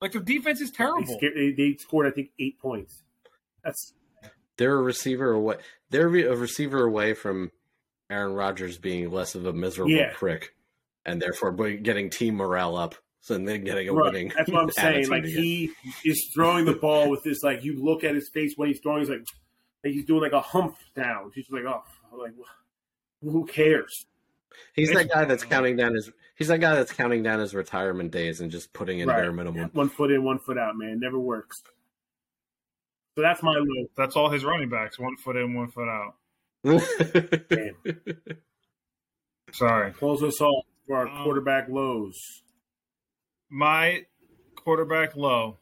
Like 0.00 0.12
their 0.12 0.20
defense 0.22 0.60
is 0.60 0.70
terrible. 0.70 1.06
sca- 1.18 1.30
they, 1.34 1.52
they 1.52 1.76
scored 1.78 2.06
I 2.06 2.10
think 2.10 2.30
eight 2.38 2.58
points. 2.58 3.02
That's 3.64 3.94
They're 4.58 4.78
a 4.78 4.82
receiver 4.82 5.32
away. 5.32 5.56
They're 5.90 6.08
a 6.08 6.36
receiver 6.36 6.84
away 6.84 7.14
from 7.14 7.50
Aaron 8.10 8.34
Rodgers 8.34 8.76
being 8.78 9.10
less 9.10 9.34
of 9.34 9.46
a 9.46 9.52
miserable 9.52 9.92
Yeah. 9.92 10.12
prick, 10.14 10.54
and 11.06 11.20
therefore 11.20 11.52
getting 11.52 12.10
team 12.10 12.36
morale 12.36 12.76
up, 12.76 12.94
so 13.26 13.36
then 13.38 13.64
getting 13.64 13.88
a 13.88 13.92
right. 13.92 14.12
winning. 14.12 14.32
That's 14.36 14.48
what 14.50 14.62
I'm 14.62 14.70
saying. 14.70 15.08
Like 15.08 15.24
again. 15.24 15.36
he 15.42 15.70
is 16.04 16.30
throwing 16.32 16.64
the 16.64 16.74
ball 16.80 17.10
with 17.10 17.24
this 17.24 17.42
like 17.42 17.64
you 17.64 17.82
look 17.82 18.04
at 18.04 18.14
his 18.14 18.28
face 18.28 18.52
when 18.56 18.68
he's 18.68 18.78
throwing, 18.80 19.00
he's 19.00 19.10
like, 19.10 19.24
like 19.84 19.92
he's 19.92 20.04
doing 20.04 20.22
like 20.22 20.32
a 20.32 20.40
hump 20.40 20.76
down. 20.94 21.32
He's 21.34 21.50
like, 21.50 21.64
oh, 21.66 21.82
like 22.16 22.32
who 23.22 23.44
cares? 23.46 24.06
he's 24.74 24.92
that 24.92 25.10
guy 25.10 25.24
that's 25.24 25.42
counting 25.52 25.76
down 25.76 25.94
his. 25.94 26.08
He's 26.36 26.48
that 26.48 26.58
guy 26.60 26.74
that's 26.76 26.92
counting 26.92 27.22
down 27.24 27.40
his 27.40 27.54
retirement 27.54 28.10
days 28.12 28.40
and 28.40 28.50
just 28.50 28.72
putting 28.72 29.00
in 29.00 29.08
Right. 29.08 29.22
bare 29.22 29.32
minimum. 29.32 29.70
One 29.72 29.88
foot 29.88 30.10
in, 30.12 30.22
one 30.22 30.38
foot 30.38 30.56
out, 30.58 30.76
man. 30.76 31.00
Never 31.00 31.18
works. 31.18 31.62
So 33.16 33.22
that's 33.22 33.42
my 33.42 33.54
low. 33.54 33.86
That's 33.96 34.14
all 34.16 34.30
his 34.30 34.44
running 34.44 34.68
backs: 34.68 34.98
one 35.00 35.16
foot 35.16 35.36
in, 35.36 35.54
one 35.54 35.68
foot 35.70 35.88
out. 35.88 36.14
Sorry. 39.52 39.92
Close 39.92 40.22
us 40.22 40.40
off 40.40 40.64
for 40.86 40.96
our 40.96 41.08
Um, 41.08 41.24
quarterback 41.24 41.68
lows. 41.68 42.42
My 43.50 44.04
quarterback 44.56 45.16
low 45.16 45.58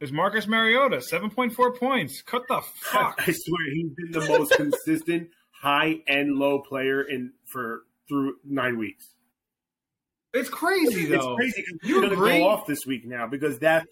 is 0.00 0.12
Marcus 0.12 0.46
Mariota, 0.46 1.00
seven 1.00 1.30
point 1.30 1.52
four 1.54 1.72
points. 1.72 2.22
Cut 2.22 2.46
the 2.48 2.60
fuck. 2.60 3.16
I 3.26 3.32
swear 3.32 3.70
he's 3.74 3.90
been 3.96 4.10
the 4.12 4.26
most 4.28 4.52
consistent 4.52 5.30
high 5.50 5.96
and 6.06 6.36
low 6.36 6.60
player 6.60 7.02
in 7.02 7.32
for 7.44 7.82
through 8.08 8.36
nine 8.44 8.78
weeks. 8.78 9.08
It's 10.32 10.48
crazy 10.50 11.06
though. 11.06 11.14
It's 11.16 11.54
crazy. 11.54 11.62
crazy. 11.62 11.62
'cause 11.62 11.88
You 11.88 12.00
He's 12.02 12.10
going 12.16 12.32
to 12.32 12.38
go 12.40 12.46
off 12.48 12.66
this 12.66 12.84
week 12.86 13.06
now 13.06 13.26
because 13.26 13.58
that. 13.60 13.86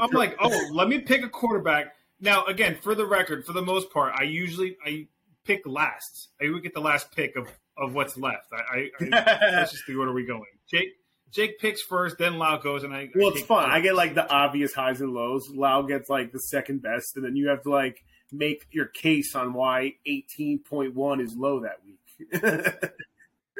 I'm 0.00 0.10
like, 0.10 0.36
oh, 0.40 0.68
let 0.72 0.88
me 0.88 0.98
pick 0.98 1.22
a 1.22 1.28
quarterback. 1.28 1.94
Now, 2.20 2.44
again, 2.46 2.76
for 2.80 2.94
the 2.96 3.06
record, 3.06 3.44
for 3.46 3.52
the 3.52 3.62
most 3.62 3.90
part, 3.92 4.12
I 4.18 4.24
usually 4.24 4.76
I 4.84 5.06
pick 5.44 5.62
last. 5.66 6.30
I 6.42 6.50
would 6.50 6.62
get 6.64 6.74
the 6.74 6.80
last 6.80 7.12
pick 7.14 7.36
of, 7.36 7.46
of 7.78 7.94
what's 7.94 8.16
left. 8.16 8.48
I, 8.52 8.56
I, 8.76 8.90
I 9.00 9.04
that's 9.50 9.70
just 9.72 9.84
the 9.86 9.94
order 9.94 10.12
we 10.12 10.24
going. 10.26 10.42
Jake 10.68 10.88
Jake 11.34 11.58
picks 11.58 11.82
first, 11.82 12.16
then 12.18 12.38
Lau 12.38 12.58
goes, 12.58 12.84
and 12.84 12.94
I. 12.94 13.08
Well, 13.14 13.28
I 13.28 13.32
it's 13.32 13.42
fun. 13.42 13.70
I 13.70 13.80
get 13.80 13.94
like 13.96 14.14
the 14.14 14.28
obvious 14.28 14.72
highs 14.72 15.00
and 15.00 15.12
lows. 15.12 15.48
Lau 15.50 15.82
gets 15.82 16.08
like 16.08 16.32
the 16.32 16.38
second 16.38 16.82
best, 16.82 17.16
and 17.16 17.24
then 17.24 17.36
you 17.36 17.48
have 17.48 17.62
to 17.62 17.70
like 17.70 18.04
make 18.30 18.66
your 18.70 18.86
case 18.86 19.34
on 19.34 19.52
why 19.52 19.94
18.1 20.06 21.20
is 21.20 21.36
low 21.36 21.60
that 21.60 21.80
week. 21.84 22.92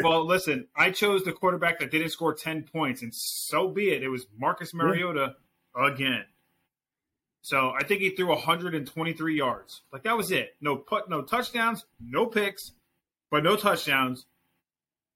Well, 0.03 0.27
listen, 0.27 0.66
I 0.77 0.91
chose 0.91 1.22
the 1.25 1.33
quarterback 1.33 1.79
that 1.79 1.91
didn't 1.91 2.11
score 2.11 2.35
10 2.35 2.64
points, 2.64 3.03
and 3.03 3.14
so 3.14 3.68
be 3.68 3.91
it. 3.91 4.03
It 4.03 4.09
was 4.09 4.27
Marcus 4.37 4.75
Mariota 4.75 5.37
again. 5.77 6.25
So 7.43 7.72
I 7.79 7.85
think 7.85 8.01
he 8.01 8.11
threw 8.11 8.29
123 8.29 9.37
yards. 9.37 9.83
Like 9.93 10.03
that 10.05 10.16
was 10.16 10.31
it. 10.31 10.57
No 10.61 10.77
put, 10.77 11.09
no 11.09 11.22
touchdowns, 11.22 11.85
no 12.01 12.27
picks, 12.27 12.72
but 13.31 13.45
no 13.45 13.57
touchdowns. 13.57 14.27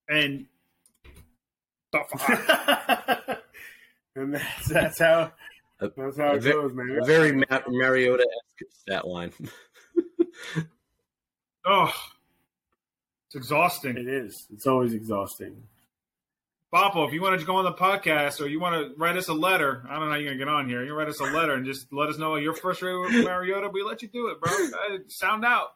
And 0.09 0.47
the 1.93 2.01
fuck? 2.19 3.43
and 4.17 4.35
that's, 4.35 4.69
that's 4.69 4.99
how 4.99 5.33
that's 5.81 6.17
how 6.17 6.33
it 6.33 6.43
ve- 6.43 6.53
goes, 6.53 6.73
man. 6.75 6.99
A 7.01 7.05
very 7.05 7.33
Ma- 7.33 7.63
Mariota 7.69 8.27
esque 8.27 8.73
stat 8.73 9.07
line. 9.07 9.33
oh, 11.67 11.93
it's 13.27 13.37
exhausting. 13.37 13.97
It 13.97 14.09
is. 14.09 14.47
It's 14.53 14.67
always 14.67 14.93
exhausting. 14.93 15.63
Boppo, 16.73 17.07
if 17.07 17.15
you 17.15 17.23
want 17.23 17.41
to 17.41 17.47
go 17.47 17.57
on 17.57 17.65
the 17.65 17.73
podcast 17.73 18.43
or 18.43 18.47
you 18.47 18.61
want 18.61 18.75
to 18.75 18.95
write 18.99 19.17
us 19.17 19.29
a 19.29 19.33
letter, 19.35 19.87
I 19.89 19.95
don't 19.95 20.07
know 20.07 20.11
how 20.11 20.17
you're 20.17 20.35
going 20.35 20.39
to 20.39 20.45
get 20.45 20.53
on 20.53 20.69
here. 20.69 20.83
You 20.83 20.89
can 20.89 20.97
write 20.97 21.09
us 21.09 21.21
a 21.21 21.25
letter 21.25 21.55
and 21.55 21.65
just 21.65 21.91
let 21.93 22.11
us 22.11 22.19
know 22.19 22.37
you're 22.37 22.53
frustrated 22.53 23.01
with 23.01 23.25
Mariota. 23.25 23.71
We 23.71 23.83
let 23.83 24.03
you 24.03 24.09
do 24.09 24.29
it, 24.29 24.39
bro. 24.39 24.53
Uh, 24.53 24.99
Sound 25.07 25.47
out. 25.47 25.69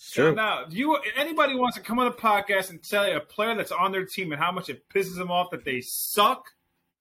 Sure. 0.00 0.32
Now, 0.32 0.60
out. 0.60 0.70
Do 0.70 0.76
you 0.76 0.96
anybody 1.16 1.54
wants 1.56 1.76
to 1.76 1.82
come 1.82 1.98
on 1.98 2.06
the 2.06 2.16
podcast 2.16 2.70
and 2.70 2.82
tell 2.82 3.06
you 3.08 3.16
a 3.16 3.20
player 3.20 3.54
that's 3.56 3.72
on 3.72 3.90
their 3.92 4.04
team 4.04 4.30
and 4.32 4.40
how 4.40 4.52
much 4.52 4.68
it 4.68 4.88
pisses 4.88 5.16
them 5.16 5.30
off 5.30 5.50
that 5.50 5.64
they 5.64 5.80
suck? 5.82 6.44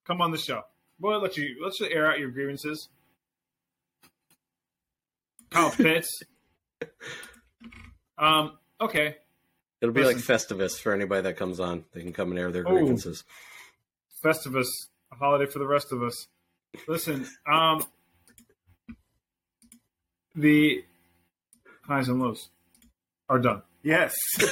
Come 0.06 0.20
on 0.22 0.32
the 0.32 0.38
show. 0.38 0.64
We'll 1.00 1.20
let 1.22 1.38
you 1.38 1.58
let's 1.64 1.78
just 1.78 1.92
air 1.92 2.10
out 2.12 2.18
your 2.20 2.32
grievances. 2.32 2.90
Kyle 5.52 5.72
Pitts. 5.72 6.24
um. 8.18 8.58
Okay. 8.82 9.16
It'll 9.80 9.94
be 9.94 10.04
like 10.04 10.18
Festivus 10.18 10.80
for 10.80 10.92
anybody 10.92 11.22
that 11.22 11.38
comes 11.38 11.60
on. 11.60 11.86
They 11.94 12.02
can 12.02 12.14
come 12.14 12.32
and 12.32 12.40
air 12.40 12.52
their 12.52 12.68
Oh. 12.68 12.72
grievances. 12.72 13.24
Festivus, 14.24 14.68
a 15.12 15.16
holiday 15.16 15.46
for 15.50 15.60
the 15.60 15.68
rest 15.68 15.92
of 15.92 16.02
us. 16.02 16.28
Listen, 16.88 17.28
um, 17.52 17.84
the 20.36 20.84
highs 21.84 22.10
and 22.10 22.20
lows 22.20 22.50
are 23.30 23.40
done. 23.40 23.62
Yes. 23.84 24.16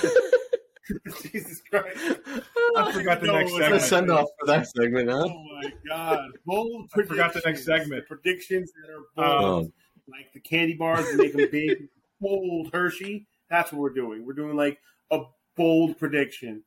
Jesus 1.21 1.61
Christ. 1.69 1.97
I 1.97 2.41
oh, 2.75 2.91
forgot 2.91 3.21
the 3.21 3.27
No, 3.27 3.33
next 3.33 3.51
it's 3.51 3.53
What 3.53 3.61
a 3.61 3.65
segment. 3.65 3.81
send 3.81 4.11
off 4.11 4.27
for 4.39 4.45
that 4.47 4.67
segment, 4.67 5.09
huh? 5.09 5.27
Oh 5.27 5.45
my 5.61 5.73
god. 5.87 6.29
Bold 6.45 6.89
I 6.95 7.03
forgot 7.03 7.33
the 7.33 7.41
next 7.45 7.65
segment. 7.65 8.07
Predictions 8.07 8.71
that 8.81 8.91
are 8.91 9.25
um, 9.25 9.41
bold. 9.41 9.65
Oh, 9.65 10.11
like 10.11 10.31
the 10.33 10.39
candy 10.39 10.75
bars 10.75 11.07
and 11.07 11.17
make 11.17 11.33
them 11.33 11.47
big, 11.51 11.87
bold 12.21 12.69
Hershey. 12.71 13.27
That's 13.49 13.71
what 13.71 13.81
we're 13.81 13.89
doing. 13.93 14.25
We're 14.25 14.33
doing 14.33 14.55
like 14.55 14.79
a 15.11 15.21
bold 15.55 15.97
prediction. 15.97 16.63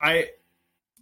I, 0.00 0.28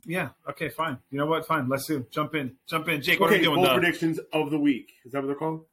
yeah, 0.04 0.30
okay, 0.48 0.68
fine. 0.68 0.98
You 1.10 1.18
know 1.18 1.26
what? 1.26 1.46
Fine. 1.46 1.68
Let's 1.68 1.86
do. 1.86 2.06
Jump 2.12 2.36
in. 2.36 2.54
Jump 2.68 2.88
in. 2.88 3.02
Jake, 3.02 3.18
what 3.18 3.30
are 3.30 3.32
okay, 3.32 3.40
we 3.40 3.44
doing? 3.46 3.56
bold 3.56 3.66
Doug? 3.66 3.80
predictions 3.80 4.20
of 4.32 4.50
the 4.50 4.58
week. 4.58 4.92
Is 5.04 5.12
that 5.12 5.20
what 5.20 5.26
they're 5.26 5.36
called? 5.36 5.64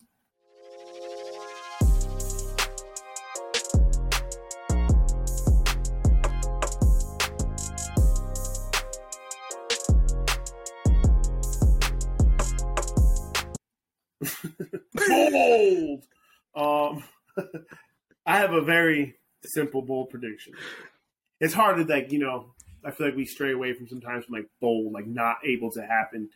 Um, 16.60 17.04
I 18.26 18.38
have 18.38 18.54
a 18.54 18.62
very 18.62 19.16
simple 19.44 19.82
bold 19.82 20.10
prediction. 20.10 20.54
It's 21.40 21.54
hard 21.54 21.78
to 21.78 21.92
like 21.92 22.12
you 22.12 22.20
know. 22.20 22.54
I 22.84 22.92
feel 22.92 23.08
like 23.08 23.16
we 23.16 23.26
stray 23.26 23.52
away 23.52 23.74
from 23.74 23.88
sometimes 23.88 24.26
from 24.26 24.36
like 24.36 24.50
bold, 24.62 24.94
like 24.94 25.06
not 25.06 25.38
able 25.46 25.72
to 25.72 25.82
happen. 25.82 26.30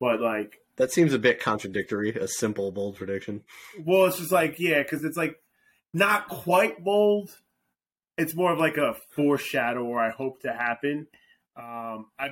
But 0.00 0.20
like, 0.20 0.58
that 0.76 0.92
seems 0.92 1.12
a 1.12 1.18
bit 1.18 1.40
contradictory. 1.40 2.10
A 2.10 2.28
simple, 2.28 2.70
bold 2.70 2.96
prediction. 2.96 3.42
well, 3.84 4.06
it's 4.06 4.18
just 4.18 4.32
like 4.32 4.58
yeah, 4.58 4.82
because 4.82 5.04
it's 5.04 5.16
like 5.16 5.40
not 5.94 6.28
quite 6.28 6.84
bold. 6.84 7.30
It's 8.16 8.34
more 8.34 8.52
of 8.52 8.58
like 8.58 8.76
a 8.76 8.96
foreshadow, 9.14 9.84
or 9.84 10.00
I 10.00 10.10
hope 10.10 10.40
to 10.42 10.52
happen. 10.52 11.06
Um, 11.56 12.06
I 12.18 12.30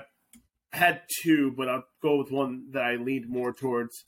had 0.73 1.03
two, 1.23 1.53
but 1.57 1.69
I'll 1.69 1.85
go 2.03 2.19
with 2.19 2.31
one 2.31 2.71
that 2.73 2.83
I 2.83 2.97
leaned 2.97 3.29
more 3.29 3.53
towards. 3.53 4.05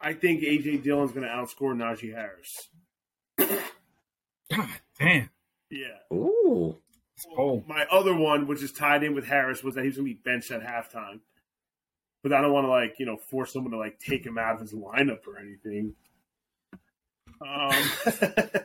I 0.00 0.14
think 0.14 0.42
AJ 0.42 0.82
Dillon's 0.82 1.12
going 1.12 1.26
to 1.26 1.32
outscore 1.32 1.74
Najee 1.74 2.14
Harris. 2.14 2.48
God 4.50 4.68
damn. 4.98 5.30
Yeah. 5.70 5.98
Ooh. 6.12 6.76
Oh, 7.36 7.62
My 7.66 7.86
other 7.90 8.14
one, 8.14 8.46
which 8.46 8.62
is 8.62 8.72
tied 8.72 9.02
in 9.02 9.14
with 9.14 9.26
Harris, 9.26 9.62
was 9.62 9.74
that 9.74 9.82
he 9.82 9.88
was 9.88 9.96
going 9.96 10.08
to 10.08 10.14
be 10.14 10.20
benched 10.24 10.50
at 10.50 10.62
halftime. 10.62 11.20
But 12.22 12.32
I 12.32 12.40
don't 12.40 12.52
want 12.52 12.64
to 12.64 12.70
like 12.70 12.96
you 12.98 13.06
know 13.06 13.16
force 13.16 13.52
someone 13.52 13.72
to 13.72 13.78
like 13.78 13.98
take 13.98 14.24
him 14.24 14.38
out 14.38 14.54
of 14.54 14.60
his 14.60 14.74
lineup 14.74 15.26
or 15.26 15.38
anything. 15.38 15.94
Um, 17.40 17.72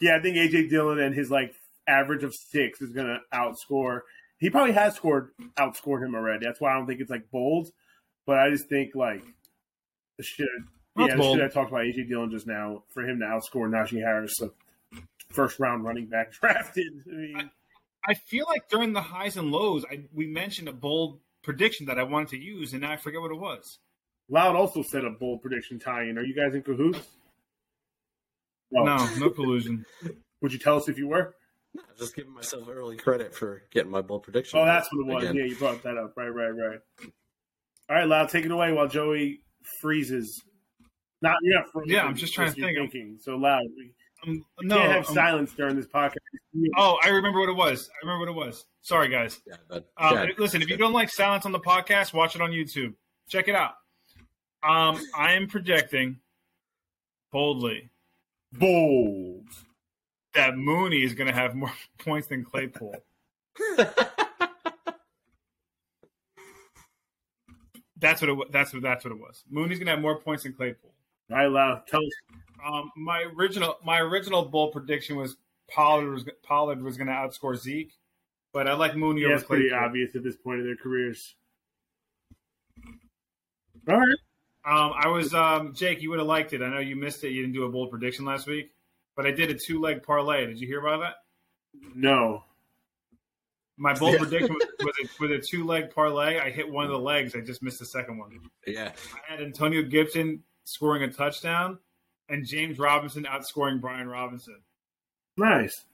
yeah, 0.00 0.16
I 0.16 0.20
think 0.20 0.36
AJ 0.36 0.70
Dillon 0.70 0.98
and 1.00 1.14
his 1.14 1.30
like 1.30 1.54
average 1.86 2.24
of 2.24 2.34
six 2.34 2.80
is 2.80 2.92
going 2.92 3.06
to 3.06 3.20
outscore. 3.34 4.00
He 4.38 4.48
probably 4.48 4.72
has 4.72 4.94
scored 4.96 5.30
outscored 5.58 6.04
him 6.04 6.14
already. 6.14 6.46
That's 6.46 6.60
why 6.60 6.72
I 6.72 6.74
don't 6.74 6.86
think 6.86 7.00
it's 7.00 7.10
like 7.10 7.30
bold. 7.30 7.68
But 8.26 8.38
I 8.38 8.50
just 8.50 8.68
think 8.68 8.94
like 8.94 9.22
the 10.16 10.24
shit. 10.24 10.48
That's 10.96 11.10
yeah, 11.10 11.16
bold. 11.16 11.38
shit 11.38 11.44
I 11.44 11.48
talked 11.48 11.70
about 11.70 11.82
AJ 11.82 12.08
Dillon 12.08 12.30
just 12.30 12.46
now 12.46 12.84
for 12.92 13.02
him 13.02 13.18
to 13.20 13.24
outscore 13.24 13.68
Najee 13.68 14.00
Harris, 14.00 14.36
the 14.38 14.52
first 15.30 15.58
round 15.58 15.84
running 15.84 16.06
back 16.06 16.32
drafted. 16.40 17.04
I 17.10 17.14
mean, 17.14 17.50
I 18.06 18.14
feel 18.14 18.46
like 18.48 18.68
during 18.68 18.92
the 18.92 19.00
highs 19.00 19.36
and 19.36 19.50
lows, 19.50 19.84
I, 19.90 20.04
we 20.12 20.26
mentioned 20.26 20.68
a 20.68 20.72
bold 20.72 21.18
prediction 21.42 21.86
that 21.86 21.98
I 21.98 22.04
wanted 22.04 22.28
to 22.30 22.38
use, 22.38 22.72
and 22.72 22.82
now 22.82 22.92
I 22.92 22.96
forget 22.96 23.20
what 23.20 23.30
it 23.30 23.38
was. 23.38 23.78
Loud 24.28 24.56
also 24.56 24.82
said 24.82 25.04
a 25.04 25.10
bold 25.10 25.42
prediction 25.42 25.78
tie-in. 25.78 26.16
Are 26.16 26.24
you 26.24 26.34
guys 26.34 26.54
in 26.54 26.62
cahoots? 26.62 27.06
Well, 28.70 28.84
No, 28.84 29.08
no 29.18 29.30
collusion. 29.30 29.84
Would 30.40 30.52
you 30.52 30.58
tell 30.58 30.76
us 30.76 30.88
if 30.88 30.98
you 30.98 31.08
were? 31.08 31.34
I'm 31.76 31.82
just 31.98 32.14
giving 32.14 32.32
myself 32.32 32.68
early 32.68 32.96
credit 32.96 33.34
for 33.34 33.62
getting 33.70 33.90
my 33.90 34.00
bold 34.00 34.22
prediction. 34.22 34.58
Oh, 34.58 34.64
that's 34.64 34.88
what 34.92 35.00
it 35.00 35.14
was. 35.14 35.24
Again. 35.24 35.36
Yeah, 35.36 35.44
you 35.44 35.56
brought 35.56 35.82
that 35.82 35.96
up. 35.96 36.14
Right, 36.16 36.28
right, 36.28 36.50
right. 36.50 36.78
All 37.90 37.96
right, 37.96 38.06
Loud, 38.06 38.28
take 38.28 38.44
it 38.44 38.50
away 38.50 38.72
while 38.72 38.86
Joey 38.86 39.40
freezes. 39.80 40.42
Not 41.24 41.36
you're 41.42 41.54
not 41.58 41.70
freezing. 41.72 41.94
Yeah, 41.96 42.04
I'm 42.04 42.14
just 42.14 42.34
trying 42.34 42.52
to 42.52 42.58
you're 42.60 42.68
think. 42.68 42.92
Thinking. 42.92 43.18
So 43.20 43.36
Loud, 43.36 43.62
we 43.76 43.90
Um, 44.26 44.44
no, 44.62 44.76
can't 44.76 44.92
have 44.92 45.08
um, 45.08 45.14
silence 45.14 45.52
during 45.54 45.74
this 45.76 45.86
podcast. 45.86 46.16
Oh, 46.76 46.98
I 47.02 47.08
remember 47.08 47.40
what 47.40 47.48
it 47.48 47.56
was. 47.56 47.88
I 47.90 48.06
remember 48.06 48.30
what 48.32 48.42
it 48.42 48.46
was. 48.46 48.66
Sorry, 48.82 49.08
guys. 49.08 49.40
Yeah, 49.46 49.56
but 49.68 49.88
Um, 49.96 50.14
Chad, 50.14 50.28
listen, 50.38 50.60
if 50.62 50.68
you 50.68 50.76
don't 50.76 50.92
like 50.92 51.08
silence 51.10 51.46
on 51.46 51.52
the 51.52 51.60
podcast, 51.60 52.12
watch 52.12 52.34
it 52.36 52.42
on 52.42 52.50
YouTube. 52.50 52.94
Check 53.28 53.48
it 53.48 53.54
out. 53.54 53.72
Um, 54.62 55.00
I 55.16 55.32
am 55.32 55.46
projecting 55.46 56.20
boldly 57.32 57.90
Bold. 58.52 59.48
that 60.34 60.56
Mooney 60.56 61.02
is 61.02 61.14
going 61.14 61.26
to 61.28 61.34
have 61.34 61.54
more 61.54 61.72
points 61.98 62.28
than 62.28 62.44
Claypool. 62.44 62.94
That's 67.96 68.20
what 68.20 68.28
it. 68.28 68.34
wa- 68.34 68.44
That's 68.50 68.72
what. 68.72 68.82
That's 68.82 69.04
what 69.04 69.12
it 69.12 69.18
was. 69.18 69.44
Mooney's 69.48 69.78
going 69.78 69.86
to 69.86 69.92
have 69.92 70.00
more 70.00 70.18
points 70.20 70.42
than 70.42 70.52
Claypool. 70.52 70.92
All 71.30 71.36
right, 71.38 71.46
Loud, 71.46 71.86
tell 71.86 72.00
us. 72.00 72.12
Um, 72.66 72.90
my 72.96 73.22
original 73.36 73.76
my 73.84 73.98
original 74.00 74.44
bold 74.46 74.72
prediction 74.72 75.16
was 75.16 75.36
Pollard 75.70 76.10
was 76.10 76.24
Pollard 76.42 76.82
was 76.82 76.96
going 76.96 77.08
to 77.08 77.12
outscore 77.12 77.56
Zeke, 77.56 77.92
but 78.52 78.66
I 78.68 78.74
like 78.74 78.96
Mooney 78.96 79.22
Yeah, 79.22 79.28
over 79.28 79.34
it's 79.36 79.44
pretty 79.44 79.68
Claypool. 79.68 79.86
obvious 79.86 80.16
at 80.16 80.22
this 80.22 80.36
point 80.36 80.60
in 80.60 80.66
their 80.66 80.76
careers. 80.76 81.34
All 83.88 83.96
right. 83.98 84.16
Um, 84.66 84.92
I 84.96 85.08
was 85.08 85.34
um, 85.34 85.74
Jake. 85.74 86.00
You 86.00 86.10
would 86.10 86.18
have 86.20 86.28
liked 86.28 86.52
it. 86.54 86.62
I 86.62 86.68
know 86.70 86.78
you 86.78 86.96
missed 86.96 87.22
it. 87.24 87.30
You 87.32 87.42
didn't 87.42 87.54
do 87.54 87.64
a 87.64 87.68
bold 87.70 87.90
prediction 87.90 88.24
last 88.24 88.46
week, 88.46 88.70
but 89.14 89.26
I 89.26 89.30
did 89.30 89.50
a 89.50 89.54
two 89.54 89.80
leg 89.80 90.02
parlay. 90.02 90.46
Did 90.46 90.58
you 90.58 90.66
hear 90.66 90.80
about 90.80 91.00
that? 91.00 91.14
No. 91.94 92.44
My 93.76 93.92
bold 93.92 94.16
prediction 94.20 94.54
was, 94.54 94.66
was, 94.80 94.94
a, 95.02 95.22
was 95.22 95.30
a 95.32 95.38
two 95.38 95.66
leg 95.66 95.90
parlay. 95.94 96.38
I 96.38 96.50
hit 96.50 96.70
one 96.70 96.84
of 96.86 96.90
the 96.92 96.98
legs. 96.98 97.34
I 97.34 97.40
just 97.40 97.62
missed 97.62 97.78
the 97.80 97.84
second 97.86 98.16
one. 98.18 98.40
yeah, 98.66 98.92
I 99.28 99.32
had 99.32 99.42
Antonio 99.42 99.82
Gibson 99.82 100.42
scoring 100.64 101.02
a 101.02 101.12
touchdown 101.12 101.78
and 102.28 102.46
James 102.46 102.78
Robinson 102.78 103.24
outscoring 103.24 103.80
Brian 103.80 104.08
Robinson. 104.08 104.60
Nice. 105.36 105.84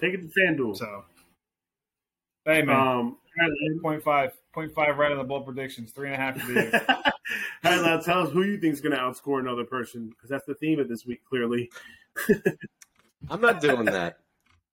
Take 0.00 0.14
it 0.14 0.20
to 0.22 0.28
FanDuel. 0.40 0.76
So, 0.76 1.04
hey 2.44 2.62
man, 2.62 2.76
Um, 2.76 2.86
all 2.86 3.48
right, 3.48 3.82
point 3.82 4.02
five, 4.02 4.32
point 4.52 4.72
five 4.74 4.98
right 4.98 5.12
on 5.12 5.18
the 5.18 5.24
bold 5.24 5.44
predictions. 5.46 5.92
Three 5.92 6.06
and 6.08 6.14
a 6.14 6.18
half 6.18 6.38
for 6.38 6.46
the 6.46 6.52
year. 6.52 6.86
All 7.64 7.70
right, 7.72 7.82
now 7.82 7.98
tell 8.00 8.20
us 8.26 8.30
who 8.30 8.42
you 8.42 8.58
think 8.58 8.74
is 8.74 8.82
going 8.82 8.92
to 8.94 8.98
outscore 8.98 9.40
another 9.40 9.64
person 9.64 10.10
because 10.10 10.28
that's 10.28 10.44
the 10.44 10.54
theme 10.56 10.78
of 10.78 10.88
this 10.88 11.06
week. 11.06 11.24
Clearly, 11.24 11.70
I'm 13.30 13.40
not 13.40 13.60
doing 13.60 13.86
that. 13.86 14.18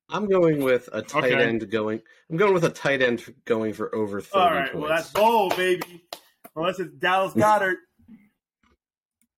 I'm 0.10 0.28
going 0.28 0.62
with 0.62 0.90
a 0.92 1.02
tight 1.02 1.32
Okay. 1.32 1.44
end 1.46 1.70
going. 1.72 2.02
I'm 2.30 2.36
going 2.36 2.54
with 2.54 2.66
a 2.66 2.70
tight 2.70 3.02
end 3.02 3.24
going 3.46 3.74
for 3.74 3.94
over 3.96 4.20
thirty 4.20 4.44
All 4.46 4.52
right, 4.54 4.72
points. 4.74 4.76
well 4.76 4.90
that's 4.90 5.10
bold, 5.12 5.56
baby. 5.56 6.04
Unless 6.56 6.80
it's 6.80 6.94
Dallas 6.96 7.34
Goedert. 7.36 7.78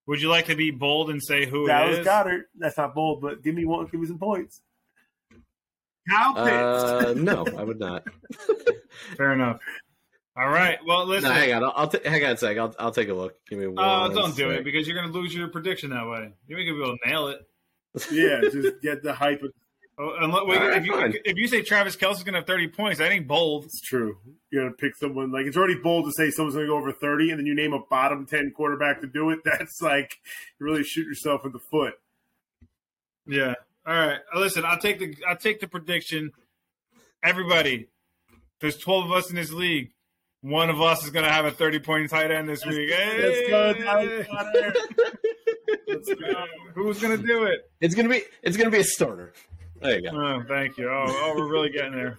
Would 0.08 0.22
you 0.22 0.30
like 0.30 0.48
to 0.48 0.56
be 0.56 0.72
bold 0.72 1.10
and 1.10 1.24
say 1.24 1.46
who 1.46 1.66
it 1.66 1.70
Dallas 1.70 2.00
is? 2.00 2.06
Goedert. 2.06 2.44
That's 2.58 2.78
not 2.78 2.94
bold, 2.94 3.22
but 3.22 3.42
give 3.42 3.56
me 3.56 3.66
one. 3.66 3.86
Give 3.88 4.00
me 4.02 4.08
some 4.08 4.20
points. 4.20 4.62
Kyle 6.10 6.34
Pitts. 6.34 6.84
uh, 6.84 7.14
no, 7.18 7.46
I 7.58 7.64
would 7.64 7.80
not. 7.80 8.06
Fair 9.18 9.34
enough. 9.34 9.60
All 10.36 10.50
right. 10.50 10.80
Well, 10.86 11.06
listen. 11.06 11.30
No, 11.30 11.36
hang 11.36 11.54
on. 11.54 11.64
I'll, 11.64 11.74
I'll 11.76 11.88
t- 11.88 12.00
hang 12.04 12.24
on 12.26 12.32
a 12.32 12.38
sec. 12.38 12.58
I'll 12.58 12.76
I'll 12.80 12.92
take 12.92 13.10
a 13.10 13.14
look. 13.14 13.36
Give 13.48 13.60
me 13.60 13.68
one. 13.68 13.84
uh, 13.84 14.10
don't 14.10 14.36
do 14.36 14.50
sec. 14.50 14.60
it 14.60 14.64
because 14.66 14.88
you're 14.88 14.98
going 15.00 15.12
to 15.12 15.18
lose 15.18 15.34
your 15.34 15.48
prediction 15.48 15.92
that 15.92 16.08
way. 16.08 16.34
You're 16.48 16.58
going 16.58 16.68
to 16.68 16.74
be 16.74 16.84
able 16.84 16.98
to 16.98 17.10
nail 17.10 17.28
it. 17.28 17.48
yeah, 18.12 18.42
just 18.42 18.82
get 18.82 19.04
the 19.04 19.14
hype. 19.14 19.42
Oh, 19.98 20.16
unless, 20.20 20.44
wait, 20.46 20.58
All 20.60 20.68
right, 20.70 20.78
if, 20.78 20.86
you, 20.86 20.94
fine. 20.94 21.14
if 21.24 21.38
you 21.38 21.48
say 21.48 21.62
Travis 21.62 21.96
Kelce's 21.96 22.24
going 22.24 22.34
to 22.34 22.40
have 22.40 22.48
30 22.48 22.70
points, 22.70 22.98
that 22.98 23.12
ain't 23.12 23.28
bold. 23.28 23.66
It's 23.66 23.80
true. 23.80 24.18
You 24.50 24.62
got 24.64 24.70
to 24.70 24.74
pick 24.74 24.96
someone 24.96 25.32
like 25.32 25.46
it's 25.46 25.56
already 25.56 25.76
bold 25.76 26.06
to 26.06 26.12
say 26.12 26.32
someone's 26.32 26.56
going 26.56 26.66
to 26.66 26.72
go 26.72 26.78
over 26.78 26.92
thirty, 26.92 27.30
and 27.30 27.40
then 27.40 27.46
you 27.46 27.54
name 27.56 27.74
a 27.74 27.80
bottom 27.80 28.26
ten 28.26 28.52
quarterback 28.56 29.02
to 29.02 29.08
do 29.08 29.30
it. 29.30 29.40
That's 29.46 29.82
like 29.82 30.16
you 30.60 30.66
really 30.66 30.84
shoot 30.84 31.06
yourself 31.06 31.46
in 31.46 31.52
the 31.52 31.60
foot. 31.60 31.94
Yeah. 33.28 33.54
All 33.86 33.94
right. 33.96 34.20
Listen, 34.36 34.66
I'll 34.66 34.80
take 34.80 35.00
the 35.00 35.16
I'll 35.28 35.38
take 35.38 35.60
the 35.60 35.68
prediction. 35.68 36.32
Everybody, 37.24 37.88
there's 38.62 38.78
12 38.78 39.06
of 39.06 39.12
us 39.12 39.30
in 39.30 39.36
this 39.36 39.52
league. 39.52 39.92
One 40.42 40.70
of 40.70 40.82
us 40.82 41.04
is 41.06 41.10
going 41.12 41.26
to 41.26 41.32
have 41.32 41.46
a 41.46 41.52
30 41.52 41.80
point 41.80 42.10
tight 42.10 42.30
end 42.32 42.50
this 42.50 42.66
week. 42.66 42.90
Let's 42.92 43.50
go, 43.50 43.74
Hey! 43.74 43.84
Dallas 43.84 44.28
Goedert. 44.28 44.76
Let's 45.88 46.14
go. 46.14 46.46
Who's 46.76 47.00
going 47.00 47.18
to 47.20 47.26
do 47.26 47.44
it? 47.46 47.70
It's 47.80 47.96
gonna 47.96 48.10
be 48.10 48.24
it's 48.42 48.58
gonna 48.58 48.70
be 48.72 48.80
a 48.80 48.84
starter. 48.84 49.34
There 49.84 50.00
you 50.00 50.10
go. 50.10 50.18
Oh, 50.18 50.44
thank 50.48 50.78
you. 50.78 50.90
Oh, 50.90 51.06
oh, 51.08 51.34
we're 51.36 51.48
really 51.48 51.70
getting 51.70 51.94
there. 51.94 52.18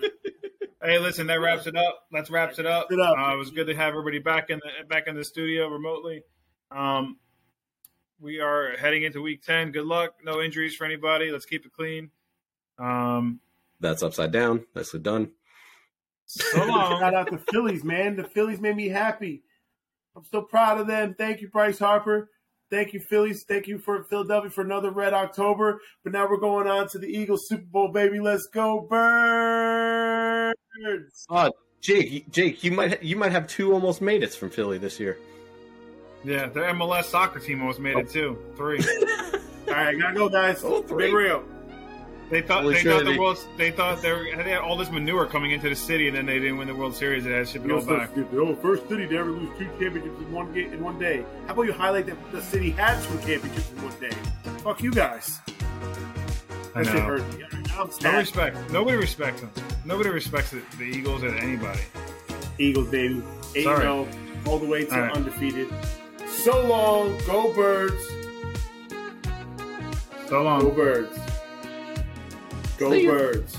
Hey, 0.83 0.99
listen, 0.99 1.27
that 1.29 1.41
wraps 1.41 1.67
it 1.67 1.75
up. 1.77 2.07
Let's 2.12 2.29
wraps 2.31 2.59
it 2.59 2.67
up. 2.67 2.93
It 2.93 3.01
up. 3.01 3.17
Uh, 3.19 3.33
it 3.33 3.39
was 3.39 3.51
good 3.51 3.67
to 3.69 3.75
have 3.75 3.89
everybody 3.89 4.19
back 4.19 4.51
in 4.51 4.59
the 4.59 4.85
back 4.87 5.07
in 5.07 5.17
the 5.17 5.25
studio 5.25 5.69
remotely. 5.69 6.23
Um, 6.71 7.17
we 8.21 8.41
are 8.41 8.77
heading 8.77 9.03
into 9.03 9.23
week 9.23 9.43
ten. 9.43 9.73
Good 9.73 9.87
luck. 9.87 10.17
No 10.23 10.43
injuries 10.43 10.77
for 10.77 10.85
anybody. 10.85 11.31
Let's 11.31 11.47
keep 11.47 11.65
it 11.65 11.73
clean. 11.73 12.11
Um, 12.79 13.41
That's 13.81 14.03
upside 14.03 14.31
down. 14.31 14.67
Nicely 14.75 15.01
done. 15.01 15.31
so 16.27 16.67
long. 16.67 17.01
Shout 17.01 17.15
out 17.15 17.31
to 17.31 17.39
Phillies, 17.39 17.83
man. 17.83 18.17
The 18.17 18.25
Phillies 18.25 18.61
made 18.61 18.77
me 18.77 18.89
happy. 18.89 19.43
I'm 20.15 20.25
so 20.31 20.43
proud 20.43 20.81
of 20.81 20.87
them. 20.87 21.15
Thank 21.17 21.41
you, 21.41 21.49
Bryce 21.49 21.79
Harper. 21.79 22.29
Thank 22.71 22.93
you, 22.93 23.01
Phillies. 23.01 23.45
Thank 23.47 23.67
you 23.67 23.79
for 23.79 24.05
Philadelphia 24.05 24.51
for 24.51 24.62
another 24.62 24.91
Red 24.91 25.15
October. 25.15 25.81
But 26.03 26.12
now 26.12 26.29
we're 26.29 26.39
going 26.39 26.67
on 26.67 26.89
to 26.89 26.99
the 26.99 27.07
Eagles 27.07 27.47
Super 27.49 27.67
Bowl, 27.67 27.89
baby. 27.89 28.21
Let's 28.21 28.47
go, 28.47 28.81
Birds! 28.89 30.55
Oh, 31.31 31.51
Jake, 31.81 32.31
Jake, 32.31 32.65
you 32.65 32.73
might 32.73 33.03
you 33.03 33.17
might 33.17 33.33
have 33.33 33.47
two 33.47 33.73
almost 33.75 34.01
made 34.01 34.23
it 34.23 34.33
from 34.35 34.51
Philly 34.51 34.79
this 34.79 34.99
year. 34.99 35.19
Yeah, 36.25 36.47
their 36.47 36.73
MLS 36.73 37.05
soccer 37.05 37.39
team 37.39 37.61
almost 37.61 37.81
made 37.81 37.97
it 37.97 38.07
oh. 38.09 38.12
too. 38.12 38.39
Three. 38.57 38.79
All 39.69 39.75
right, 39.75 39.99
gotta 39.99 40.15
go, 40.15 40.29
guys. 40.29 40.62
Oh, 40.65 40.83
three. 40.83 41.09
Be 41.09 41.15
real. 41.15 41.45
They 42.31 42.41
thought 42.41 42.62
Holy 42.62 42.75
they 42.75 42.81
shit, 42.81 42.93
thought 42.93 43.05
the 43.05 43.12
they- 43.12 43.18
world. 43.18 43.39
They 43.57 43.70
thought 43.70 44.03
they, 44.03 44.11
were, 44.12 44.25
they 44.37 44.51
had 44.51 44.61
all 44.61 44.77
this 44.77 44.91
manure 44.91 45.27
coming 45.27 45.51
into 45.53 45.68
the 45.68 45.77
city, 45.77 46.09
and 46.09 46.16
then 46.16 46.27
they 46.27 46.39
didn't 46.39 46.57
win 46.57 46.68
the 46.68 46.75
World 46.75 46.95
Series. 46.97 47.25
They 47.25 47.31
had 47.33 47.47
to 47.47 47.53
ship 47.53 47.62
it 47.64 47.68
You're 47.68 47.79
all 47.81 47.85
back. 47.87 48.11
stupid. 48.12 48.39
Oh, 48.39 48.55
first 48.57 48.89
city 48.89 49.07
to 49.07 49.16
ever 49.16 49.31
lose 49.31 49.51
two 49.59 49.66
championships 49.79 50.18
in 50.20 50.33
one 50.33 50.53
game 50.53 50.72
in 50.72 50.83
one 50.83 50.99
day. 50.99 51.25
How 51.47 51.53
about 51.53 51.62
you 51.62 51.72
highlight 51.75 52.07
that 52.07 52.16
the 52.33 52.41
city 52.43 52.70
had 52.70 53.01
two 53.05 53.18
championships 53.18 53.70
in 53.72 53.83
one 53.83 53.95
day? 54.01 54.16
Fuck 54.62 54.83
you 54.83 54.91
guys. 54.91 55.39
I 56.75 56.83
That 56.83 56.87
shit 56.87 56.95
know. 56.95 57.01
hurt 57.03 57.39
me. 57.39 57.45
I'm 57.77 57.87
No 57.87 57.91
sad. 57.91 58.14
respect. 58.18 58.70
Nobody 58.72 58.97
respects 58.97 59.41
them. 59.43 59.51
Nobody 59.85 60.09
respects 60.11 60.51
the, 60.51 60.62
the 60.79 60.85
Eagles 60.85 61.22
or 61.22 61.29
anybody. 61.29 61.81
Eagles, 62.59 62.89
baby. 62.89 63.22
8 63.55 63.64
Sorry. 63.64 63.81
0, 63.83 64.09
all 64.47 64.59
the 64.59 64.66
way 64.66 64.85
to 64.87 64.95
All 64.95 65.01
right. 65.03 65.12
undefeated. 65.12 65.68
So 66.27 66.66
long. 66.66 67.16
Go, 67.27 67.53
Birds. 67.53 68.03
So 70.29 70.43
long. 70.43 70.61
Go, 70.62 70.70
Birds. 70.70 71.18
Go. 72.79 72.91
Birds. 72.91 73.57